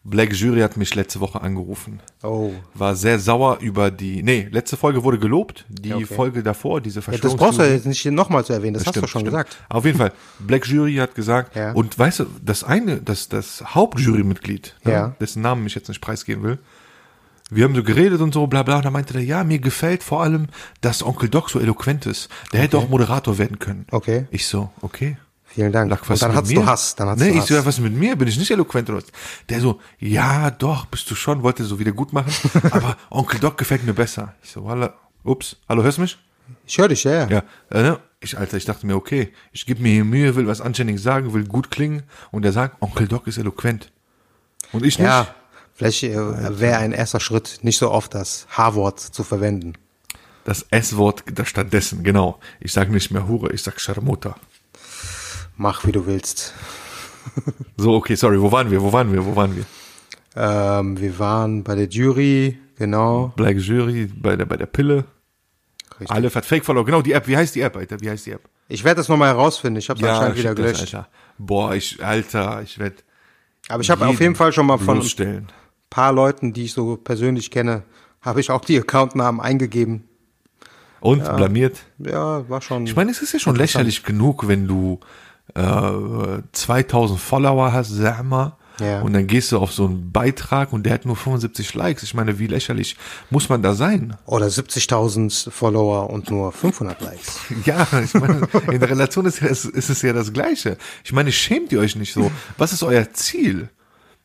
Black 0.10 0.34
Jury 0.34 0.62
hat 0.62 0.78
mich 0.78 0.96
letzte 0.96 1.20
Woche 1.20 1.42
angerufen. 1.42 2.00
Oh. 2.24 2.52
War 2.74 2.96
sehr 2.96 3.20
sauer 3.20 3.58
über 3.60 3.92
die, 3.92 4.24
nee, 4.24 4.48
letzte 4.50 4.78
Folge 4.78 5.04
wurde 5.04 5.20
gelobt. 5.20 5.66
Die 5.68 5.94
okay. 5.94 6.06
Folge 6.06 6.44
davor, 6.44 6.80
diese 6.80 7.02
Ja, 7.02 7.18
das 7.18 7.36
brauchst 7.36 7.60
du 7.60 7.64
ja 7.64 7.74
jetzt 7.74 7.86
nicht 7.86 8.06
nochmal 8.06 8.46
zu 8.46 8.54
erwähnen, 8.54 8.76
das, 8.76 8.86
hast 8.86 8.96
du 8.96 9.00
Stimmt, 9.00 9.10
schon 9.10 9.20
stimmt. 9.22 9.32
gesagt. 9.32 9.58
Auf 9.68 9.84
jeden 9.84 9.98
Fall, 9.98 10.14
Black 10.40 10.66
Jury 10.66 10.96
hat 10.96 11.14
gesagt, 11.14 11.58
Ja. 11.58 11.74
und 11.74 12.00
weißt 12.00 12.22
du, 12.22 12.26
das 12.42 12.64
eine, 12.64 13.02
das, 13.02 13.28
das 13.28 13.76
Hauptjurymitglied, 13.76 14.76
ne, 14.86 14.92
Ja. 14.92 15.16
dessen 15.20 15.42
Namen 15.42 15.68
ich 15.68 15.76
jetzt 15.76 15.90
nicht 15.90 16.00
preisgeben 16.00 16.42
will, 16.44 16.58
wir 17.50 17.66
haben 17.66 17.76
so 17.76 17.84
geredet 17.84 18.22
und 18.22 18.34
so, 18.34 18.48
bla 18.48 18.64
bla, 18.64 18.78
und 18.78 18.86
da 18.86 18.92
meinte 18.92 19.14
der, 19.14 19.24
ja, 19.24 19.44
mir 19.44 19.60
gefällt 19.60 20.04
vor 20.04 20.24
allem, 20.24 20.48
dass 20.82 21.04
Onkel 21.04 21.28
Doc 21.30 21.50
so 21.50 21.60
eloquent 21.60 22.06
ist. 22.06 22.30
Der 22.54 22.62
hätte 22.62 22.78
auch 22.78 22.88
Moderator 22.90 23.38
werden 23.38 23.60
können. 23.60 23.86
Okay. 23.92 24.26
Ich 24.32 24.48
so, 24.48 24.70
okay. 24.82 25.18
Vielen 25.58 25.72
Dank. 25.72 25.90
Lag 25.90 26.02
was 26.08 26.22
und 26.22 26.30
dann 26.30 26.38
hast 26.38 26.50
mir? 26.50 26.54
du 26.54 26.66
Hass, 26.68 26.96
dann 26.96 27.10
hast 27.10 27.18
nee, 27.18 27.30
du 27.30 27.32
ich 27.32 27.40
Hass. 27.40 27.48
so, 27.48 27.54
ja, 27.56 27.66
was 27.66 27.80
mit 27.80 27.92
mir? 27.92 28.16
Bin 28.16 28.28
ich 28.28 28.38
nicht 28.38 28.52
eloquent 28.52 28.88
oder 28.92 29.00
was? 29.00 29.06
Der 29.50 29.60
so, 29.60 29.80
ja, 29.98 30.52
doch, 30.52 30.86
bist 30.86 31.10
du 31.10 31.16
schon, 31.16 31.42
wollte 31.42 31.64
so 31.64 31.80
wieder 31.80 31.94
gut 31.94 32.14
machen, 32.14 32.32
aber 32.70 32.96
Onkel 33.10 33.40
Doc 33.40 33.58
gefällt 33.58 33.84
mir 33.84 33.96
besser. 33.96 34.36
Ich 34.44 34.52
so, 34.52 34.64
walla, 34.66 34.94
ups, 35.24 35.56
hallo, 35.68 35.82
hörst 35.82 35.98
du 35.98 36.04
mich? 36.04 36.16
ich 36.68 36.78
höre 36.78 36.90
dich, 36.90 37.04
ja, 37.06 37.12
ja. 37.12 37.28
Ja, 37.28 37.44
äh, 37.72 37.82
ne? 37.82 38.00
ich, 38.20 38.38
Alter, 38.38 38.56
ich 38.56 38.66
dachte 38.66 38.86
mir, 38.86 38.96
okay, 38.96 39.34
ich 39.52 39.66
gebe 39.66 39.82
mir 39.82 39.94
hier 39.94 40.06
Mühe, 40.06 40.36
will 40.36 40.46
was 40.46 40.62
Anständiges 40.62 41.02
sagen, 41.02 41.34
will 41.34 41.46
gut 41.46 41.72
klingen 41.72 42.04
und 42.30 42.44
der 42.44 42.52
sagt, 42.52 42.80
Onkel 42.80 43.08
Doc 43.08 43.26
ist 43.26 43.40
eloquent. 43.40 43.92
Und 44.74 44.86
ich 44.86 45.00
nicht. 45.00 45.08
Ja, 45.08 45.34
vielleicht 45.74 46.04
äh, 46.04 46.60
wäre 46.60 46.78
ein 46.78 46.92
erster 46.92 47.20
Schritt, 47.20 47.62
nicht 47.64 47.80
so 47.80 47.90
oft 47.90 48.14
das 48.14 48.46
H-Wort 48.56 49.00
zu 49.00 49.24
verwenden. 49.24 49.74
Das 50.44 50.68
S-Wort 50.70 51.24
stattdessen, 51.46 52.04
genau. 52.04 52.40
Ich 52.60 52.74
sage 52.74 52.92
nicht 52.92 53.10
mehr 53.10 53.28
Hure, 53.28 53.52
ich 53.54 53.64
sag 53.64 53.82
Scharmutter. 53.82 54.36
Mach, 55.58 55.86
wie 55.86 55.92
du 55.92 56.06
willst. 56.06 56.54
So, 57.76 57.94
okay, 57.94 58.16
sorry, 58.16 58.42
wo 58.42 58.52
waren 58.52 58.72
wir, 58.72 58.82
wo 58.82 58.92
waren 58.92 59.12
wir, 59.14 59.24
wo 59.24 59.36
waren 59.36 59.56
wir? 59.56 59.66
Ähm, 60.36 61.00
wir 61.00 61.20
waren 61.20 61.64
bei 61.64 61.76
der 61.76 61.88
Jury, 61.88 62.58
genau. 62.76 63.34
Black 63.36 63.58
Jury, 63.58 64.10
bei 64.16 64.36
der, 64.36 64.46
bei 64.46 64.58
der 64.58 64.66
Pille. 64.66 65.04
Richtig. 66.00 66.10
Aleph 66.10 66.36
hat 66.36 66.46
Fake 66.46 66.66
Follow, 66.66 66.84
genau, 66.84 67.02
die 67.02 67.12
App, 67.12 67.28
wie 67.28 67.38
heißt 67.38 67.54
die 67.54 67.62
App, 67.62 67.76
Alter, 67.76 68.00
wie 68.02 68.10
heißt 68.10 68.26
die 68.26 68.32
App? 68.32 68.50
Ich 68.70 68.84
werde 68.84 69.00
das 69.00 69.10
nochmal 69.10 69.30
herausfinden. 69.30 69.78
Ich 69.78 69.90
habe 69.90 70.00
es 70.00 70.08
anscheinend 70.08 70.38
wieder 70.38 70.54
stimmt 70.54 70.68
das, 70.68 70.78
gelöscht. 70.78 70.96
Alter. 70.96 71.10
Boah, 71.38 71.76
ich, 71.76 72.04
Alter, 72.04 72.62
ich 72.64 72.80
werde 72.80 72.96
Aber 73.70 73.82
ich 73.82 73.90
habe 73.90 74.08
auf 74.08 74.20
jeden 74.20 74.36
Fall 74.36 74.54
schon 74.54 74.66
mal 74.66 74.78
von 74.78 75.02
ein 75.02 75.48
paar 75.90 76.12
Leuten, 76.12 76.54
die 76.54 76.66
ich 76.66 76.74
so 76.74 76.98
persönlich 76.98 77.52
kenne, 77.52 77.84
habe 78.22 78.40
ich 78.40 78.50
auch 78.50 78.62
die 78.62 78.80
Accountnamen 78.80 79.40
eingegeben. 79.40 80.06
Und 81.00 81.24
blamiert. 81.24 81.84
Ja, 82.00 82.50
war 82.50 82.62
schon. 82.62 82.86
Ich 82.86 82.96
meine, 82.96 83.12
es 83.12 83.22
ist 83.22 83.34
ja 83.34 83.40
schon 83.40 83.56
lächerlich 83.56 84.04
genug, 84.04 84.48
wenn 84.48 84.68
du 84.68 85.00
äh, 85.56 86.42
2000 86.52 87.20
Follower 87.20 87.72
hast, 87.74 87.90
sag 87.90 88.24
mal, 88.24 88.56
Ja. 88.80 89.02
und 89.02 89.14
dann 89.14 89.26
gehst 89.28 89.52
du 89.52 89.58
auf 89.58 89.72
so 89.74 89.86
einen 89.86 90.12
Beitrag 90.12 90.72
und 90.74 90.84
der 90.84 90.94
hat 90.94 91.06
nur 91.06 91.16
75 91.16 91.74
Likes. 91.74 92.04
Ich 92.04 92.14
meine, 92.14 92.38
wie 92.40 92.48
lächerlich 92.48 92.96
muss 93.30 93.50
man 93.50 93.62
da 93.64 93.74
sein? 93.74 94.16
Oder 94.26 94.48
70.000 94.48 95.50
Follower 95.50 96.10
und 96.10 96.30
nur 96.30 96.52
500 96.52 97.02
Likes. 97.02 97.40
Ja, 97.66 97.88
ich 98.04 98.14
meine, 98.14 98.48
in 98.72 98.80
der 98.80 98.90
Relation 98.90 99.26
ist, 99.26 99.42
es- 99.42 99.66
ist 99.66 99.90
es 99.90 100.02
ja 100.04 100.14
das 100.14 100.32
Gleiche. 100.34 100.78
Ich 101.04 101.12
meine, 101.14 101.32
schämt 101.32 101.72
ihr 101.72 101.80
euch 101.80 101.96
nicht 101.96 102.14
so? 102.14 102.32
Was 102.58 102.74
ist 102.74 102.84
euer 102.84 103.12
Ziel? 103.14 103.70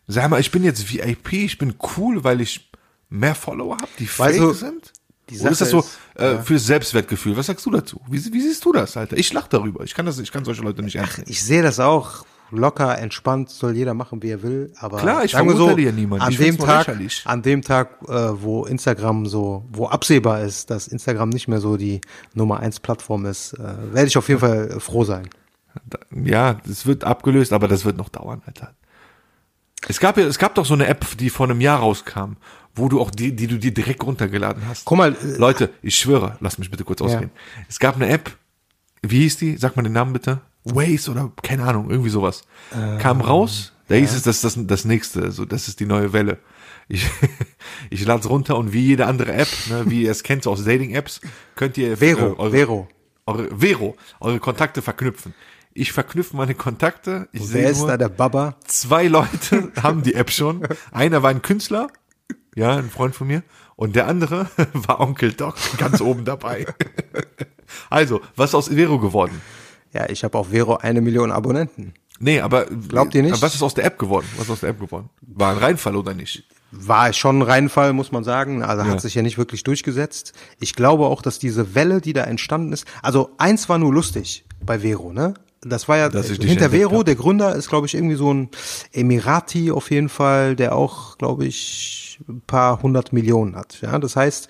Sag 0.06 0.28
mal, 0.30 0.40
ich 0.40 0.50
bin 0.50 0.64
jetzt 0.64 0.92
VIP, 0.92 1.32
ich 1.32 1.58
bin 1.58 1.74
cool, 1.96 2.24
weil 2.24 2.40
ich 2.40 2.68
mehr 3.08 3.34
Follower 3.34 3.76
habe, 3.76 3.88
die 3.98 4.06
Weißt 4.08 4.18
fake 4.18 4.38
du, 4.38 4.52
sind? 4.52 4.92
Oder 5.40 5.50
ist 5.50 5.60
das 5.60 5.70
so 5.70 5.84
äh, 6.14 6.36
für 6.38 6.58
Selbstwertgefühl? 6.58 7.36
Was 7.36 7.46
sagst 7.46 7.64
du 7.66 7.70
dazu? 7.70 8.00
Wie, 8.08 8.18
wie 8.32 8.40
siehst 8.40 8.64
du 8.64 8.72
das, 8.72 8.96
Alter? 8.96 9.16
Ich 9.16 9.32
lach 9.32 9.48
darüber. 9.48 9.84
Ich 9.84 9.94
kann 9.94 10.06
das, 10.06 10.18
ich 10.18 10.32
kann 10.32 10.44
solche 10.44 10.62
Leute 10.62 10.82
nicht 10.82 10.96
ernst 10.96 11.18
nehmen. 11.18 11.30
Ich 11.30 11.42
sehe 11.42 11.62
das 11.62 11.80
auch 11.80 12.24
locker, 12.52 12.98
entspannt, 12.98 13.50
soll 13.50 13.76
jeder 13.76 13.94
machen, 13.94 14.22
wie 14.22 14.30
er 14.30 14.42
will. 14.42 14.72
Aber 14.78 14.98
Klar, 14.98 15.24
ich 15.24 15.32
wir 15.32 15.44
verurteile 15.44 15.82
ja 15.82 15.92
niemanden. 15.92 16.24
An 16.24 16.36
dem 16.36 16.58
Tag, 16.58 16.96
an 17.24 17.42
dem 17.42 17.62
Tag, 17.62 17.98
äh, 18.08 18.12
wo 18.42 18.64
Instagram 18.64 19.26
so, 19.26 19.64
wo 19.72 19.86
absehbar 19.86 20.42
ist, 20.42 20.70
dass 20.70 20.86
Instagram 20.88 21.30
nicht 21.30 21.48
mehr 21.48 21.60
so 21.60 21.76
die 21.76 22.00
Nummer 22.34 22.60
eins 22.60 22.78
Plattform 22.78 23.26
ist, 23.26 23.54
äh, 23.54 23.94
werde 23.94 24.08
ich 24.08 24.18
auf 24.18 24.28
jeden 24.28 24.40
Fall 24.40 24.78
froh 24.80 25.04
sein. 25.04 25.28
Ja, 26.10 26.60
das 26.66 26.84
wird 26.86 27.04
abgelöst, 27.04 27.52
aber 27.52 27.66
das 27.66 27.84
wird 27.84 27.96
noch 27.96 28.10
dauern, 28.10 28.42
Alter. 28.46 28.74
Es 29.88 30.00
gab 30.00 30.16
ja, 30.16 30.24
es 30.24 30.38
gab 30.38 30.54
doch 30.54 30.64
so 30.64 30.74
eine 30.74 30.86
App, 30.86 31.06
die 31.18 31.30
vor 31.30 31.46
einem 31.46 31.60
Jahr 31.60 31.80
rauskam, 31.80 32.36
wo 32.74 32.88
du 32.88 33.00
auch 33.00 33.10
die, 33.10 33.34
die 33.34 33.46
du 33.46 33.58
dir 33.58 33.72
direkt 33.72 34.02
runtergeladen 34.02 34.62
hast. 34.68 34.84
Guck 34.84 34.98
mal, 34.98 35.12
äh, 35.12 35.36
Leute, 35.38 35.70
ich 35.82 35.96
schwöre, 35.96 36.36
lass 36.40 36.58
mich 36.58 36.70
bitte 36.70 36.84
kurz 36.84 37.02
ausreden. 37.02 37.30
Es 37.68 37.78
gab 37.78 37.96
eine 37.96 38.08
App, 38.08 38.36
wie 39.02 39.20
hieß 39.20 39.36
die? 39.38 39.56
Sag 39.56 39.76
mal 39.76 39.82
den 39.82 39.92
Namen 39.92 40.12
bitte. 40.12 40.40
Waze 40.64 41.10
oder 41.10 41.32
keine 41.42 41.64
Ahnung, 41.64 41.90
irgendwie 41.90 42.10
sowas. 42.10 42.44
Kam 42.98 43.20
raus, 43.20 43.72
da 43.88 43.96
hieß 43.96 44.14
es, 44.14 44.22
das 44.22 44.36
ist 44.36 44.56
das, 44.56 44.66
das 44.66 44.84
nächste, 44.84 45.32
so, 45.32 45.44
das 45.44 45.68
ist 45.68 45.80
die 45.80 45.86
neue 45.86 46.12
Welle. 46.12 46.38
Ich, 46.88 47.06
ich 47.90 48.04
lade 48.04 48.20
es 48.20 48.30
runter 48.30 48.56
und 48.56 48.72
wie 48.72 48.80
jede 48.80 49.06
andere 49.06 49.32
App, 49.32 49.48
ne, 49.68 49.84
wie 49.86 50.02
ihr 50.04 50.10
es 50.10 50.22
kennt 50.22 50.44
so 50.44 50.52
aus 50.52 50.64
Dating-Apps, 50.64 51.20
könnt 51.56 51.76
ihr 51.78 51.96
Vero, 51.96 52.32
äh, 52.32 52.38
eure, 52.38 52.50
Vero. 52.52 52.88
eure 53.26 53.48
Vero, 53.60 53.96
eure 54.20 54.38
Kontakte 54.38 54.82
verknüpfen. 54.82 55.34
Ich 55.74 55.92
verknüpfe 55.92 56.36
meine 56.36 56.54
Kontakte. 56.54 57.28
Ich 57.32 57.40
Wer 57.40 57.46
sehe 57.46 57.68
ist 57.70 57.78
nur, 57.78 57.88
da 57.88 57.96
der 57.96 58.08
Baba? 58.08 58.56
zwei 58.66 59.06
Leute 59.08 59.72
haben 59.82 60.02
die 60.02 60.14
App 60.14 60.30
schon. 60.30 60.66
Einer 60.90 61.22
war 61.22 61.30
ein 61.30 61.42
Künstler, 61.42 61.88
ja, 62.54 62.76
ein 62.76 62.90
Freund 62.90 63.14
von 63.14 63.26
mir. 63.26 63.42
Und 63.76 63.96
der 63.96 64.06
andere 64.06 64.48
war 64.74 65.00
Onkel 65.00 65.32
Doc, 65.32 65.56
ganz 65.78 66.00
oben 66.00 66.24
dabei. 66.24 66.66
Also, 67.88 68.20
was 68.36 68.50
ist 68.50 68.54
aus 68.54 68.68
Vero 68.68 68.98
geworden? 68.98 69.40
Ja, 69.94 70.06
ich 70.10 70.24
habe 70.24 70.36
auf 70.36 70.48
Vero 70.50 70.76
eine 70.76 71.00
Million 71.00 71.32
Abonnenten. 71.32 71.94
Nee, 72.20 72.40
aber 72.40 72.66
Glaubt 72.66 73.14
ihr 73.14 73.22
nicht? 73.22 73.40
Was 73.40 73.54
ist 73.54 73.62
aus 73.62 73.72
der 73.72 73.84
App 73.86 73.98
geworden? 73.98 74.26
Was 74.36 74.44
ist 74.44 74.50
aus 74.50 74.60
der 74.60 74.68
App 74.70 74.80
geworden? 74.80 75.08
War 75.22 75.52
ein 75.52 75.58
Reinfall 75.58 75.96
oder 75.96 76.12
nicht? 76.12 76.44
War 76.70 77.12
schon 77.14 77.38
ein 77.38 77.42
Reinfall, 77.42 77.94
muss 77.94 78.12
man 78.12 78.24
sagen. 78.24 78.62
Also 78.62 78.84
Ja. 78.84 78.90
hat 78.90 79.00
sich 79.00 79.14
ja 79.14 79.22
nicht 79.22 79.38
wirklich 79.38 79.62
durchgesetzt. 79.64 80.34
Ich 80.60 80.74
glaube 80.74 81.06
auch, 81.06 81.22
dass 81.22 81.38
diese 81.38 81.74
Welle, 81.74 82.02
die 82.02 82.12
da 82.12 82.24
entstanden 82.24 82.72
ist, 82.74 82.86
also 83.02 83.30
eins 83.38 83.70
war 83.70 83.78
nur 83.78 83.92
lustig 83.94 84.44
bei 84.64 84.80
Vero, 84.80 85.14
ne? 85.14 85.32
Das 85.64 85.88
war 85.88 85.96
ja 85.96 86.08
dich 86.08 86.28
hinter 86.38 86.70
Vero, 86.70 87.04
der 87.04 87.14
Gründer 87.14 87.54
ist, 87.54 87.68
glaube 87.68 87.86
ich, 87.86 87.94
irgendwie 87.94 88.16
so 88.16 88.32
ein 88.34 88.48
Emirati 88.92 89.70
auf 89.70 89.90
jeden 89.90 90.08
Fall, 90.08 90.56
der 90.56 90.74
auch, 90.74 91.18
glaube 91.18 91.46
ich, 91.46 92.20
ein 92.28 92.42
paar 92.46 92.82
hundert 92.82 93.12
Millionen 93.12 93.56
hat. 93.56 93.80
Ja, 93.80 93.98
das 93.98 94.16
heißt, 94.16 94.48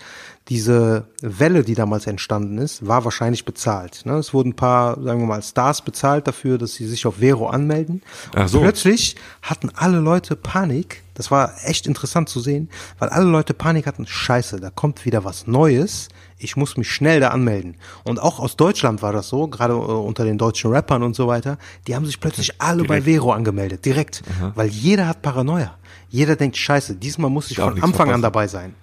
diese 0.48 1.06
Welle, 1.20 1.62
die 1.62 1.74
damals 1.74 2.06
entstanden 2.06 2.58
ist, 2.58 2.86
war 2.86 3.04
wahrscheinlich 3.04 3.44
bezahlt. 3.44 4.02
Ne? 4.04 4.14
Es 4.14 4.34
wurden 4.34 4.50
ein 4.50 4.56
paar, 4.56 5.00
sagen 5.02 5.20
wir 5.20 5.26
mal, 5.26 5.42
Stars 5.42 5.82
bezahlt 5.82 6.26
dafür, 6.26 6.58
dass 6.58 6.74
sie 6.74 6.86
sich 6.86 7.06
auf 7.06 7.16
Vero 7.16 7.46
anmelden. 7.46 8.02
Ach 8.34 8.48
so. 8.48 8.60
Plötzlich 8.60 9.16
hatten 9.40 9.70
alle 9.74 9.98
Leute 9.98 10.34
Panik. 10.34 11.02
Das 11.14 11.30
war 11.30 11.52
echt 11.64 11.86
interessant 11.86 12.28
zu 12.28 12.40
sehen, 12.40 12.70
weil 12.98 13.10
alle 13.10 13.26
Leute 13.30 13.54
Panik 13.54 13.86
hatten. 13.86 14.06
Scheiße, 14.06 14.60
da 14.60 14.70
kommt 14.70 15.04
wieder 15.04 15.24
was 15.24 15.46
Neues. 15.46 16.08
Ich 16.42 16.56
muss 16.56 16.76
mich 16.76 16.90
schnell 16.90 17.20
da 17.20 17.28
anmelden. 17.28 17.76
Und 18.04 18.20
auch 18.20 18.38
aus 18.40 18.56
Deutschland 18.56 19.00
war 19.02 19.12
das 19.12 19.28
so, 19.28 19.46
gerade 19.48 19.74
äh, 19.74 19.76
unter 19.76 20.24
den 20.24 20.38
deutschen 20.38 20.72
Rappern 20.72 21.02
und 21.02 21.14
so 21.14 21.26
weiter. 21.28 21.58
Die 21.86 21.94
haben 21.94 22.06
sich 22.06 22.20
plötzlich 22.20 22.60
alle 22.60 22.84
bei 22.84 23.02
Vero 23.02 23.32
angemeldet, 23.32 23.84
direkt. 23.84 24.22
Weil 24.54 24.68
jeder 24.68 25.06
hat 25.08 25.22
Paranoia. 25.22 25.74
Jeder 26.08 26.36
denkt, 26.36 26.56
scheiße, 26.56 26.96
diesmal 26.96 27.30
muss 27.30 27.50
ich 27.50 27.56
Darf 27.56 27.70
von 27.72 27.82
Anfang 27.82 28.10
an 28.12 28.20
dabei 28.22 28.46
sein. 28.48 28.74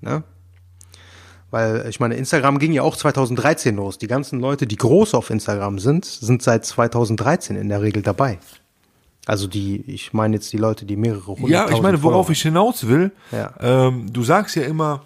Ne? 0.00 0.22
Weil 1.50 1.86
ich 1.88 2.00
meine, 2.00 2.14
Instagram 2.16 2.58
ging 2.58 2.72
ja 2.72 2.82
auch 2.82 2.96
2013 2.96 3.76
los. 3.76 3.96
Die 3.98 4.08
ganzen 4.08 4.40
Leute, 4.40 4.66
die 4.66 4.76
groß 4.76 5.14
auf 5.14 5.30
Instagram 5.30 5.78
sind, 5.78 6.04
sind 6.04 6.42
seit 6.42 6.64
2013 6.66 7.56
in 7.56 7.68
der 7.68 7.80
Regel 7.80 8.02
dabei. 8.02 8.38
Also 9.26 9.46
die, 9.46 9.80
ich 9.90 10.12
meine 10.12 10.36
jetzt 10.36 10.52
die 10.52 10.56
Leute, 10.58 10.84
die 10.84 10.96
mehrere 10.96 11.28
hundert 11.28 11.48
Ja, 11.50 11.70
ich 11.70 11.80
meine, 11.80 12.02
worauf 12.02 12.28
ich 12.28 12.42
hinaus 12.42 12.86
will, 12.86 13.12
Ja. 13.32 13.54
ähm, 13.60 14.12
du 14.12 14.22
sagst 14.22 14.56
ja 14.56 14.64
immer 14.64 15.02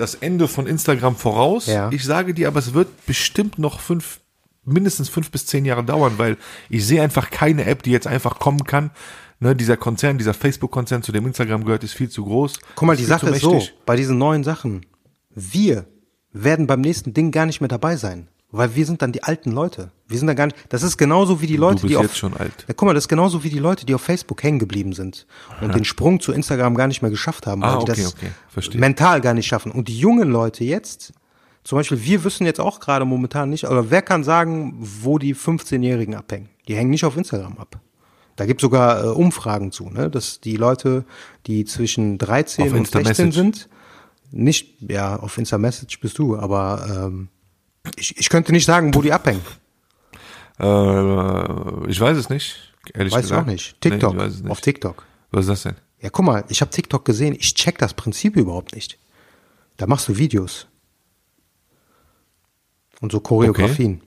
das 0.00 0.16
Ende 0.16 0.48
von 0.48 0.66
Instagram 0.66 1.14
voraus. 1.14 1.66
Ja. 1.66 1.90
Ich 1.92 2.04
sage 2.04 2.34
dir, 2.34 2.48
aber 2.48 2.58
es 2.58 2.74
wird 2.74 3.06
bestimmt 3.06 3.58
noch 3.58 3.80
fünf, 3.80 4.20
mindestens 4.64 5.08
fünf 5.08 5.30
bis 5.30 5.46
zehn 5.46 5.64
Jahre 5.64 5.84
dauern, 5.84 6.14
weil 6.16 6.36
ich 6.68 6.84
sehe 6.84 7.02
einfach 7.02 7.30
keine 7.30 7.66
App, 7.66 7.82
die 7.82 7.90
jetzt 7.90 8.06
einfach 8.06 8.38
kommen 8.38 8.64
kann. 8.64 8.90
Ne, 9.38 9.56
dieser 9.56 9.78
Konzern, 9.78 10.18
dieser 10.18 10.34
Facebook-Konzern, 10.34 11.02
zu 11.02 11.12
dem 11.12 11.26
Instagram 11.26 11.64
gehört, 11.64 11.82
ist 11.82 11.94
viel 11.94 12.10
zu 12.10 12.24
groß. 12.24 12.58
Guck 12.74 12.86
mal, 12.86 12.96
die 12.96 13.04
Sache 13.04 13.30
ist 13.30 13.40
so, 13.40 13.62
bei 13.86 13.96
diesen 13.96 14.18
neuen 14.18 14.44
Sachen, 14.44 14.84
wir 15.34 15.86
werden 16.32 16.66
beim 16.66 16.82
nächsten 16.82 17.14
Ding 17.14 17.30
gar 17.30 17.46
nicht 17.46 17.60
mehr 17.60 17.68
dabei 17.68 17.96
sein. 17.96 18.28
Weil 18.52 18.74
wir 18.74 18.84
sind 18.84 19.00
dann 19.00 19.12
die 19.12 19.22
alten 19.22 19.52
Leute. 19.52 19.92
Wir 20.08 20.18
sind 20.18 20.26
da 20.26 20.34
gar 20.34 20.46
nicht, 20.46 20.56
das 20.70 20.82
ist 20.82 20.96
genauso 20.96 21.40
wie 21.40 21.46
die 21.46 21.56
Leute, 21.56 21.82
bist 21.82 21.90
die 21.92 21.96
auf, 21.96 22.02
jetzt 22.02 22.18
schon 22.18 22.36
alt. 22.36 22.64
Ja, 22.66 22.74
guck 22.74 22.86
mal, 22.86 22.94
das 22.94 23.04
ist 23.04 23.08
genauso 23.08 23.44
wie 23.44 23.50
die 23.50 23.60
Leute, 23.60 23.86
die 23.86 23.94
auf 23.94 24.00
Facebook 24.02 24.42
hängen 24.42 24.58
geblieben 24.58 24.92
sind 24.92 25.26
und 25.60 25.72
den 25.74 25.84
Sprung 25.84 26.18
zu 26.18 26.32
Instagram 26.32 26.74
gar 26.74 26.88
nicht 26.88 27.00
mehr 27.00 27.12
geschafft 27.12 27.46
haben, 27.46 27.62
weil 27.62 27.70
Ah, 27.70 27.76
die 27.84 27.90
okay, 27.92 28.02
das 28.02 28.14
okay, 28.14 28.30
verstehe. 28.48 28.80
mental 28.80 29.20
gar 29.20 29.34
nicht 29.34 29.46
schaffen. 29.46 29.70
Und 29.70 29.86
die 29.86 29.96
jungen 29.98 30.28
Leute 30.30 30.64
jetzt, 30.64 31.12
zum 31.62 31.78
Beispiel, 31.78 32.02
wir 32.02 32.24
wissen 32.24 32.44
jetzt 32.44 32.58
auch 32.58 32.80
gerade 32.80 33.04
momentan 33.04 33.50
nicht, 33.50 33.66
aber 33.66 33.90
wer 33.92 34.02
kann 34.02 34.24
sagen, 34.24 34.74
wo 34.80 35.18
die 35.18 35.36
15-Jährigen 35.36 36.16
abhängen? 36.16 36.48
Die 36.66 36.74
hängen 36.74 36.90
nicht 36.90 37.04
auf 37.04 37.16
Instagram 37.16 37.56
ab. 37.58 37.78
Da 38.34 38.46
gibt 38.46 38.60
sogar 38.62 39.04
äh, 39.04 39.08
Umfragen 39.08 39.70
zu, 39.70 39.90
ne? 39.90 40.10
dass 40.10 40.40
die 40.40 40.56
Leute, 40.56 41.04
die 41.46 41.64
zwischen 41.66 42.16
13 42.18 42.64
Auf 42.64 42.72
und 42.72 42.78
Insta 42.78 42.98
16 43.04 43.26
Message. 43.26 43.36
sind, 43.36 43.68
nicht, 44.32 44.74
ja, 44.90 45.16
auf 45.16 45.36
Insta 45.38 45.58
Message 45.58 46.00
bist 46.00 46.18
du, 46.18 46.36
aber 46.38 47.06
ähm, 47.06 47.28
ich, 47.96 48.16
ich 48.18 48.28
könnte 48.28 48.52
nicht 48.52 48.64
sagen, 48.66 48.94
wo 48.94 49.02
die 49.02 49.12
abhängen. 49.12 49.42
Äh, 50.58 51.90
ich 51.90 52.00
weiß 52.00 52.16
es 52.16 52.28
nicht, 52.28 52.74
ehrlich 52.94 53.12
Weiß 53.12 53.20
ich 53.24 53.30
gesagt. 53.30 53.42
auch 53.42 53.50
nicht. 53.50 53.80
TikTok, 53.80 54.14
Nee, 54.14 54.26
ich 54.26 54.40
nicht. 54.42 54.50
auf 54.50 54.60
TikTok. 54.60 55.04
Was 55.30 55.42
ist 55.46 55.48
das 55.48 55.62
denn? 55.62 55.76
Ja, 56.00 56.10
guck 56.10 56.24
mal, 56.24 56.44
ich 56.48 56.60
habe 56.60 56.70
TikTok 56.70 57.04
gesehen, 57.04 57.34
ich 57.38 57.54
check 57.54 57.78
das 57.78 57.94
Prinzip 57.94 58.36
überhaupt 58.36 58.74
nicht. 58.74 58.98
Da 59.76 59.86
machst 59.86 60.08
du 60.08 60.16
Videos. 60.16 60.66
Und 63.00 63.12
so 63.12 63.20
Choreografien. 63.20 64.02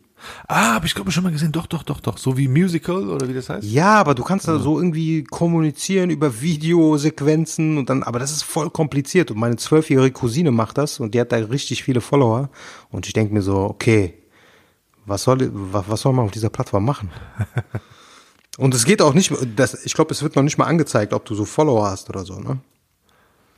Ah, 0.48 0.74
habe 0.76 0.86
ich 0.86 0.96
glaube 0.96 1.12
schon 1.12 1.24
mal 1.24 1.32
gesehen. 1.32 1.52
Doch, 1.52 1.68
doch, 1.68 1.84
doch, 1.84 2.00
doch. 2.00 2.18
So 2.18 2.38
wie 2.38 2.48
Musical 2.48 3.10
oder 3.10 3.28
wie 3.28 3.34
das 3.34 3.50
heißt? 3.50 3.68
Ja, 3.68 3.96
aber 3.96 4.16
du 4.16 4.24
kannst 4.24 4.48
da 4.48 4.60
so 4.60 4.78
irgendwie 4.78 5.24
kommunizieren 5.24 6.10
über 6.10 6.42
Videosequenzen 6.42 7.78
und 7.78 7.90
dann, 7.90 8.04
aber 8.04 8.20
das 8.20 8.32
ist 8.32 8.44
voll 8.44 8.70
kompliziert. 8.70 9.32
Und 9.32 9.38
meine 9.38 9.58
zwölfjährige 9.58 10.14
Cousine 10.14 10.52
macht 10.52 10.78
das 10.78 11.00
und 11.00 11.14
die 11.14 11.20
hat 11.20 11.32
da 11.32 11.38
richtig 11.38 11.84
viele 11.84 12.02
Follower. 12.02 12.50
Und 12.90 13.08
ich 13.08 13.14
denke 13.14 13.34
mir 13.34 13.42
so, 13.42 13.58
okay, 13.58 14.14
was 15.06 15.24
soll, 15.24 15.50
was, 15.54 15.86
was 15.88 16.02
soll 16.02 16.14
man 16.14 16.26
auf 16.26 16.32
dieser 16.32 16.50
Plattform 16.50 16.86
machen? 16.86 17.12
Und 18.58 18.76
es 18.76 18.86
geht 18.86 19.02
auch 19.02 19.16
nicht, 19.16 19.34
das, 19.56 19.84
ich 19.86 19.94
glaube, 19.94 20.12
es 20.12 20.22
wird 20.22 20.36
noch 20.36 20.44
nicht 20.44 20.58
mal 20.58 20.66
angezeigt, 20.66 21.14
ob 21.14 21.26
du 21.26 21.34
so 21.34 21.44
Follower 21.44 21.90
hast 21.90 22.10
oder 22.10 22.24
so, 22.24 22.40
ne? 22.40 22.60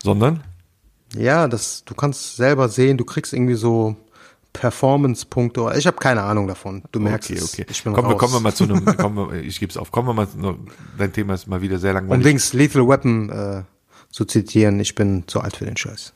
Sondern? 0.01 0.43
Ja, 1.17 1.47
das, 1.47 1.83
du 1.83 1.95
kannst 1.95 2.37
selber 2.37 2.69
sehen, 2.69 2.97
du 2.97 3.03
kriegst 3.03 3.33
irgendwie 3.33 3.55
so 3.55 3.95
Performance-Punkte. 4.59 5.61
oder- 5.61 5.77
Ich 5.77 5.87
habe 5.87 5.97
keine 5.97 6.21
Ahnung 6.23 6.47
davon. 6.47 6.83
Du 6.91 6.99
merkst 6.99 7.29
okay, 7.31 7.39
es. 7.39 7.53
okay. 7.53 7.65
Ich 7.69 7.83
bin 7.83 7.93
kommen, 7.93 8.07
wir, 8.07 8.13
raus. 8.13 8.19
kommen 8.19 8.33
wir 8.33 8.39
mal 8.39 8.53
zu 8.53 8.63
einem, 8.65 8.85
kommen 8.97 9.29
wir, 9.31 9.41
ich 9.43 9.59
gebe 9.59 9.69
es 9.69 9.77
auf, 9.77 9.91
kommen 9.91 10.07
wir 10.09 10.13
mal, 10.13 10.27
noch, 10.37 10.57
dein 10.97 11.11
Thema 11.13 11.33
ist 11.33 11.47
mal 11.47 11.61
wieder 11.61 11.79
sehr 11.79 11.91
um 11.91 11.95
langweilig. 11.97 12.25
Dings 12.25 12.53
Lethal 12.53 12.87
Weapon 12.87 13.29
äh, 13.29 13.63
zu 14.09 14.25
zitieren, 14.25 14.79
ich 14.79 14.95
bin 14.95 15.23
zu 15.27 15.41
alt 15.41 15.57
für 15.57 15.65
den 15.65 15.77
Scheiß. 15.77 16.13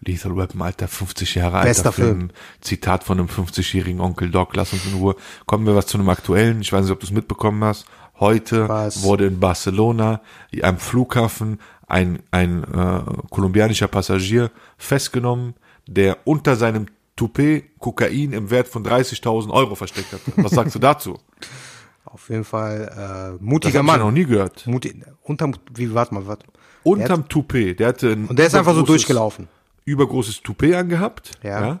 Lethal 0.00 0.36
Weapon, 0.36 0.62
Alter, 0.62 0.86
50 0.86 1.34
Jahre 1.34 1.56
alter 1.58 1.68
Bester 1.68 1.92
Film. 1.92 2.08
Film. 2.18 2.30
Zitat 2.60 3.02
von 3.04 3.18
einem 3.18 3.28
50-jährigen 3.28 4.00
Onkel 4.00 4.30
Doc, 4.30 4.54
lass 4.54 4.72
uns 4.72 4.86
in 4.86 4.94
Ruhe. 4.94 5.16
Kommen 5.46 5.66
wir 5.66 5.74
was 5.74 5.86
zu 5.86 5.98
einem 5.98 6.08
aktuellen, 6.08 6.60
ich 6.60 6.72
weiß 6.72 6.84
nicht, 6.84 6.92
ob 6.92 7.00
du 7.00 7.06
es 7.06 7.12
mitbekommen 7.12 7.62
hast. 7.64 7.86
Heute 8.20 8.68
Was? 8.68 9.02
wurde 9.02 9.26
in 9.26 9.38
Barcelona 9.40 10.20
am 10.62 10.78
Flughafen 10.78 11.60
ein, 11.86 12.20
ein 12.30 12.64
äh, 12.64 13.00
kolumbianischer 13.30 13.88
Passagier 13.88 14.50
festgenommen, 14.76 15.54
der 15.86 16.18
unter 16.24 16.56
seinem 16.56 16.86
Toupet 17.18 17.64
Kokain 17.78 18.32
im 18.32 18.50
Wert 18.50 18.68
von 18.68 18.84
30.000 18.84 19.50
Euro 19.50 19.74
versteckt 19.74 20.12
hat. 20.12 20.20
Was 20.36 20.52
sagst 20.52 20.74
du 20.74 20.78
dazu? 20.78 21.18
Auf 22.04 22.30
jeden 22.30 22.44
Fall 22.44 22.82
äh, 22.90 23.32
Das 23.32 23.40
mutiger 23.40 23.68
ich 23.68 23.74
ja 23.74 23.82
Mann. 23.82 24.00
noch 24.00 24.10
nie 24.10 24.24
gehört. 24.24 24.66
Muti 24.66 25.02
unterm, 25.22 25.54
wie, 25.74 25.92
warte 25.92 26.14
mal, 26.14 26.26
warte. 26.26 26.46
Unterm 26.84 27.28
Toupet, 27.28 27.74
der 27.78 27.88
hatte 27.88 28.12
ein 28.12 28.26
Und 28.26 28.38
der 28.38 28.46
ist 28.46 28.54
einfach 28.54 28.72
so 28.72 28.80
übergroßes- 28.80 28.86
durchgelaufen. 28.86 29.48
Übergroßes 29.84 30.42
Toupet 30.42 30.74
angehabt, 30.74 31.32
Ja. 31.42 31.80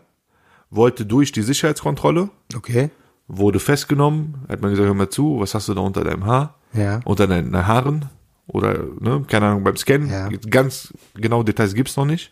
wollte 0.70 1.06
durch 1.06 1.32
die 1.32 1.42
Sicherheitskontrolle, 1.42 2.28
Okay. 2.54 2.90
wurde 3.26 3.58
festgenommen, 3.60 4.44
hat 4.48 4.60
man 4.60 4.70
gesagt, 4.72 4.86
hör 4.86 4.94
mal 4.94 5.08
zu, 5.08 5.40
was 5.40 5.54
hast 5.54 5.68
du 5.68 5.74
da 5.74 5.80
unter 5.80 6.04
deinem 6.04 6.26
Haar? 6.26 6.56
Ja. 6.74 7.00
Unter 7.06 7.26
deinen 7.26 7.66
Haaren 7.66 8.06
oder, 8.48 8.84
ne, 9.00 9.24
keine 9.28 9.46
Ahnung, 9.46 9.64
beim 9.64 9.76
Scannen, 9.76 10.10
Ja. 10.10 10.28
ganz 10.50 10.92
genau 11.14 11.42
Details 11.42 11.72
gibt's 11.74 11.96
noch 11.96 12.04
nicht. 12.06 12.30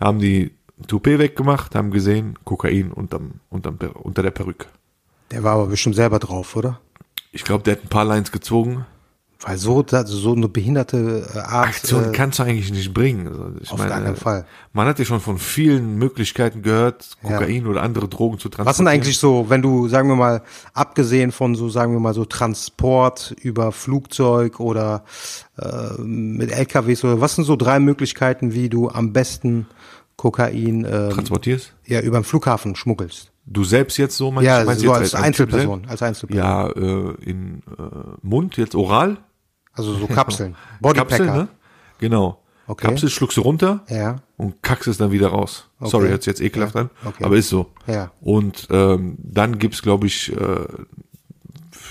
Haben 0.00 0.18
die 0.18 0.52
Toupet 0.86 1.18
weggemacht, 1.18 1.74
haben 1.74 1.90
gesehen, 1.90 2.38
Kokain 2.44 2.92
unterm, 2.92 3.34
unterm, 3.50 3.78
unter 3.94 4.22
der 4.22 4.30
Perücke. 4.30 4.66
Der 5.30 5.42
war 5.42 5.54
aber 5.54 5.66
bestimmt 5.66 5.96
selber 5.96 6.18
drauf, 6.18 6.56
oder? 6.56 6.80
Ich 7.30 7.44
glaube, 7.44 7.64
der 7.64 7.76
hat 7.76 7.84
ein 7.84 7.88
paar 7.88 8.04
Lines 8.04 8.32
gezogen. 8.32 8.84
Weil 9.44 9.58
so, 9.58 9.84
so 10.04 10.34
eine 10.34 10.48
behinderte 10.48 11.26
äh, 11.34 11.38
Art. 11.38 11.68
Aktion 11.68 12.10
äh, 12.10 12.12
kannst 12.12 12.38
du 12.38 12.44
eigentlich 12.44 12.70
nicht 12.70 12.94
bringen. 12.94 13.26
Also 13.26 13.72
auf 13.72 13.78
meine, 13.78 13.90
keinen 13.90 14.16
Fall. 14.16 14.46
Man 14.72 14.86
hat 14.86 15.00
ja 15.00 15.04
schon 15.04 15.18
von 15.18 15.38
vielen 15.38 15.96
Möglichkeiten 15.96 16.62
gehört, 16.62 17.16
Kokain 17.22 17.66
oder 17.66 17.82
andere 17.82 18.08
Drogen 18.08 18.38
zu 18.38 18.48
transportieren. 18.48 18.66
Was 18.66 18.76
sind 18.76 18.86
eigentlich 18.86 19.18
so, 19.18 19.46
wenn 19.48 19.60
du, 19.60 19.88
sagen 19.88 20.08
wir 20.08 20.14
mal, 20.14 20.42
abgesehen 20.74 21.32
von 21.32 21.56
so, 21.56 21.68
sagen 21.68 21.92
wir 21.92 21.98
mal, 21.98 22.14
so 22.14 22.24
Transport 22.24 23.34
über 23.40 23.72
Flugzeug 23.72 24.60
oder 24.60 25.02
äh, 25.58 26.00
mit 26.00 26.52
LKWs 26.52 27.02
oder 27.02 27.20
was 27.20 27.34
sind 27.34 27.44
so 27.44 27.56
drei 27.56 27.80
Möglichkeiten, 27.80 28.54
wie 28.54 28.68
du 28.68 28.90
am 28.90 29.12
besten 29.12 29.66
Kokain 30.16 30.84
ähm, 30.84 31.10
transportierst? 31.10 31.74
ja, 31.86 32.00
über 32.00 32.18
den 32.20 32.24
Flughafen 32.24 32.76
schmuggelst? 32.76 33.30
Du 33.44 33.64
selbst 33.64 33.96
jetzt 33.98 34.16
so, 34.16 34.30
meinst, 34.30 34.46
Ja, 34.46 34.64
meinst 34.64 34.80
so 34.82 34.86
du 34.88 34.92
als, 34.92 35.10
Typ 35.10 35.20
Einzelperson, 35.20 35.80
selbst? 35.80 35.90
als 35.90 36.02
Einzelperson. 36.02 36.44
Ja, 36.44 36.68
äh, 36.68 37.14
in 37.24 37.62
äh, 37.78 37.82
Mund, 38.22 38.56
jetzt 38.56 38.74
oral. 38.74 39.18
Also 39.72 39.94
so 39.94 40.06
Kapseln. 40.06 40.54
Bodypacker. 40.80 41.24
Kapsel, 41.24 41.26
ne? 41.42 41.48
Genau. 41.98 42.38
Okay. 42.68 42.86
Kapsel 42.86 43.10
schluckst 43.10 43.36
du 43.36 43.40
runter 43.40 43.84
Ja. 43.88 44.16
und 44.36 44.62
kackst 44.62 44.86
es 44.86 44.96
dann 44.96 45.10
wieder 45.10 45.28
raus. 45.28 45.68
Okay. 45.80 45.90
Sorry, 45.90 46.08
hört 46.08 46.24
jetzt 46.26 46.40
ekelhaft 46.40 46.74
Ja, 46.76 46.82
an, 46.82 46.90
okay. 47.04 47.24
aber 47.24 47.36
ist 47.36 47.48
so. 47.48 47.72
Ja. 47.88 48.12
Und 48.20 48.68
ähm, 48.70 49.16
dann 49.18 49.58
gibt's, 49.58 49.82
glaube 49.82 50.06
ich, 50.06 50.32
äh, 50.36 50.66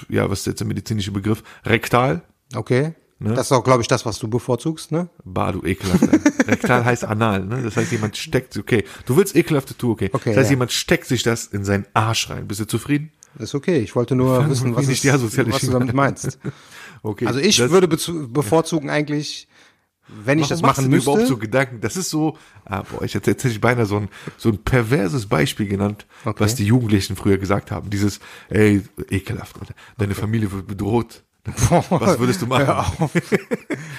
ja, 0.09 0.29
was 0.29 0.39
ist 0.39 0.45
jetzt 0.47 0.59
der 0.61 0.67
medizinische 0.67 1.11
Begriff? 1.11 1.43
Rektal. 1.65 2.21
Okay. 2.55 2.93
Ne? 3.23 3.33
Das 3.35 3.47
ist 3.47 3.51
auch, 3.51 3.63
glaube 3.63 3.81
ich, 3.81 3.87
das, 3.87 4.05
was 4.05 4.17
du 4.17 4.27
bevorzugst, 4.27 4.91
ne? 4.91 5.09
Bah, 5.23 5.51
du 5.51 5.63
ekelhaft. 5.63 6.03
Rektal 6.47 6.83
heißt 6.85 7.05
anal, 7.05 7.45
ne? 7.45 7.61
Das 7.61 7.77
heißt, 7.77 7.91
jemand 7.91 8.17
steckt, 8.17 8.57
okay. 8.57 8.83
Du 9.05 9.15
willst 9.15 9.35
ekelhafte 9.35 9.77
Tour, 9.77 9.91
okay. 9.91 10.09
Okay, 10.11 10.29
Das 10.31 10.37
heißt, 10.37 10.49
ja. 10.49 10.53
jemand 10.55 10.71
steckt 10.71 11.05
sich 11.05 11.21
das 11.21 11.45
in 11.45 11.63
seinen 11.63 11.85
Arsch 11.93 12.29
rein. 12.31 12.47
Bist 12.47 12.59
du 12.61 12.65
zufrieden? 12.65 13.11
ist 13.39 13.55
okay. 13.55 13.77
Ich 13.79 13.95
wollte 13.95 14.15
nur 14.15 14.49
wissen, 14.49 14.75
was, 14.75 14.87
asoziale 14.89 15.53
was 15.53 15.61
du 15.61 15.71
damit 15.71 15.93
meinst. 15.93 16.39
Okay. 17.03 17.25
Also 17.25 17.39
ich 17.39 17.57
das- 17.57 17.71
würde 17.71 17.87
bevorzugen 17.87 18.91
eigentlich, 18.91 19.47
wenn 20.07 20.37
ich 20.37 20.43
Warum 20.49 20.49
das 20.49 20.61
machen 20.61 20.91
dir 20.91 20.97
überhaupt 20.97 21.19
müsste. 21.21 21.33
so 21.33 21.37
Gedanken? 21.39 21.81
Das 21.81 21.97
ist 21.97 22.09
so, 22.11 22.37
ah, 22.65 22.83
boah, 22.83 23.01
ich 23.03 23.15
hätte, 23.15 23.31
jetzt 23.31 23.43
hätte 23.43 23.53
ich 23.55 23.61
beinahe 23.61 23.87
so 23.87 23.97
ein, 23.97 24.09
so 24.37 24.49
ein 24.49 24.59
perverses 24.59 25.25
Beispiel 25.25 25.67
genannt, 25.67 26.05
Okay. 26.25 26.39
was 26.43 26.53
die 26.53 26.65
Jugendlichen 26.65 27.15
früher 27.15 27.39
gesagt 27.39 27.71
haben. 27.71 27.89
Dieses, 27.89 28.19
ey, 28.49 28.83
ekelhaft, 29.09 29.59
Alter. 29.59 29.73
deine 29.97 30.13
Familie 30.13 30.51
wird 30.51 30.67
bedroht. 30.67 31.23
Was 31.89 32.19
würdest 32.19 32.41
du 32.41 32.45
machen? 32.45 32.67
Hör 32.67 32.79
auf. 32.79 33.11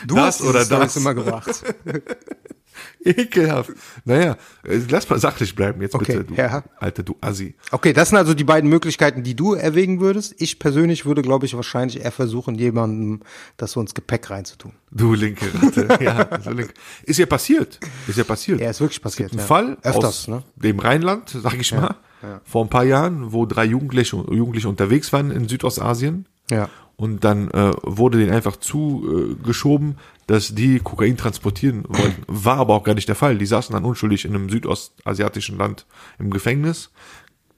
Du 0.06 0.14
Das 0.14 0.24
hast 0.24 0.42
oder 0.42 0.64
das? 0.64 0.96
immer 0.96 1.14
gebracht. 1.14 1.64
Ekelhaft. 3.04 3.72
Naja, 4.04 4.36
äh, 4.64 4.80
lass 4.88 5.08
mal 5.08 5.18
sachlich 5.18 5.54
bleiben 5.54 5.82
jetzt 5.82 5.94
Okay, 5.94 6.18
bitte, 6.18 6.24
du, 6.24 6.34
ja. 6.34 6.62
Alter, 6.78 7.02
du 7.02 7.16
Assi. 7.20 7.54
Okay, 7.70 7.92
das 7.92 8.10
sind 8.10 8.18
also 8.18 8.34
die 8.34 8.44
beiden 8.44 8.70
Möglichkeiten, 8.70 9.22
die 9.22 9.34
du 9.34 9.54
erwägen 9.54 10.00
würdest. 10.00 10.34
Ich 10.38 10.58
persönlich 10.58 11.04
würde, 11.04 11.22
glaube 11.22 11.46
ich, 11.46 11.54
wahrscheinlich 11.54 12.00
eher 12.02 12.12
versuchen, 12.12 12.54
jemandem 12.54 13.20
das 13.56 13.72
so 13.72 13.80
ins 13.80 13.94
Gepäck 13.94 14.30
reinzutun. 14.30 14.72
Du 14.90 15.14
linke 15.14 15.46
Ratte. 15.60 15.98
ja, 16.04 16.28
so 16.42 16.50
linke. 16.50 16.74
Ist 17.02 17.18
ja 17.18 17.26
passiert. 17.26 17.80
Ist 18.06 18.18
ja 18.18 18.24
passiert. 18.24 18.60
Ja, 18.60 18.70
ist 18.70 18.80
wirklich 18.80 19.02
passiert. 19.02 19.32
Ein 19.32 19.38
ja. 19.38 19.44
Fall 19.44 19.76
Öfters, 19.82 20.04
aus 20.04 20.28
ne? 20.28 20.44
dem 20.56 20.78
Rheinland, 20.78 21.30
sag 21.30 21.60
ich 21.60 21.72
mal, 21.72 21.96
vor 22.44 22.64
ein 22.64 22.70
paar 22.70 22.84
Jahren, 22.84 23.32
wo 23.32 23.46
drei 23.46 23.64
Jugendliche, 23.64 24.16
Jugendliche 24.16 24.68
unterwegs 24.68 25.12
waren 25.12 25.30
in 25.30 25.48
Südostasien. 25.48 26.26
Ja. 26.50 26.68
Und 26.96 27.24
dann 27.24 27.50
äh, 27.50 27.72
wurde 27.82 28.18
denen 28.18 28.32
einfach 28.32 28.56
zugeschoben, 28.56 29.42
geschoben, 29.42 29.96
dass 30.26 30.54
die 30.54 30.78
Kokain 30.78 31.16
transportieren 31.16 31.84
wollten. 31.88 32.22
War 32.26 32.58
aber 32.58 32.74
auch 32.74 32.84
gar 32.84 32.94
nicht 32.94 33.08
der 33.08 33.16
Fall. 33.16 33.38
Die 33.38 33.46
saßen 33.46 33.72
dann 33.72 33.84
unschuldig 33.84 34.24
in 34.24 34.34
einem 34.34 34.48
südostasiatischen 34.48 35.58
Land 35.58 35.86
im 36.18 36.30
Gefängnis. 36.30 36.90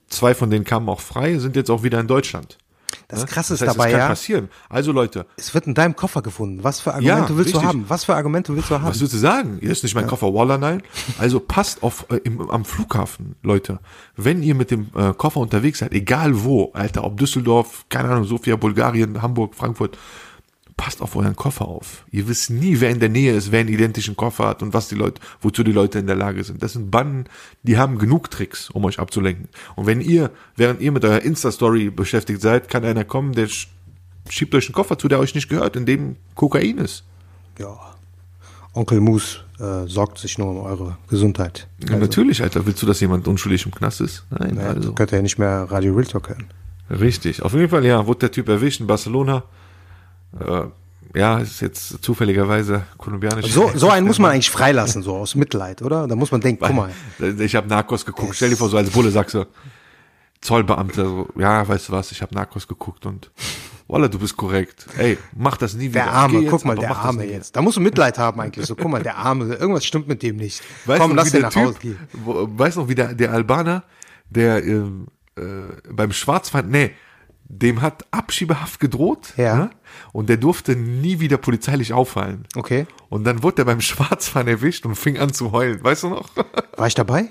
Zwei 0.08 0.34
von 0.34 0.50
denen 0.50 0.64
kamen 0.64 0.88
auch 0.88 1.00
frei, 1.00 1.38
sind 1.38 1.56
jetzt 1.56 1.70
auch 1.70 1.82
wieder 1.82 2.00
in 2.00 2.06
Deutschland. 2.06 2.58
Das 3.08 3.20
Ne? 3.20 3.26
Krasse 3.26 3.54
das 3.54 3.60
heißt, 3.62 3.74
dabei, 3.74 3.86
es 3.86 3.92
kann 3.92 4.00
ja, 4.00 4.08
passieren. 4.08 4.48
Also 4.68 4.92
Leute, 4.92 5.26
es 5.36 5.52
wird 5.54 5.66
in 5.66 5.74
deinem 5.74 5.96
Koffer 5.96 6.22
gefunden. 6.22 6.64
Was 6.64 6.80
für 6.80 6.94
Argumente 6.94 7.32
Ja, 7.32 7.38
willst 7.38 7.54
du 7.54 7.58
richtig. 7.58 7.68
haben? 7.68 7.84
Was 7.88 8.04
für 8.04 8.14
Argumente 8.14 8.54
willst 8.54 8.70
du 8.70 8.74
haben? 8.76 8.86
Was 8.86 9.00
willst 9.00 9.14
du 9.14 9.18
sagen? 9.18 9.58
Hier 9.60 9.70
ist 9.70 9.82
nicht 9.82 9.94
mein 9.94 10.06
Koffer 10.06 10.32
Waller, 10.32 10.58
nein. 10.58 10.82
Also 11.18 11.40
passt 11.40 11.82
auf 11.82 12.06
äh, 12.10 12.16
im, 12.24 12.50
am 12.50 12.64
Flughafen, 12.64 13.36
Leute. 13.42 13.78
Wenn 14.16 14.42
ihr 14.42 14.54
mit 14.54 14.70
dem 14.70 14.88
äh, 14.94 15.12
Koffer 15.12 15.40
unterwegs 15.40 15.80
seid, 15.80 15.92
egal 15.92 16.44
wo, 16.44 16.70
Alter, 16.72 17.04
ob 17.04 17.16
Düsseldorf, 17.18 17.84
keine 17.88 18.08
Ahnung, 18.08 18.24
Sofia, 18.24 18.56
Bulgarien, 18.56 19.20
Hamburg, 19.22 19.54
Frankfurt, 19.54 19.98
passt 20.76 21.00
auf 21.02 21.14
euren 21.16 21.36
Koffer 21.36 21.66
auf. 21.68 22.04
Ihr 22.10 22.26
wisst 22.28 22.50
nie, 22.50 22.80
wer 22.80 22.90
in 22.90 22.98
der 23.00 23.08
Nähe 23.08 23.32
ist, 23.34 23.52
wer 23.52 23.60
einen 23.60 23.68
identischen 23.68 24.16
Koffer 24.16 24.46
hat 24.48 24.62
und 24.62 24.74
was 24.74 24.88
die 24.88 24.94
Leute, 24.96 25.20
wozu 25.40 25.62
die 25.62 25.72
Leute 25.72 25.98
in 26.00 26.06
der 26.06 26.16
Lage 26.16 26.42
sind. 26.44 26.62
Das 26.62 26.72
sind 26.72 26.90
Banden, 26.90 27.24
die 27.62 27.78
haben 27.78 27.98
genug 27.98 28.30
Tricks, 28.30 28.70
um 28.70 28.84
euch 28.84 28.98
abzulenken. 28.98 29.48
Und 29.76 29.86
wenn 29.86 30.00
ihr, 30.00 30.30
während 30.56 30.80
ihr 30.80 30.90
mit 30.92 31.04
eurer 31.04 31.22
Insta-Story 31.22 31.90
beschäftigt 31.90 32.40
seid, 32.40 32.68
kann 32.68 32.84
einer 32.84 33.04
kommen, 33.04 33.32
der 33.34 33.48
sch- 33.48 33.68
schiebt 34.28 34.54
euch 34.54 34.66
einen 34.66 34.74
Koffer 34.74 34.98
zu, 34.98 35.06
der 35.08 35.20
euch 35.20 35.34
nicht 35.34 35.48
gehört, 35.48 35.76
in 35.76 35.86
dem 35.86 36.16
Kokain 36.34 36.78
ist. 36.78 37.04
ja. 37.58 37.76
Onkel 38.76 39.00
Moose 39.00 39.38
äh, 39.60 39.86
sorgt 39.86 40.18
sich 40.18 40.36
nur 40.36 40.50
um 40.50 40.58
eure 40.58 40.98
Gesundheit. 41.08 41.68
Ja, 41.88 41.96
natürlich, 41.96 42.42
Alter. 42.42 42.66
Willst 42.66 42.82
du, 42.82 42.86
dass 42.86 42.98
jemand 42.98 43.28
unschuldig 43.28 43.64
im 43.66 43.70
Knast 43.72 44.00
ist? 44.00 44.24
Nein, 44.30 44.56
Ja, 44.56 44.70
also. 44.70 44.92
Könnt 44.94 45.12
ihr 45.12 45.18
ja 45.18 45.22
nicht 45.22 45.38
mehr 45.38 45.70
Radio 45.70 45.94
Real 45.94 46.04
Talk 46.06 46.30
hören. 46.30 46.46
Richtig. 46.90 47.40
Auf 47.42 47.52
jeden 47.54 47.68
Fall, 47.68 47.84
ja, 47.86 48.04
wurde 48.08 48.18
der 48.18 48.32
Typ 48.32 48.48
erwischt 48.48 48.80
in 48.80 48.88
Barcelona. 48.88 49.44
Äh, 50.40 51.18
ja, 51.18 51.38
ist 51.38 51.60
jetzt 51.60 52.02
zufälligerweise 52.02 52.82
kolumbianisch. 52.98 53.46
So, 53.52 53.70
so 53.74 53.88
einen 53.90 54.06
muss 54.08 54.18
man 54.18 54.32
eigentlich 54.32 54.50
freilassen, 54.50 55.02
so 55.02 55.14
aus 55.16 55.34
Mitleid, 55.36 55.80
oder? 55.82 56.08
Da 56.08 56.16
muss 56.16 56.32
man 56.32 56.40
denken, 56.40 56.64
guck 56.66 56.74
mal. 56.74 56.90
Ich 57.38 57.54
habe 57.54 57.68
Narcos 57.68 58.04
geguckt. 58.04 58.34
Stell 58.34 58.50
dir 58.50 58.56
vor, 58.56 58.68
so 58.68 58.76
als 58.76 58.90
Bulle 58.90 59.10
sagst 59.10 59.34
du, 59.34 59.46
Zollbeamter, 60.40 61.04
so, 61.04 61.28
ja, 61.38 61.66
weißt 61.66 61.88
du 61.88 61.92
was, 61.92 62.10
ich 62.12 62.20
habe 62.20 62.34
Narcos 62.34 62.68
geguckt 62.68 63.06
und 63.06 63.30
Walla, 63.86 64.08
du 64.08 64.18
bist 64.18 64.34
korrekt. 64.36 64.86
Ey, 64.96 65.18
mach 65.36 65.58
das 65.58 65.74
nie 65.74 65.84
wieder. 65.90 66.04
Der 66.04 66.12
Arme, 66.12 66.40
jetzt, 66.40 66.50
guck 66.50 66.64
mal, 66.64 66.74
der 66.74 66.88
das 66.88 66.98
Arme 66.98 67.24
jetzt. 67.26 67.54
Da 67.54 67.60
musst 67.60 67.76
du 67.76 67.82
Mitleid 67.82 68.18
haben 68.18 68.40
eigentlich. 68.40 68.64
So, 68.66 68.74
guck 68.74 68.90
mal, 68.90 69.02
der 69.02 69.18
Arme, 69.18 69.54
irgendwas 69.54 69.84
stimmt 69.84 70.08
mit 70.08 70.22
dem 70.22 70.36
nicht. 70.36 70.62
Weißt 70.86 71.00
Komm, 71.02 71.10
du, 71.10 71.16
lass 71.16 71.30
den 71.32 71.42
nach 71.42 71.54
Hause 71.54 71.74
typ, 71.74 71.80
gehen. 71.82 71.98
wo- 72.24 72.48
Weißt 72.50 72.76
du 72.76 72.80
noch, 72.80 72.88
wie 72.88 72.94
der, 72.94 73.12
der 73.14 73.32
Albaner, 73.32 73.84
der 74.30 74.64
ähm, 74.64 75.06
äh, 75.36 75.42
beim 75.92 76.12
Schwarzfahren, 76.12 76.70
nee, 76.70 76.92
dem 77.44 77.82
hat 77.82 78.04
Abschiebehaft 78.10 78.80
gedroht. 78.80 79.34
Ja. 79.36 79.56
Ne? 79.56 79.70
Und 80.12 80.28
der 80.28 80.36
durfte 80.36 80.76
nie 80.76 81.20
wieder 81.20 81.36
polizeilich 81.36 81.92
auffallen. 81.92 82.46
Okay. 82.56 82.86
Und 83.08 83.24
dann 83.24 83.42
wurde 83.42 83.62
er 83.62 83.64
beim 83.66 83.80
Schwarzfahren 83.82 84.48
erwischt 84.48 84.86
und 84.86 84.96
fing 84.96 85.18
an 85.18 85.32
zu 85.32 85.52
heulen. 85.52 85.82
Weißt 85.82 86.04
du 86.04 86.10
noch? 86.10 86.30
War 86.76 86.86
ich 86.86 86.94
dabei? 86.94 87.28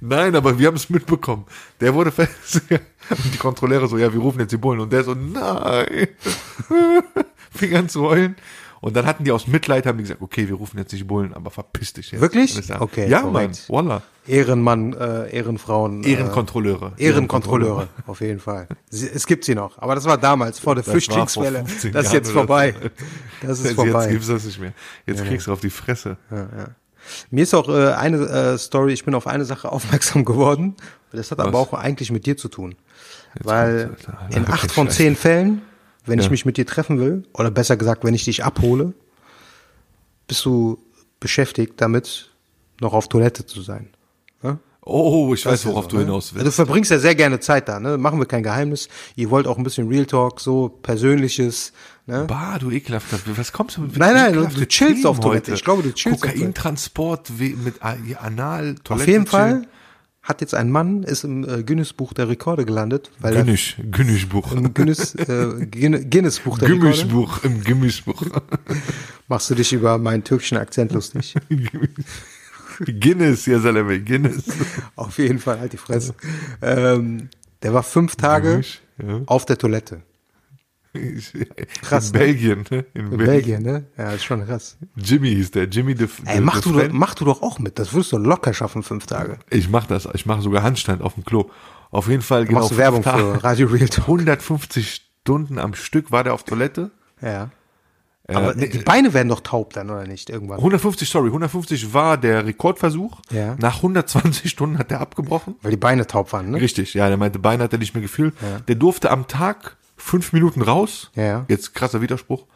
Nein, 0.00 0.36
aber 0.36 0.58
wir 0.58 0.66
haben 0.66 0.76
es 0.76 0.90
mitbekommen. 0.90 1.46
Der 1.80 1.94
wurde 1.94 2.12
fest. 2.12 2.60
Und 2.70 3.34
die 3.34 3.38
Kontrolleure 3.38 3.88
so, 3.88 3.96
ja, 3.96 4.12
wir 4.12 4.20
rufen 4.20 4.40
jetzt 4.40 4.52
die 4.52 4.58
Bullen. 4.58 4.80
Und 4.80 4.92
der 4.92 5.02
so, 5.02 5.14
nein. 5.14 6.08
fing 7.50 7.74
an 7.74 7.88
zu 7.88 8.02
heulen. 8.02 8.36
Und 8.82 8.96
dann 8.96 9.06
hatten 9.06 9.22
die 9.22 9.30
aus 9.30 9.46
Mitleid, 9.46 9.86
haben 9.86 9.96
die 9.98 10.02
gesagt, 10.02 10.20
okay, 10.20 10.48
wir 10.48 10.56
rufen 10.56 10.76
jetzt 10.76 10.92
nicht 10.92 11.06
Bullen, 11.06 11.32
aber 11.34 11.50
verpiss 11.52 11.92
dich 11.92 12.10
jetzt. 12.10 12.20
Wirklich? 12.20 12.58
Okay, 12.80 13.08
Ja, 13.08 13.20
korrekt. 13.20 13.66
Mann, 13.68 13.86
Wallah. 13.86 14.02
Ehrenmann, 14.26 14.92
äh, 14.92 15.30
Ehrenfrauen. 15.30 16.02
Ehrenkontrolleure. 16.02 16.92
Äh, 16.98 17.04
Ehrenkontrolleure, 17.06 17.88
auf 18.08 18.20
jeden 18.20 18.40
Fall. 18.40 18.66
Sie, 18.90 19.08
es 19.08 19.26
gibt 19.26 19.44
sie 19.44 19.54
noch. 19.54 19.78
Aber 19.78 19.94
das 19.94 20.04
war 20.04 20.18
damals, 20.18 20.58
vor 20.58 20.74
der 20.74 20.82
Das 20.82 20.86
vor 20.86 20.92
Flüchtlingswelle. 20.94 21.58
15 21.64 21.92
Das 21.92 22.06
ist 22.06 22.12
jetzt 22.12 22.30
vorbei. 22.32 22.74
Das 23.40 23.60
ist 23.60 23.66
Jetzt 23.66 23.74
vorbei. 23.76 24.08
gibt's 24.08 24.26
das 24.26 24.44
nicht 24.44 24.60
mehr. 24.60 24.72
Jetzt 25.06 25.24
kriegst 25.24 25.46
du 25.46 25.52
auf 25.52 25.60
die 25.60 25.70
Fresse. 25.70 26.16
Mir 27.30 27.42
ist 27.44 27.54
auch 27.54 27.68
äh, 27.68 27.92
eine 27.92 28.16
äh, 28.26 28.58
Story, 28.58 28.92
ich 28.92 29.04
bin 29.04 29.14
auf 29.14 29.28
eine 29.28 29.44
Sache 29.44 29.70
aufmerksam 29.72 30.24
geworden. 30.24 30.74
Das 31.12 31.30
hat 31.30 31.38
aber 31.38 31.58
auch 31.58 31.72
eigentlich 31.72 32.10
mit 32.10 32.26
dir 32.26 32.36
zu 32.36 32.48
tun. 32.48 32.74
Weil 33.40 33.86
kommt's, 33.86 34.08
Alter. 34.08 34.36
in 34.36 34.46
acht 34.48 34.72
von 34.72 34.90
zehn 34.90 35.14
Fällen, 35.16 35.62
wenn 36.04 36.18
ich 36.18 36.26
Ja. 36.26 36.30
mich 36.30 36.44
mit 36.44 36.56
dir 36.56 36.66
treffen 36.66 36.98
will, 36.98 37.24
oder 37.34 37.50
besser 37.50 37.76
gesagt, 37.76 38.04
wenn 38.04 38.14
ich 38.14 38.24
dich 38.24 38.44
abhole, 38.44 38.92
bist 40.26 40.44
du 40.44 40.78
beschäftigt 41.20 41.74
damit, 41.80 42.30
noch 42.80 42.92
auf 42.94 43.08
Toilette 43.08 43.46
zu 43.46 43.62
sein. 43.62 43.90
Ja? 44.42 44.58
Oh, 44.84 45.32
ich 45.34 45.42
Das 45.44 45.52
weiß, 45.52 45.66
worauf 45.66 45.84
so, 45.84 45.90
du 45.90 45.96
ne? 45.98 46.02
hinaus 46.04 46.26
Also 46.26 46.34
willst. 46.36 46.46
Du 46.46 46.50
verbringst 46.52 46.90
ja 46.90 46.98
sehr 46.98 47.14
gerne 47.14 47.38
Zeit 47.38 47.68
da, 47.68 47.78
ne? 47.78 47.96
Machen 47.98 48.18
wir 48.18 48.26
kein 48.26 48.42
Geheimnis. 48.42 48.88
Ihr 49.14 49.30
wollt 49.30 49.46
auch 49.46 49.56
ein 49.56 49.62
bisschen 49.62 49.86
Real 49.88 50.06
Talk, 50.06 50.40
so 50.40 50.68
Persönliches, 50.68 51.72
ne? 52.06 52.24
Bah, 52.26 52.58
du 52.58 52.70
ekelhafter. 52.72 53.20
Was 53.36 53.52
kommst 53.52 53.76
du 53.76 53.82
mit 53.82 53.96
Nein, 53.96 54.14
nein, 54.14 54.30
ekelhafte 54.32 54.58
du 54.60 54.66
chillst 54.66 54.94
Themen 54.96 55.06
auf 55.06 55.20
Toilette. 55.20 55.52
heute? 55.52 55.54
Ich 55.54 55.64
glaube, 55.64 55.82
du 55.84 55.92
chillst 55.92 56.16
auf 56.16 56.20
Toilette. 56.22 56.38
Kokaintransport 56.40 57.30
mit 57.38 57.80
A- 57.80 57.96
Anal, 58.20 58.74
Toilette. 58.82 58.94
Auf 58.94 59.06
jeden 59.06 59.26
Fall. 59.26 59.68
Hat 60.22 60.40
jetzt 60.40 60.54
ein 60.54 60.70
Mann, 60.70 61.02
ist 61.02 61.24
im 61.24 61.42
äh, 61.48 61.62
Guinness-Buch 61.64 62.12
der 62.12 62.28
Rekorde 62.28 62.64
gelandet, 62.64 63.10
weil 63.18 63.34
Günnisch, 63.34 63.76
Günnischbuch. 63.90 64.52
im 64.52 64.72
Guinness, 64.72 65.14
äh, 65.16 65.66
Guin- 65.66 66.08
Guinness-Buch 66.10 66.58
der 66.58 66.68
Rekorde. 66.68 66.80
Gümmischbuch, 66.92 67.42
im 67.44 67.64
Gümmischbuch. 67.64 68.22
Machst 69.28 69.50
du 69.50 69.54
dich 69.56 69.72
über 69.72 69.98
meinen 69.98 70.22
türkischen 70.22 70.58
Akzent 70.58 70.92
lustig? 70.92 71.34
Guinness, 73.00 73.46
ja, 73.46 73.58
Salame, 73.58 74.00
Guinness. 74.00 74.44
auf 74.96 75.18
jeden 75.18 75.38
Fall, 75.38 75.58
halt 75.60 75.72
die 75.72 75.76
Fresse. 75.76 76.14
Ähm, 76.60 77.28
der 77.62 77.74
war 77.74 77.82
fünf 77.82 78.16
Tage 78.16 78.50
Gümmisch, 78.50 78.80
ja. 79.02 79.22
auf 79.26 79.44
der 79.46 79.58
Toilette. 79.58 80.02
Krass. 81.82 82.06
In 82.08 82.12
ne? 82.12 82.18
Belgien, 82.18 82.64
ne? 82.70 82.84
In, 82.94 83.12
In 83.12 83.16
Belgien, 83.18 83.62
ne? 83.62 83.86
Ja, 83.96 84.12
ist 84.12 84.24
schon 84.24 84.44
krass. 84.44 84.76
Jimmy 84.96 85.30
hieß 85.30 85.50
der. 85.52 85.64
Jimmy 85.64 85.94
de, 85.94 86.08
Ey, 86.26 86.36
de, 86.36 86.40
mach 86.40 86.60
de 86.60 86.72
du, 86.72 86.78
doch, 86.78 86.92
mach 86.92 87.14
du 87.14 87.24
doch 87.24 87.42
auch 87.42 87.58
mit. 87.58 87.78
Das 87.78 87.92
würdest 87.92 88.12
du 88.12 88.18
locker 88.18 88.52
schaffen, 88.52 88.82
fünf 88.82 89.06
Tage. 89.06 89.38
Ich 89.50 89.68
mach 89.68 89.86
das. 89.86 90.08
Ich 90.12 90.26
mache 90.26 90.42
sogar 90.42 90.62
Handstand 90.62 91.02
auf 91.02 91.14
dem 91.14 91.24
Klo. 91.24 91.50
Auf 91.90 92.08
jeden 92.08 92.22
Fall 92.22 92.46
genau. 92.46 92.60
machst 92.60 92.72
du 92.72 92.76
Werbung 92.76 93.02
Tage. 93.02 93.22
für 93.22 93.44
Radio 93.44 93.66
Real 93.68 93.88
Talk. 93.88 94.04
150 94.04 95.02
Stunden 95.22 95.58
am 95.58 95.74
Stück 95.74 96.10
war 96.10 96.24
der 96.24 96.34
auf 96.34 96.44
Toilette. 96.44 96.90
Ja. 97.20 97.50
Äh, 98.28 98.34
Aber 98.34 98.54
die 98.54 98.78
Beine 98.78 99.12
werden 99.14 99.28
doch 99.28 99.40
taub 99.40 99.72
dann, 99.72 99.90
oder 99.90 100.06
nicht? 100.06 100.30
Irgendwann. 100.30 100.58
150, 100.58 101.08
sorry, 101.08 101.28
150 101.28 101.92
war 101.92 102.16
der 102.16 102.46
Rekordversuch. 102.46 103.20
Ja. 103.30 103.56
Nach 103.58 103.76
120 103.76 104.50
Stunden 104.50 104.78
hat 104.78 104.92
er 104.92 105.00
abgebrochen. 105.00 105.56
Weil 105.62 105.72
die 105.72 105.76
Beine 105.76 106.06
taub 106.06 106.32
waren, 106.32 106.50
ne? 106.50 106.60
Richtig, 106.60 106.94
ja, 106.94 107.08
der 107.08 107.16
meinte, 107.16 107.38
Beine 107.38 107.64
hat 107.64 107.72
er 107.72 107.78
nicht 107.78 107.94
mehr 107.94 108.02
gefühlt. 108.02 108.34
Der 108.68 108.74
durfte 108.74 109.10
am 109.10 109.26
Tag 109.26 109.76
fünf 110.02 110.32
Minuten 110.32 110.62
raus. 110.62 111.10
Ja. 111.14 111.44
Jetzt 111.48 111.74
krasser 111.74 112.00
Widerspruch, 112.00 112.46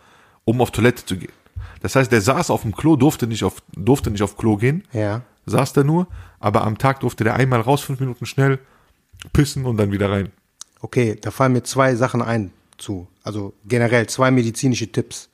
um 0.45 0.61
auf 0.61 0.71
Toilette 0.71 1.07
zu 1.07 1.17
gehen. 1.17 1.33
Das 1.81 1.95
heißt, 1.95 2.11
der 2.11 2.21
saß 2.21 2.51
auf 2.51 2.63
dem 2.63 2.75
Klo, 2.75 2.97
durfte 2.97 3.27
nicht 3.27 3.45
auf, 3.45 3.63
durfte 3.75 4.11
nicht 4.11 4.23
auf 4.23 4.37
Klo 4.37 4.57
gehen. 4.57 4.85
Ja. 4.93 5.23
Saß 5.47 5.73
da 5.73 5.85
nur, 5.85 6.09
aber 6.41 6.65
am 6.65 6.77
Tag 6.77 7.01
durfte 7.01 7.25
der 7.25 7.35
einmal 7.37 7.61
raus, 7.61 7.83
fünf 7.83 8.01
Minuten 8.01 8.27
schnell 8.27 8.59
pissen 9.33 9.65
und 9.65 9.77
dann 9.77 9.93
wieder 9.93 10.11
rein. 10.11 10.33
Okay, 10.81 11.17
da 11.21 11.31
fallen 11.31 11.53
mir 11.53 11.63
zwei 11.63 11.95
Sachen 11.95 12.21
ein 12.21 12.51
zu. 12.79 13.07
Also 13.23 13.55
generell 13.65 14.09
zwei 14.09 14.31
medizinische 14.31 14.91
Tipps. 14.91 15.29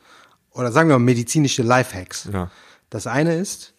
Oder 0.52 0.70
sagen 0.70 0.88
wir 0.90 0.98
mal 0.98 1.04
medizinische 1.04 1.62
Lifehacks. 1.62 2.28
Ja. 2.32 2.50
Das 2.90 3.06
eine 3.06 3.34
ist, 3.34 3.71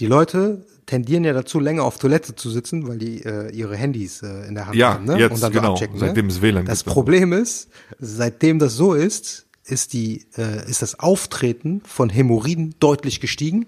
die 0.00 0.06
Leute 0.06 0.64
tendieren 0.86 1.24
ja 1.24 1.32
dazu, 1.32 1.60
länger 1.60 1.84
auf 1.84 1.98
Toilette 1.98 2.34
zu 2.34 2.50
sitzen, 2.50 2.86
weil 2.86 2.98
die 2.98 3.24
äh, 3.24 3.50
ihre 3.52 3.76
Handys 3.76 4.22
äh, 4.22 4.46
in 4.46 4.54
der 4.54 4.66
Hand 4.66 4.76
Ja, 4.76 4.94
haben. 4.94 5.04
Ne? 5.06 5.18
jetzt 5.18 5.38
so 5.40 5.50
genau, 5.50 5.72
abchecken, 5.72 5.98
seitdem 5.98 6.26
es 6.26 6.42
WLAN 6.42 6.66
Das. 6.66 6.82
Problem 6.84 7.32
ist, 7.32 7.68
seitdem 7.98 8.58
das 8.58 8.74
so 8.74 8.92
ist, 8.94 9.46
ist, 9.64 9.92
die, 9.94 10.26
äh, 10.36 10.68
ist 10.68 10.82
das 10.82 10.98
Auftreten 10.98 11.80
von 11.86 12.10
Hämorrhoiden 12.10 12.74
deutlich 12.80 13.20
gestiegen, 13.20 13.66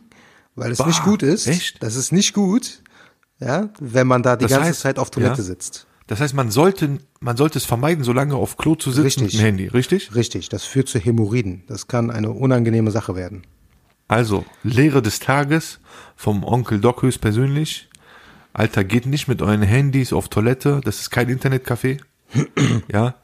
weil 0.54 0.72
es 0.72 0.78
Bah, 0.78 0.86
nicht 0.86 1.04
gut 1.04 1.22
ist. 1.22 1.46
echt? 1.46 1.82
Das 1.82 1.96
ist 1.96 2.12
nicht 2.12 2.34
gut, 2.34 2.82
ja, 3.40 3.70
wenn 3.80 4.06
man 4.06 4.22
da 4.22 4.36
die 4.36 4.42
Das 4.44 4.52
ganze 4.52 4.68
heißt, 4.68 4.80
Zeit 4.80 4.98
auf 4.98 5.10
Toilette 5.10 5.38
ja. 5.38 5.42
sitzt. 5.42 5.86
Das 6.06 6.20
heißt, 6.20 6.34
man 6.34 6.50
sollte, 6.50 6.98
man 7.20 7.36
sollte 7.36 7.58
es 7.58 7.64
vermeiden, 7.64 8.04
so 8.04 8.12
lange 8.12 8.36
auf 8.36 8.56
Klo 8.58 8.74
zu 8.76 8.90
sitzen 8.90 9.04
Richtig. 9.04 9.22
mit 9.24 9.32
dem 9.32 9.40
Handy, 9.40 9.66
richtig? 9.68 10.14
Richtig, 10.14 10.48
das 10.50 10.64
führt 10.64 10.88
zu 10.88 10.98
Hämorrhoiden. 10.98 11.64
Das 11.66 11.88
kann 11.88 12.10
eine 12.10 12.30
unangenehme 12.30 12.90
Sache 12.92 13.16
werden. 13.16 13.42
Also, 14.08 14.44
Lehre 14.62 15.02
des 15.02 15.18
Tages 15.18 15.80
vom 16.14 16.44
Onkel 16.44 16.80
Doc 16.80 17.02
höchstpersönlich. 17.02 17.88
Alter, 18.52 18.84
geht 18.84 19.06
nicht 19.06 19.28
mit 19.28 19.42
euren 19.42 19.62
Handys 19.62 20.12
auf 20.12 20.28
Toilette, 20.28 20.80
das 20.84 21.00
ist 21.00 21.10
kein 21.10 21.28
Internetcafé. 21.28 22.00
ja, 22.90 23.14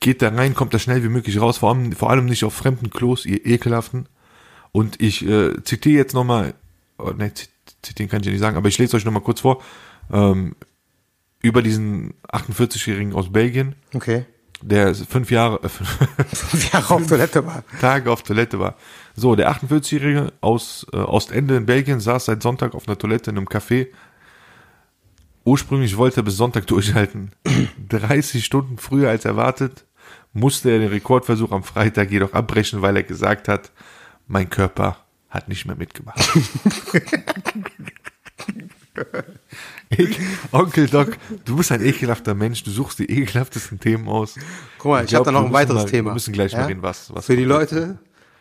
geht 0.00 0.20
da 0.20 0.28
rein, 0.28 0.54
kommt 0.54 0.74
da 0.74 0.78
schnell 0.78 1.02
wie 1.04 1.08
möglich 1.08 1.40
raus, 1.40 1.58
vor 1.58 1.70
allem, 1.70 1.92
vor 1.92 2.10
allem 2.10 2.26
nicht 2.26 2.44
auf 2.44 2.52
fremden 2.54 2.90
Klos, 2.90 3.24
ihr 3.24 3.46
ekelhaften. 3.46 4.08
Und 4.72 5.00
ich 5.00 5.26
äh, 5.26 5.62
zitiere 5.64 5.96
jetzt 5.96 6.14
nochmal, 6.14 6.54
oh, 6.98 7.10
ne, 7.10 7.32
zit- 7.32 7.48
zitieren 7.82 8.10
kann 8.10 8.20
ich 8.20 8.26
ja 8.26 8.32
nicht 8.32 8.40
sagen, 8.40 8.56
aber 8.56 8.68
ich 8.68 8.78
lese 8.78 8.96
euch 8.96 9.04
nochmal 9.04 9.22
kurz 9.22 9.40
vor, 9.40 9.62
ähm, 10.12 10.54
über 11.40 11.62
diesen 11.62 12.14
48-Jährigen 12.30 13.14
aus 13.14 13.32
Belgien, 13.32 13.74
Okay. 13.94 14.24
Der 14.62 14.94
fünf 14.94 15.30
Jahre, 15.30 15.60
äh, 15.62 15.68
Wie 16.52 16.68
er 16.72 16.90
auf 16.90 17.06
Toilette 17.06 17.46
war. 17.46 17.64
Tage 17.80 18.10
auf 18.10 18.22
Toilette 18.22 18.58
war. 18.58 18.76
So, 19.14 19.34
der 19.34 19.52
48-Jährige 19.52 20.32
aus 20.40 20.86
äh, 20.92 20.96
Ostende 20.96 21.56
in 21.56 21.66
Belgien 21.66 22.00
saß 22.00 22.26
seit 22.26 22.42
Sonntag 22.42 22.74
auf 22.74 22.88
einer 22.88 22.98
Toilette 22.98 23.30
in 23.30 23.38
einem 23.38 23.48
Café. 23.48 23.88
Ursprünglich 25.44 25.96
wollte 25.96 26.20
er 26.20 26.22
bis 26.22 26.36
Sonntag 26.36 26.66
durchhalten. 26.66 27.32
30 27.88 28.44
Stunden 28.44 28.78
früher 28.78 29.10
als 29.10 29.24
erwartet 29.24 29.84
musste 30.32 30.70
er 30.70 30.78
den 30.78 30.88
Rekordversuch 30.88 31.52
am 31.52 31.62
Freitag 31.62 32.10
jedoch 32.10 32.32
abbrechen, 32.32 32.80
weil 32.82 32.96
er 32.96 33.02
gesagt 33.02 33.48
hat, 33.48 33.70
mein 34.26 34.48
Körper 34.48 34.96
hat 35.28 35.48
nicht 35.48 35.66
mehr 35.66 35.76
mitgemacht. 35.76 36.18
Onkel 40.52 40.88
Doc, 40.88 41.16
du 41.44 41.56
bist 41.56 41.72
ein 41.72 41.82
ekelhafter 41.82 42.34
Mensch, 42.34 42.62
du 42.64 42.70
suchst 42.70 42.98
die 42.98 43.10
ekelhaftesten 43.10 43.78
Themen 43.80 44.08
aus. 44.08 44.34
Guck 44.78 44.90
mal, 44.92 45.04
ich, 45.04 45.10
glaub, 45.10 45.26
habe 45.26 45.34
da 45.34 45.40
noch 45.40 45.46
ein 45.46 45.52
weiteres 45.52 45.84
mal, 45.84 45.90
Thema. 45.90 46.10
Wir 46.10 46.14
müssen 46.14 46.32
gleich 46.32 46.52
Ja? 46.52 46.60
mal 46.60 46.66
reden, 46.66 46.82
was, 46.82 47.14
was 47.14 47.26
Für 47.26 47.36
die 47.36 47.44
Leute, 47.44 47.98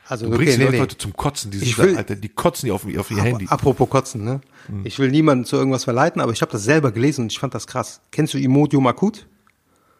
also 0.07 0.25
Du 0.25 0.31
okay, 0.33 0.37
bringst 0.45 0.53
die 0.55 0.57
nee, 0.59 0.65
Leute 0.65 0.75
nee. 0.77 0.81
heute 0.81 0.97
zum 0.97 1.13
Kotzen, 1.13 1.51
die 1.51 1.57
Ich 1.59 1.75
sind 1.75 1.85
will- 1.85 1.93
da, 1.93 1.99
Alter, 1.99 2.15
die 2.15 2.29
kotzen 2.29 2.65
die 2.67 2.71
auf, 2.71 2.85
auf 2.97 3.11
ihr 3.11 3.21
Handy. 3.21 3.47
Apropos 3.49 3.89
Kotzen, 3.89 4.23
ne? 4.23 4.41
Hm. 4.67 4.81
Ich 4.83 4.99
will 4.99 5.09
niemanden 5.11 5.45
zu 5.45 5.55
irgendwas 5.55 5.83
verleiten, 5.83 6.21
aber 6.21 6.31
ich 6.31 6.41
habe 6.41 6.51
das 6.51 6.63
selber 6.63 6.91
gelesen 6.91 7.23
und 7.23 7.31
ich 7.31 7.39
fand 7.39 7.53
das 7.53 7.67
krass. 7.67 8.01
Kennst 8.11 8.33
du 8.33 8.37
Imodium 8.37 8.87
akut? 8.87 9.27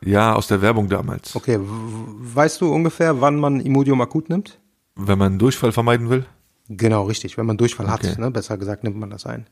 Ja, 0.03 0.33
aus 0.33 0.47
der 0.47 0.61
Werbung 0.61 0.89
damals. 0.89 1.35
Okay, 1.35 1.59
weißt 1.61 2.59
du 2.61 2.73
ungefähr, 2.73 3.21
wann 3.21 3.37
man 3.37 3.59
Imodium 3.59 4.01
akut 4.01 4.29
nimmt? 4.29 4.59
Wenn 4.95 5.17
man 5.19 5.27
einen 5.33 5.39
Durchfall 5.39 5.71
vermeiden 5.71 6.09
will. 6.09 6.25
Genau, 6.77 7.03
richtig. 7.03 7.37
Wenn 7.37 7.45
man 7.45 7.57
Durchfall 7.57 7.85
Okay. 7.87 8.09
hat, 8.11 8.19
ne? 8.19 8.31
besser 8.31 8.57
gesagt, 8.57 8.83
nimmt 8.83 8.97
man 8.97 9.09
das 9.09 9.25
ein. 9.25 9.45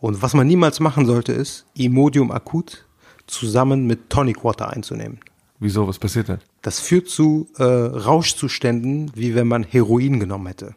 Und 0.00 0.22
was 0.22 0.32
man 0.34 0.46
niemals 0.46 0.80
machen 0.80 1.04
sollte, 1.06 1.32
ist 1.32 1.66
Imodium 1.74 2.30
akut 2.30 2.86
zusammen 3.26 3.86
mit 3.86 4.08
Tonic 4.10 4.44
Water 4.44 4.70
einzunehmen. 4.70 5.20
Wieso, 5.60 5.86
was 5.86 5.98
passiert 5.98 6.28
denn? 6.28 6.38
Das 6.62 6.80
führt 6.80 7.08
zu 7.08 7.48
äh, 7.58 7.62
Rauschzuständen, 7.64 9.10
wie 9.14 9.34
wenn 9.34 9.46
man 9.46 9.62
Heroin 9.62 10.20
genommen 10.20 10.46
hätte. 10.46 10.74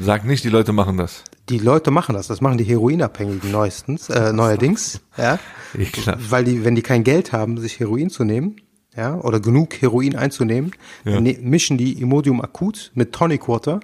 Sag 0.00 0.24
nicht, 0.24 0.44
die 0.44 0.48
Leute 0.48 0.72
machen 0.72 0.96
das. 0.96 1.24
Die 1.48 1.58
Leute 1.58 1.90
machen 1.90 2.14
das, 2.14 2.28
das 2.28 2.40
machen 2.40 2.56
die 2.58 2.64
Heroinabhängigen 2.64 3.50
neuestens, 3.50 4.08
äh, 4.08 4.32
neuerdings, 4.32 5.00
ja, 5.18 5.38
Ekelhaft. 5.76 6.30
weil 6.30 6.44
die, 6.44 6.64
wenn 6.64 6.74
die 6.76 6.82
kein 6.82 7.04
Geld 7.04 7.32
haben, 7.32 7.58
sich 7.58 7.78
Heroin 7.80 8.08
zu 8.08 8.24
nehmen, 8.24 8.56
ja, 8.96 9.14
oder 9.16 9.40
genug 9.40 9.80
Heroin 9.80 10.16
einzunehmen, 10.16 10.72
Ja. 11.04 11.20
ne, 11.20 11.38
mischen 11.40 11.78
die 11.78 12.00
Imodium 12.00 12.40
akut 12.42 12.90
mit 12.94 13.12
Tonic 13.12 13.48
Water. 13.48 13.80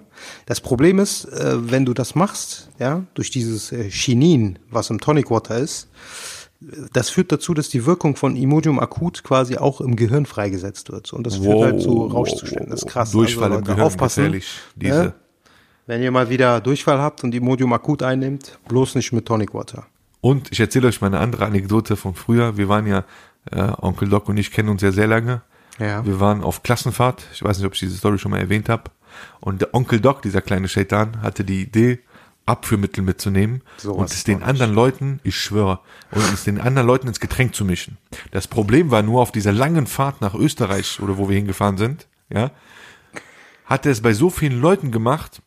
Das 0.46 0.60
Problem 0.60 0.98
ist, 0.98 1.24
äh, 1.26 1.70
wenn 1.70 1.84
du 1.86 1.94
das 1.94 2.14
machst, 2.14 2.68
ja, 2.78 3.04
durch 3.14 3.30
dieses 3.30 3.72
äh, 3.72 3.88
Chinin, 3.90 4.58
was 4.70 4.90
im 4.90 5.00
Tonic 5.00 5.30
Water 5.30 5.56
ist, 5.58 5.88
das 6.92 7.08
führt 7.08 7.30
dazu, 7.30 7.54
dass 7.54 7.68
die 7.68 7.86
Wirkung 7.86 8.16
von 8.16 8.34
Imodium 8.34 8.80
akut 8.80 9.22
quasi 9.22 9.56
auch 9.56 9.80
im 9.80 9.94
Gehirn 9.94 10.26
freigesetzt 10.26 10.90
wird. 10.90 11.12
Und 11.12 11.24
das 11.24 11.36
führt 11.36 11.62
halt 11.62 11.80
zu 11.80 12.06
Rauschzuständen. 12.06 12.70
Das 12.70 12.82
ist 12.82 12.88
krass. 12.88 13.12
Durchfall 13.12 13.44
also, 13.52 13.58
im 13.60 13.64
Gehirn, 13.64 13.80
aufpassen. 13.80 14.24
gefährlich. 14.24 14.48
Diese. 14.74 15.04
Ja? 15.04 15.12
Wenn 15.86 16.02
ihr 16.02 16.10
mal 16.10 16.28
wieder 16.28 16.60
Durchfall 16.60 16.98
habt 16.98 17.22
und 17.24 17.34
Imodium 17.34 17.72
akut 17.72 18.02
einnimmt, 18.02 18.58
bloß 18.68 18.96
nicht 18.96 19.12
mit 19.12 19.24
Tonic 19.24 19.54
Water. 19.54 19.86
Und 20.20 20.50
ich 20.50 20.58
erzähle 20.58 20.88
euch 20.88 21.00
mal 21.00 21.06
eine 21.06 21.20
andere 21.20 21.46
Anekdote 21.46 21.96
von 21.96 22.14
früher. 22.14 22.56
Wir 22.56 22.68
waren 22.68 22.86
ja, 22.86 23.04
äh, 23.52 23.72
Onkel 23.80 24.08
Doc 24.08 24.28
und 24.28 24.36
ich 24.36 24.50
kennen 24.50 24.68
uns 24.68 24.82
ja 24.82 24.92
sehr 24.92 25.06
lange. 25.06 25.42
Ja. 25.78 26.04
Wir 26.04 26.20
waren 26.20 26.42
auf 26.42 26.62
Klassenfahrt. 26.62 27.24
Ich 27.32 27.42
weiß 27.42 27.58
nicht, 27.58 27.66
ob 27.66 27.74
ich 27.74 27.80
diese 27.80 27.96
Story 27.96 28.18
schon 28.18 28.30
mal 28.30 28.40
erwähnt 28.40 28.68
habe. 28.68 28.90
Und 29.40 29.60
der 29.60 29.74
Onkel 29.74 30.00
Doc, 30.00 30.22
dieser 30.22 30.40
kleine 30.40 30.68
Shaitan, 30.68 31.22
hatte 31.22 31.44
die 31.44 31.62
Idee, 31.62 32.00
Abführmittel 32.48 33.04
mitzunehmen 33.04 33.62
Sowas 33.76 33.98
und 33.98 34.10
es 34.10 34.24
den 34.24 34.42
anderen 34.42 34.72
Leuten, 34.72 35.20
ich 35.22 35.36
schwöre, 35.36 35.80
und 36.10 36.32
es 36.32 36.44
den 36.44 36.60
anderen 36.60 36.86
Leuten 36.86 37.06
ins 37.06 37.20
Getränk 37.20 37.54
zu 37.54 37.64
mischen. 37.64 37.98
Das 38.30 38.48
Problem 38.48 38.90
war 38.90 39.02
nur 39.02 39.20
auf 39.20 39.32
dieser 39.32 39.52
langen 39.52 39.86
Fahrt 39.86 40.20
nach 40.22 40.34
Österreich 40.34 40.98
oder 41.00 41.18
wo 41.18 41.28
wir 41.28 41.36
hingefahren 41.36 41.76
sind, 41.76 42.08
ja, 42.30 42.50
hat 43.66 43.84
er 43.84 43.92
es 43.92 44.00
bei 44.00 44.14
so 44.14 44.30
vielen 44.30 44.60
Leuten 44.60 44.90
gemacht, 44.90 45.42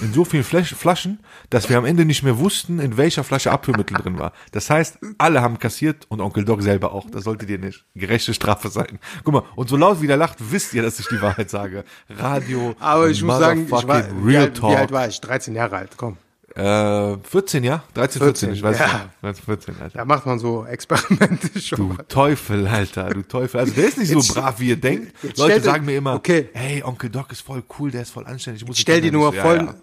in 0.00 0.12
so 0.12 0.24
vielen 0.24 0.44
Flasch, 0.44 0.74
Flaschen, 0.74 1.20
dass 1.50 1.68
wir 1.68 1.78
am 1.78 1.84
Ende 1.84 2.04
nicht 2.04 2.22
mehr 2.22 2.38
wussten, 2.38 2.78
in 2.78 2.96
welcher 2.96 3.24
Flasche 3.24 3.50
Abführmittel 3.50 3.96
drin 3.96 4.18
war. 4.18 4.32
Das 4.52 4.70
heißt, 4.70 4.98
alle 5.18 5.42
haben 5.42 5.58
kassiert 5.58 6.06
und 6.08 6.20
Onkel 6.20 6.44
Doc 6.44 6.62
selber 6.62 6.92
auch. 6.92 7.08
Das 7.10 7.24
solltet 7.24 7.50
ihr 7.50 7.58
nicht. 7.58 7.84
Gerechte 7.94 8.34
Strafe 8.34 8.68
sein. 8.68 8.98
Guck 9.24 9.34
mal, 9.34 9.42
und 9.56 9.68
so 9.68 9.76
laut 9.76 10.00
wie 10.02 10.06
der 10.06 10.16
lacht, 10.16 10.38
wisst 10.38 10.74
ihr, 10.74 10.82
dass 10.82 10.98
ich 10.98 11.06
die 11.08 11.20
Wahrheit 11.20 11.50
sage. 11.50 11.84
Radio, 12.08 12.74
Aber 12.78 13.08
ich 13.08 13.22
muss 13.22 13.38
sagen, 13.38 13.64
ich 13.64 13.70
war, 13.70 13.82
motherfucking 13.82 14.26
wie, 14.26 14.30
Real 14.30 14.42
alt, 14.44 14.56
wie 14.56 14.60
Talk. 14.60 14.76
alt 14.78 14.92
war 14.92 15.08
ich? 15.08 15.20
13 15.20 15.54
Jahre 15.54 15.76
alt, 15.76 15.90
komm. 15.96 16.16
Äh, 16.54 17.16
14, 17.22 17.64
ja? 17.64 17.82
13, 17.94 18.20
14, 18.22 18.48
14, 18.50 18.52
ich 18.54 18.62
weiß 18.62 18.78
ja. 18.78 18.86
nicht. 18.86 19.22
13, 19.22 19.44
14, 19.44 19.74
Alter. 19.80 19.98
Da 19.98 20.04
macht 20.04 20.26
man 20.26 20.38
so 20.38 20.66
Experimente 20.66 21.60
schon. 21.60 21.96
Du 21.96 22.02
Teufel, 22.08 22.66
Alter, 22.66 23.08
du 23.10 23.22
Teufel. 23.22 23.60
Also 23.60 23.72
der 23.72 23.88
ist 23.88 23.98
nicht 23.98 24.10
Jetzt- 24.10 24.26
so 24.28 24.34
brav, 24.34 24.60
wie 24.60 24.68
ihr 24.68 24.76
denkt. 24.80 25.14
Leute 25.38 25.60
sagen 25.60 25.86
mir 25.86 25.96
immer, 25.96 26.14
okay. 26.14 26.50
hey, 26.52 26.82
Onkel 26.82 27.08
Doc 27.10 27.32
ist 27.32 27.40
voll 27.40 27.62
cool, 27.78 27.90
der 27.90 28.02
ist 28.02 28.10
voll 28.10 28.26
anständig. 28.26 28.62
Ich 28.62 28.68
muss 28.68 28.78
Stell 28.78 29.00
dir 29.00 29.12
nur 29.12 29.34
ja, 29.34 29.42
folgen, 29.42 29.66
ja. 29.68 29.74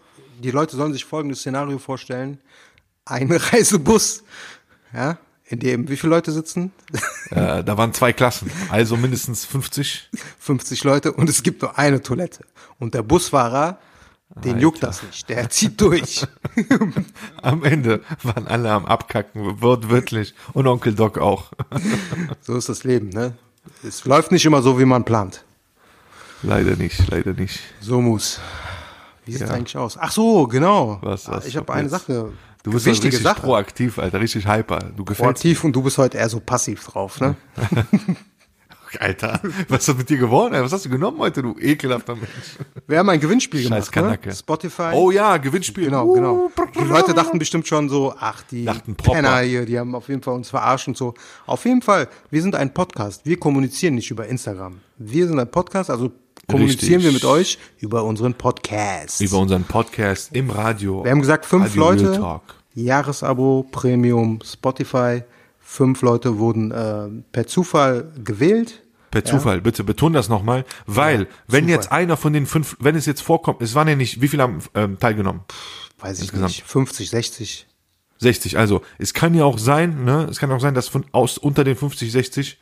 die 0.43 0.51
Leute 0.51 0.76
sollen 0.76 0.93
sich 0.93 1.05
folgendes 1.05 1.39
Szenario 1.39 1.80
vorstellen. 1.80 2.39
Ein 3.05 3.32
Reisebus, 3.32 4.24
ja, 4.93 5.17
in 5.45 5.59
dem 5.59 5.89
wie 5.89 5.97
viele 5.97 6.11
Leute 6.11 6.32
sitzen? 6.32 6.72
Äh, 7.32 7.63
da 7.63 7.78
waren 7.78 7.93
zwei 7.95 8.13
Klassen, 8.13 8.51
also 8.70 8.95
mindestens 8.95 9.43
50. 9.45 10.09
50 10.38 10.84
Leute 10.84 11.13
und 11.13 11.28
es 11.30 11.41
gibt 11.41 11.63
nur 11.63 11.80
eine 11.80 12.03
Toilette. 12.03 12.45
Und 12.78 12.93
der 12.93 13.01
Busfahrer, 13.01 13.80
den 14.36 14.60
juckt 14.60 14.84
das 14.84 15.04
nicht, 15.04 15.28
der 15.30 15.50
zieht 15.50 15.80
durch. 15.82 16.26
Am 17.42 17.64
Ende 17.64 18.02
waren 18.24 18.48
alle 18.48 18.72
am 18.72 18.86
Abkacken, 18.86 19.62
wortwörtlich. 19.62 20.34
Und 20.54 20.68
Onkel 20.68 20.94
Doc 20.94 21.18
auch. 21.18 21.52
So 22.42 22.56
ist 22.56 22.70
das 22.70 22.84
Leben, 22.84 23.10
ne? 23.10 23.34
Es 23.86 24.06
läuft 24.06 24.32
nicht 24.32 24.46
immer 24.46 24.62
so, 24.62 24.80
wie 24.80 24.86
man 24.86 25.04
plant. 25.04 25.44
leider 26.44 26.76
nicht, 26.76 27.10
leider 27.10 27.34
nicht. 27.34 27.60
So 27.82 28.02
muss. 28.02 28.40
Wie 29.26 29.34
sieht's 29.34 29.50
Ja. 29.50 29.56
eigentlich 29.56 29.78
aus? 29.78 29.98
Ach 30.00 30.12
so, 30.12 30.48
genau. 30.48 31.00
Was, 31.02 31.28
was, 31.28 31.46
ich 31.46 31.58
habe 31.58 31.72
eine? 31.74 31.90
Sache. 31.90 32.32
Du 32.64 32.72
bist 32.72 32.86
wichtige 32.86 33.08
richtig 33.14 33.24
Sache. 33.24 33.42
proaktiv, 33.42 34.00
Alter, 34.00 34.20
richtig 34.20 34.48
hyper. 34.48 34.80
Du 34.96 35.06
gefällst 35.06 35.22
Proaktiv 35.22 35.64
und 35.64 35.74
du 35.76 35.82
bist 35.84 35.98
heute 35.98 36.18
eher 36.18 36.30
so 36.30 36.40
passiv 36.40 36.86
drauf, 36.86 37.20
ne? 37.22 37.36
Alter, 39.00 39.40
was 39.70 39.88
ist 39.88 39.98
mit 39.98 40.10
dir 40.10 40.18
geworden? 40.18 40.54
Was 40.54 40.72
hast 40.74 40.86
du 40.86 40.90
genommen 40.90 41.20
heute, 41.20 41.42
du 41.42 41.56
ekelhafter 41.60 42.16
Mensch? 42.16 42.30
Wir 42.88 43.00
haben 43.00 43.10
ein 43.10 43.20
Gewinnspiel 43.20 43.62
Scheiß 43.68 43.92
gemacht, 43.92 44.26
ne? 44.26 44.36
Spotify. 44.36 44.92
Oh 44.94 45.12
ja, 45.12 45.38
Gewinnspiel. 45.38 45.86
Genau, 45.86 46.06
Uh, 46.08 46.14
genau. 46.16 46.52
Die 46.80 46.84
Leute 46.86 47.14
dachten 47.14 47.38
bestimmt 47.40 47.68
schon 47.68 47.90
so, 47.90 48.14
ach, 48.20 48.42
die 48.50 48.66
Dachten. 48.66 48.96
Penner 48.96 49.40
hier, 49.40 49.66
die 49.66 49.78
haben 49.78 49.94
auf 49.96 50.08
jeden 50.10 50.22
Fall 50.22 50.34
uns 50.36 50.50
verarscht 50.50 50.88
und 50.88 50.98
so. 50.98 51.14
Auf 51.46 51.66
jeden 51.66 51.82
Fall, 51.82 52.08
wir 52.32 52.42
sind 52.42 52.56
ein 52.56 52.74
Podcast. 52.74 53.26
Wir 53.26 53.38
kommunizieren 53.38 53.96
nicht 53.96 54.10
über 54.12 54.28
Instagram. 54.28 54.80
Wir 54.98 55.28
sind 55.28 55.40
ein 55.40 55.50
Podcast, 55.52 55.90
also 55.90 56.12
kommunizieren 56.48 57.02
Richtig. 57.02 57.04
wir 57.04 57.12
mit 57.12 57.26
euch 57.26 57.60
über 57.80 58.04
unseren 58.04 58.34
Podcast. 58.34 59.22
Über 59.22 59.38
unseren 59.38 59.64
Podcast 59.64 60.32
im 60.34 60.50
Radio. 60.50 61.04
wir 61.04 61.12
haben 61.12 61.22
gesagt, 61.22 61.46
fünf 61.46 61.78
Radio 61.78 62.10
Leute. 62.10 62.42
Jahresabo, 62.76 63.66
Premium, 63.72 64.40
Spotify. 64.44 65.24
Fünf 65.72 66.01
Leute 66.01 66.39
wurden 66.39 66.72
äh, 66.72 67.09
per 67.32 67.45
Zufall 67.45 68.11
gewählt. 68.24 68.82
Per 69.11 69.24
Zufall, 69.24 69.61
bitte 69.61 69.84
betone 69.84 70.17
das 70.17 70.28
nochmal, 70.28 70.65
weil, 70.88 71.28
wenn 71.47 71.65
Zufall. 71.65 71.70
jetzt 71.70 71.91
einer 71.91 72.17
von 72.17 72.34
den 72.34 72.47
fünf, 72.47 72.76
wenn 72.80 72.95
es 72.95 73.05
jetzt 73.05 73.22
vorkommt, 73.22 73.61
es 73.61 73.76
waren 73.76 73.88
ja 73.88 73.95
nicht, 73.95 74.20
wie 74.20 74.28
viele 74.28 74.41
haben 74.41 74.63
ähm, 74.74 74.97
teilgenommen? 74.97 75.41
Weiß 75.99 76.17
ich 76.17 76.24
Insgesamt. 76.24 76.49
nicht, 76.49 76.63
50, 76.63 77.09
60. 77.11 77.67
60. 78.17 78.57
Also, 78.57 78.82
es 78.97 79.13
kann 79.13 79.36
ja 79.36 79.43
auch 79.45 79.59
sein, 79.59 80.05
ne, 80.05 80.28
es 80.28 80.39
kann 80.39 80.51
auch 80.51 80.59
sein, 80.59 80.74
dass 80.74 80.88
von 80.88 81.05
aus 81.11 81.38
unter 81.38 81.63
den 81.63 81.76
50, 81.76 82.11
60, 82.11 82.59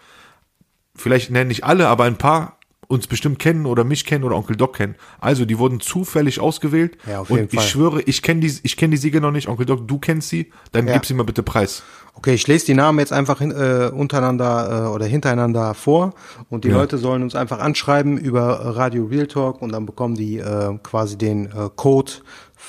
vielleicht 0.93 1.31
nennen 1.31 1.47
nicht 1.47 1.63
alle, 1.63 1.87
aber 1.87 2.03
ein 2.03 2.17
paar 2.17 2.56
uns 2.87 3.07
bestimmt 3.07 3.39
kennen 3.39 3.65
oder 3.65 3.83
mich 3.83 4.05
kennen 4.05 4.23
oder 4.23 4.35
Onkel 4.35 4.55
Doc 4.55 4.75
kennen. 4.77 4.95
Also, 5.19 5.45
die 5.45 5.57
wurden 5.59 5.79
zufällig 5.79 6.39
ausgewählt. 6.39 6.97
Ja, 7.09 7.19
auf 7.21 7.29
und 7.29 7.37
jeden 7.37 7.49
ich 7.51 7.59
Fall. 7.59 7.67
schwöre, 7.67 8.01
ich 8.03 8.21
kenne 8.21 8.41
die, 8.41 8.53
ich 8.63 8.77
kenne 8.77 8.91
die 8.91 8.97
Sieger 8.97 9.19
noch 9.19 9.31
nicht. 9.31 9.47
Onkel 9.47 9.65
Doc, 9.65 9.87
du 9.87 9.97
kennst 9.99 10.29
sie, 10.29 10.51
dann 10.71 10.87
Ja. 10.87 10.93
gib 10.93 11.05
sie 11.05 11.13
mal 11.13 11.23
bitte 11.23 11.43
preis. 11.43 11.83
Okay, 12.13 12.33
ich 12.33 12.47
lese 12.47 12.65
die 12.65 12.73
Namen 12.73 12.97
jetzt 12.97 13.13
einfach 13.13 13.37
hin, 13.37 13.51
äh, 13.51 13.91
untereinander 13.93 14.85
äh, 14.85 14.87
oder 14.87 15.05
hintereinander 15.05 15.75
vor 15.75 16.13
und 16.49 16.63
die 16.63 16.69
Ja. 16.69 16.77
Leute 16.77 16.97
sollen 16.97 17.21
uns 17.21 17.35
einfach 17.35 17.59
anschreiben 17.59 18.17
über 18.17 18.75
Radio 18.75 19.05
Real 19.05 19.27
Talk 19.27 19.61
und 19.61 19.71
dann 19.71 19.85
bekommen 19.85 20.15
die 20.15 20.39
äh, 20.39 20.79
quasi 20.81 21.15
den 21.15 21.45
äh, 21.45 21.69
Code 21.75 22.11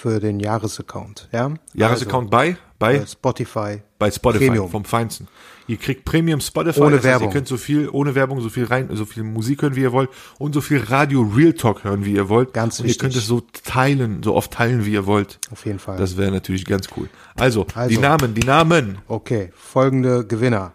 für 0.00 0.20
den 0.20 0.38
Jahresaccount. 0.40 1.28
Ja? 1.32 1.52
Jahresaccount 1.74 2.30
bei, 2.30 2.56
bei, 2.78 3.00
Also, 3.00 3.12
Spotify. 3.12 3.82
bei 3.98 4.10
Spotify 4.10 4.46
Premium. 4.46 4.70
vom 4.70 4.84
Feinsten. 4.84 5.26
Ihr 5.66 5.76
kriegt 5.76 6.04
Premium 6.06 6.40
Spotify, 6.40 6.80
Ohne 6.80 6.90
das 6.96 6.98
heißt, 6.98 7.04
Werbung. 7.04 7.28
ihr 7.28 7.32
könnt 7.32 7.48
so 7.48 7.56
viel 7.58 7.88
ohne 7.90 8.14
Werbung, 8.14 8.40
so 8.40 8.48
viel 8.48 8.64
rein, 8.64 8.88
so 8.94 9.04
viel 9.04 9.22
Musik 9.22 9.60
hören, 9.62 9.76
wie 9.76 9.82
ihr 9.82 9.92
wollt 9.92 10.08
und 10.38 10.54
so 10.54 10.60
viel 10.62 10.78
Radio 10.82 11.20
Real 11.22 11.52
Talk 11.52 11.84
hören, 11.84 12.04
wie 12.06 12.12
ihr 12.14 12.28
wollt. 12.30 12.54
Ganz 12.54 12.78
und 12.78 12.86
ihr 12.86 12.90
wichtig. 12.90 13.00
könnt 13.02 13.16
es 13.16 13.26
so 13.26 13.42
teilen, 13.64 14.22
so 14.22 14.34
oft 14.34 14.52
teilen, 14.52 14.86
wie 14.86 14.92
ihr 14.92 15.04
wollt. 15.04 15.38
Auf 15.50 15.66
jeden 15.66 15.78
Fall. 15.78 15.98
Das 15.98 16.16
wäre 16.16 16.30
natürlich 16.30 16.64
ganz 16.64 16.88
cool. 16.96 17.10
Also, 17.36 17.66
Also. 17.74 17.90
die 17.90 17.98
Namen, 17.98 18.34
die 18.34 18.46
Namen. 18.46 18.98
Okay, 19.08 19.50
folgende 19.56 20.24
Gewinner. 20.26 20.72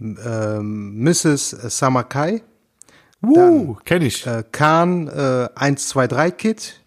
Ähm, 0.00 1.02
Mrs. 1.02 1.50
Samakai, 1.50 2.42
Uh, 3.20 3.74
kenn 3.84 4.02
ich. 4.02 4.24
äh, 4.28 4.44
Khan 4.52 5.08
äh, 5.08 5.48
123 5.56 6.36
Kit, 6.36 6.80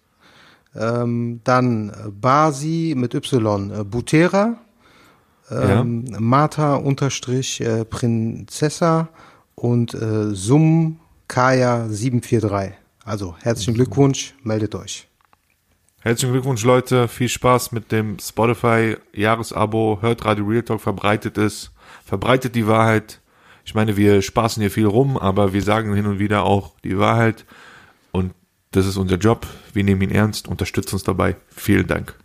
ähm, 0.75 1.41
dann 1.43 1.91
Basi 2.19 2.93
mit 2.95 3.13
Y, 3.13 3.71
äh, 3.71 3.83
Butera, 3.83 4.57
ähm, 5.49 6.05
Martha 6.17 6.75
unterstrich 6.75 7.61
äh, 7.61 7.83
Prinzessa 7.83 9.09
und 9.55 9.93
äh, 9.93 10.33
Sum 10.33 10.99
Kaya 11.27 11.87
743. 11.89 12.77
Also 13.03 13.35
herzlichen 13.41 13.73
Glückwunsch, 13.73 14.35
meldet 14.43 14.75
euch. 14.75 15.07
Herzlichen 15.99 16.33
Glückwunsch, 16.33 16.63
Leute. 16.63 17.07
Viel 17.07 17.29
Spaß 17.29 17.73
mit 17.73 17.91
dem 17.91 18.17
Spotify 18.19 18.97
Jahresabo. 19.13 19.99
Hört 20.01 20.25
Radio 20.25 20.45
Real 20.45 20.63
Talk, 20.63 20.81
verbreitet 20.81 21.37
es. 21.37 21.71
Verbreitet 22.03 22.55
die 22.55 22.65
Wahrheit. 22.65 23.21
Ich 23.65 23.75
meine, 23.75 23.97
wir 23.97 24.21
spaßen 24.21 24.61
hier 24.61 24.71
viel 24.71 24.87
rum, 24.87 25.17
aber 25.17 25.53
wir 25.53 25.61
sagen 25.61 25.93
hin 25.93 26.07
und 26.07 26.17
wieder 26.17 26.43
auch 26.43 26.73
die 26.83 26.97
Wahrheit. 26.97 27.45
Das 28.71 28.85
ist 28.85 28.97
unser 28.97 29.17
Job. 29.17 29.45
Wir 29.73 29.83
nehmen 29.83 30.01
ihn 30.01 30.11
ernst, 30.11 30.47
unterstützt 30.47 30.93
uns 30.93 31.03
dabei. 31.03 31.35
Vielen 31.55 31.87
Dank. 31.87 32.15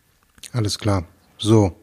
Alles 0.53 0.79
klar. 0.79 1.05
So, 1.39 1.77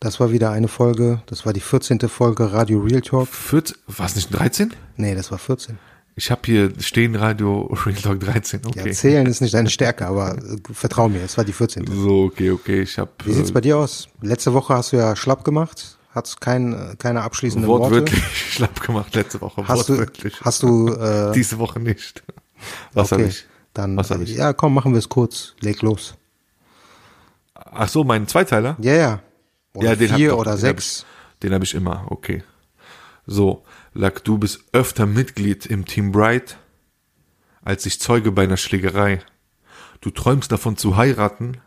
das 0.00 0.18
war 0.20 0.32
wieder 0.32 0.50
eine 0.50 0.68
Folge. 0.68 1.22
Das 1.26 1.44
war 1.44 1.52
die 1.52 1.60
14. 1.60 2.00
Folge 2.08 2.52
Radio 2.52 2.80
Real 2.80 3.02
Talk. 3.02 3.28
14, 3.28 3.76
war 3.88 4.06
es 4.06 4.16
nicht 4.16 4.30
13? 4.30 4.72
Nee, 4.96 5.14
das 5.14 5.30
war 5.30 5.38
14. 5.38 5.78
Ich 6.16 6.30
habe 6.30 6.40
hier 6.44 6.72
stehen 6.80 7.14
Radio 7.14 7.66
Real 7.86 7.96
Talk 8.00 8.20
13. 8.20 8.62
Ja, 8.62 8.68
Okay. 8.68 8.92
zählen 8.92 9.26
ist 9.26 9.42
nicht 9.42 9.52
deine 9.54 9.68
Stärke, 9.68 10.06
aber 10.06 10.38
äh, 10.38 10.56
vertrau 10.72 11.08
mir, 11.10 11.22
es 11.22 11.36
war 11.36 11.44
die 11.44 11.52
14. 11.52 11.86
so, 11.86 12.24
okay, 12.24 12.50
okay. 12.50 12.80
Ich 12.82 12.98
habe 12.98 13.10
Wie 13.24 13.32
sieht's 13.32 13.52
bei 13.52 13.60
dir 13.60 13.76
aus? 13.76 14.08
Letzte 14.22 14.54
Woche 14.54 14.74
hast 14.74 14.92
du 14.92 14.96
ja 14.96 15.14
schlapp 15.14 15.44
gemacht, 15.44 15.98
hattest 16.14 16.40
kein, 16.40 16.72
äh, 16.72 16.96
keine 16.98 17.20
abschließenden 17.22 17.68
Worte. 17.68 17.82
wortwörtlich 17.84 18.24
schlapp 18.52 18.80
gemacht 18.80 19.14
letzte 19.14 19.42
Woche. 19.42 19.68
Hast 19.68 19.90
du, 19.90 20.06
hast 20.42 20.62
du, 20.62 20.88
äh, 20.94 21.32
Diese 21.34 21.58
Woche 21.58 21.78
nicht. 21.80 22.22
Was 22.94 23.12
habe 23.12 23.22
okay, 23.24 23.30
ich? 23.32 23.46
Dann, 23.74 23.96
Was 23.96 24.10
ich? 24.10 24.34
ja, 24.36 24.52
komm, 24.52 24.74
machen 24.74 24.92
wir 24.92 24.98
es 24.98 25.08
kurz, 25.08 25.54
leg 25.60 25.82
los. 25.82 26.14
Ach 27.54 27.88
so, 27.88 28.04
mein 28.04 28.26
Zweiteiler? 28.26 28.76
Ja, 28.80 28.94
ja. 28.94 29.22
Oder 29.74 29.90
ja, 29.90 29.96
den 29.96 30.14
vier 30.14 30.36
oder 30.36 30.52
den 30.52 30.58
sechs. 30.58 31.00
Hab 31.00 31.34
ich, 31.34 31.40
den 31.42 31.54
habe 31.54 31.64
ich 31.64 31.74
immer, 31.74 32.06
okay. 32.10 32.42
So, 33.26 33.64
Lack, 33.92 34.22
du 34.22 34.38
bist 34.38 34.64
öfter 34.72 35.04
Mitglied 35.06 35.66
im 35.66 35.84
Team 35.84 36.12
Bright, 36.12 36.58
als 37.62 37.86
ich 37.86 38.00
Zeuge 38.00 38.30
bei 38.30 38.44
einer 38.44 38.56
Schlägerei. 38.56 39.20
Du 40.00 40.10
träumst 40.10 40.52
davon 40.52 40.76
zu 40.76 40.96
heiraten, 40.96 41.58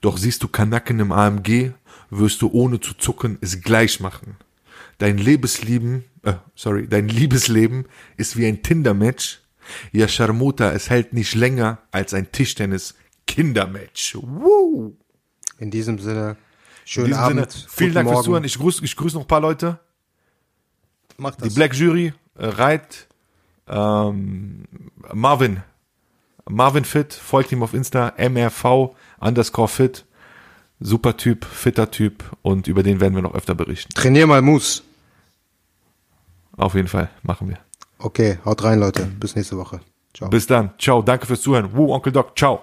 doch 0.00 0.18
siehst 0.18 0.42
du 0.42 0.48
Kanacken 0.48 0.98
im 0.98 1.12
AMG, 1.12 1.70
wirst 2.10 2.42
du 2.42 2.50
ohne 2.50 2.80
zu 2.80 2.94
zucken 2.94 3.38
es 3.40 3.60
gleich 3.60 4.00
machen. 4.00 4.36
Dein 4.98 5.16
Lebensleben, 5.16 6.04
äh, 6.24 6.34
sorry, 6.56 6.88
dein 6.88 7.08
Liebesleben 7.08 7.86
ist 8.16 8.36
wie 8.36 8.46
ein 8.46 8.62
Tinder-Match. 8.62 9.40
Ja, 9.92 10.08
Charmota, 10.08 10.72
es 10.72 10.90
hält 10.90 11.12
nicht 11.12 11.34
länger 11.34 11.78
als 11.90 12.14
ein 12.14 12.30
Tischtennis-Kindermatch. 12.32 14.16
Woo! 14.20 14.96
In 15.58 15.70
diesem 15.70 15.98
Sinne, 15.98 16.30
In 16.30 16.36
schönen 16.86 17.06
diesem 17.08 17.20
Abend. 17.20 17.52
Sinne, 17.52 17.66
vielen 17.70 17.94
Dank 17.94 18.08
fürs. 18.08 18.24
Zuhören. 18.24 18.44
Ich 18.44 18.58
grüße 18.58 18.84
ich 18.84 18.96
grüß 18.96 19.14
noch 19.14 19.22
ein 19.22 19.28
paar 19.28 19.40
Leute. 19.40 19.78
Mach 21.18 21.34
Die 21.36 21.44
das. 21.44 21.54
Black 21.54 21.74
Jury, 21.74 22.14
äh, 22.38 22.46
Reit, 22.46 23.06
ähm, 23.68 24.64
Marvin, 25.12 25.62
Marvin 26.48 26.84
Fit, 26.84 27.12
folgt 27.12 27.52
ihm 27.52 27.62
auf 27.62 27.74
Insta, 27.74 28.14
MRV 28.16 28.94
underscore 29.20 29.68
fit. 29.68 30.04
Super 30.82 31.18
Typ, 31.18 31.44
fitter 31.44 31.90
Typ 31.90 32.24
und 32.40 32.66
über 32.66 32.82
den 32.82 33.00
werden 33.00 33.14
wir 33.14 33.20
noch 33.20 33.34
öfter 33.34 33.54
berichten. 33.54 33.92
Trainier 33.92 34.26
mal 34.26 34.40
Mus. 34.40 34.82
Auf 36.56 36.74
jeden 36.74 36.88
Fall, 36.88 37.10
machen 37.22 37.50
wir. 37.50 37.58
Okay, 38.02 38.38
haut 38.44 38.62
rein, 38.64 38.80
Leute. 38.80 39.04
Bis 39.04 39.36
nächste 39.36 39.56
Woche. 39.56 39.80
Ciao. 40.14 40.28
Bis 40.28 40.46
dann. 40.46 40.70
Ciao, 40.78 41.02
danke 41.02 41.26
fürs 41.26 41.42
Zuhören. 41.42 41.76
Woo, 41.76 41.92
Onkel 41.92 42.12
Doc, 42.12 42.36
ciao. 42.36 42.62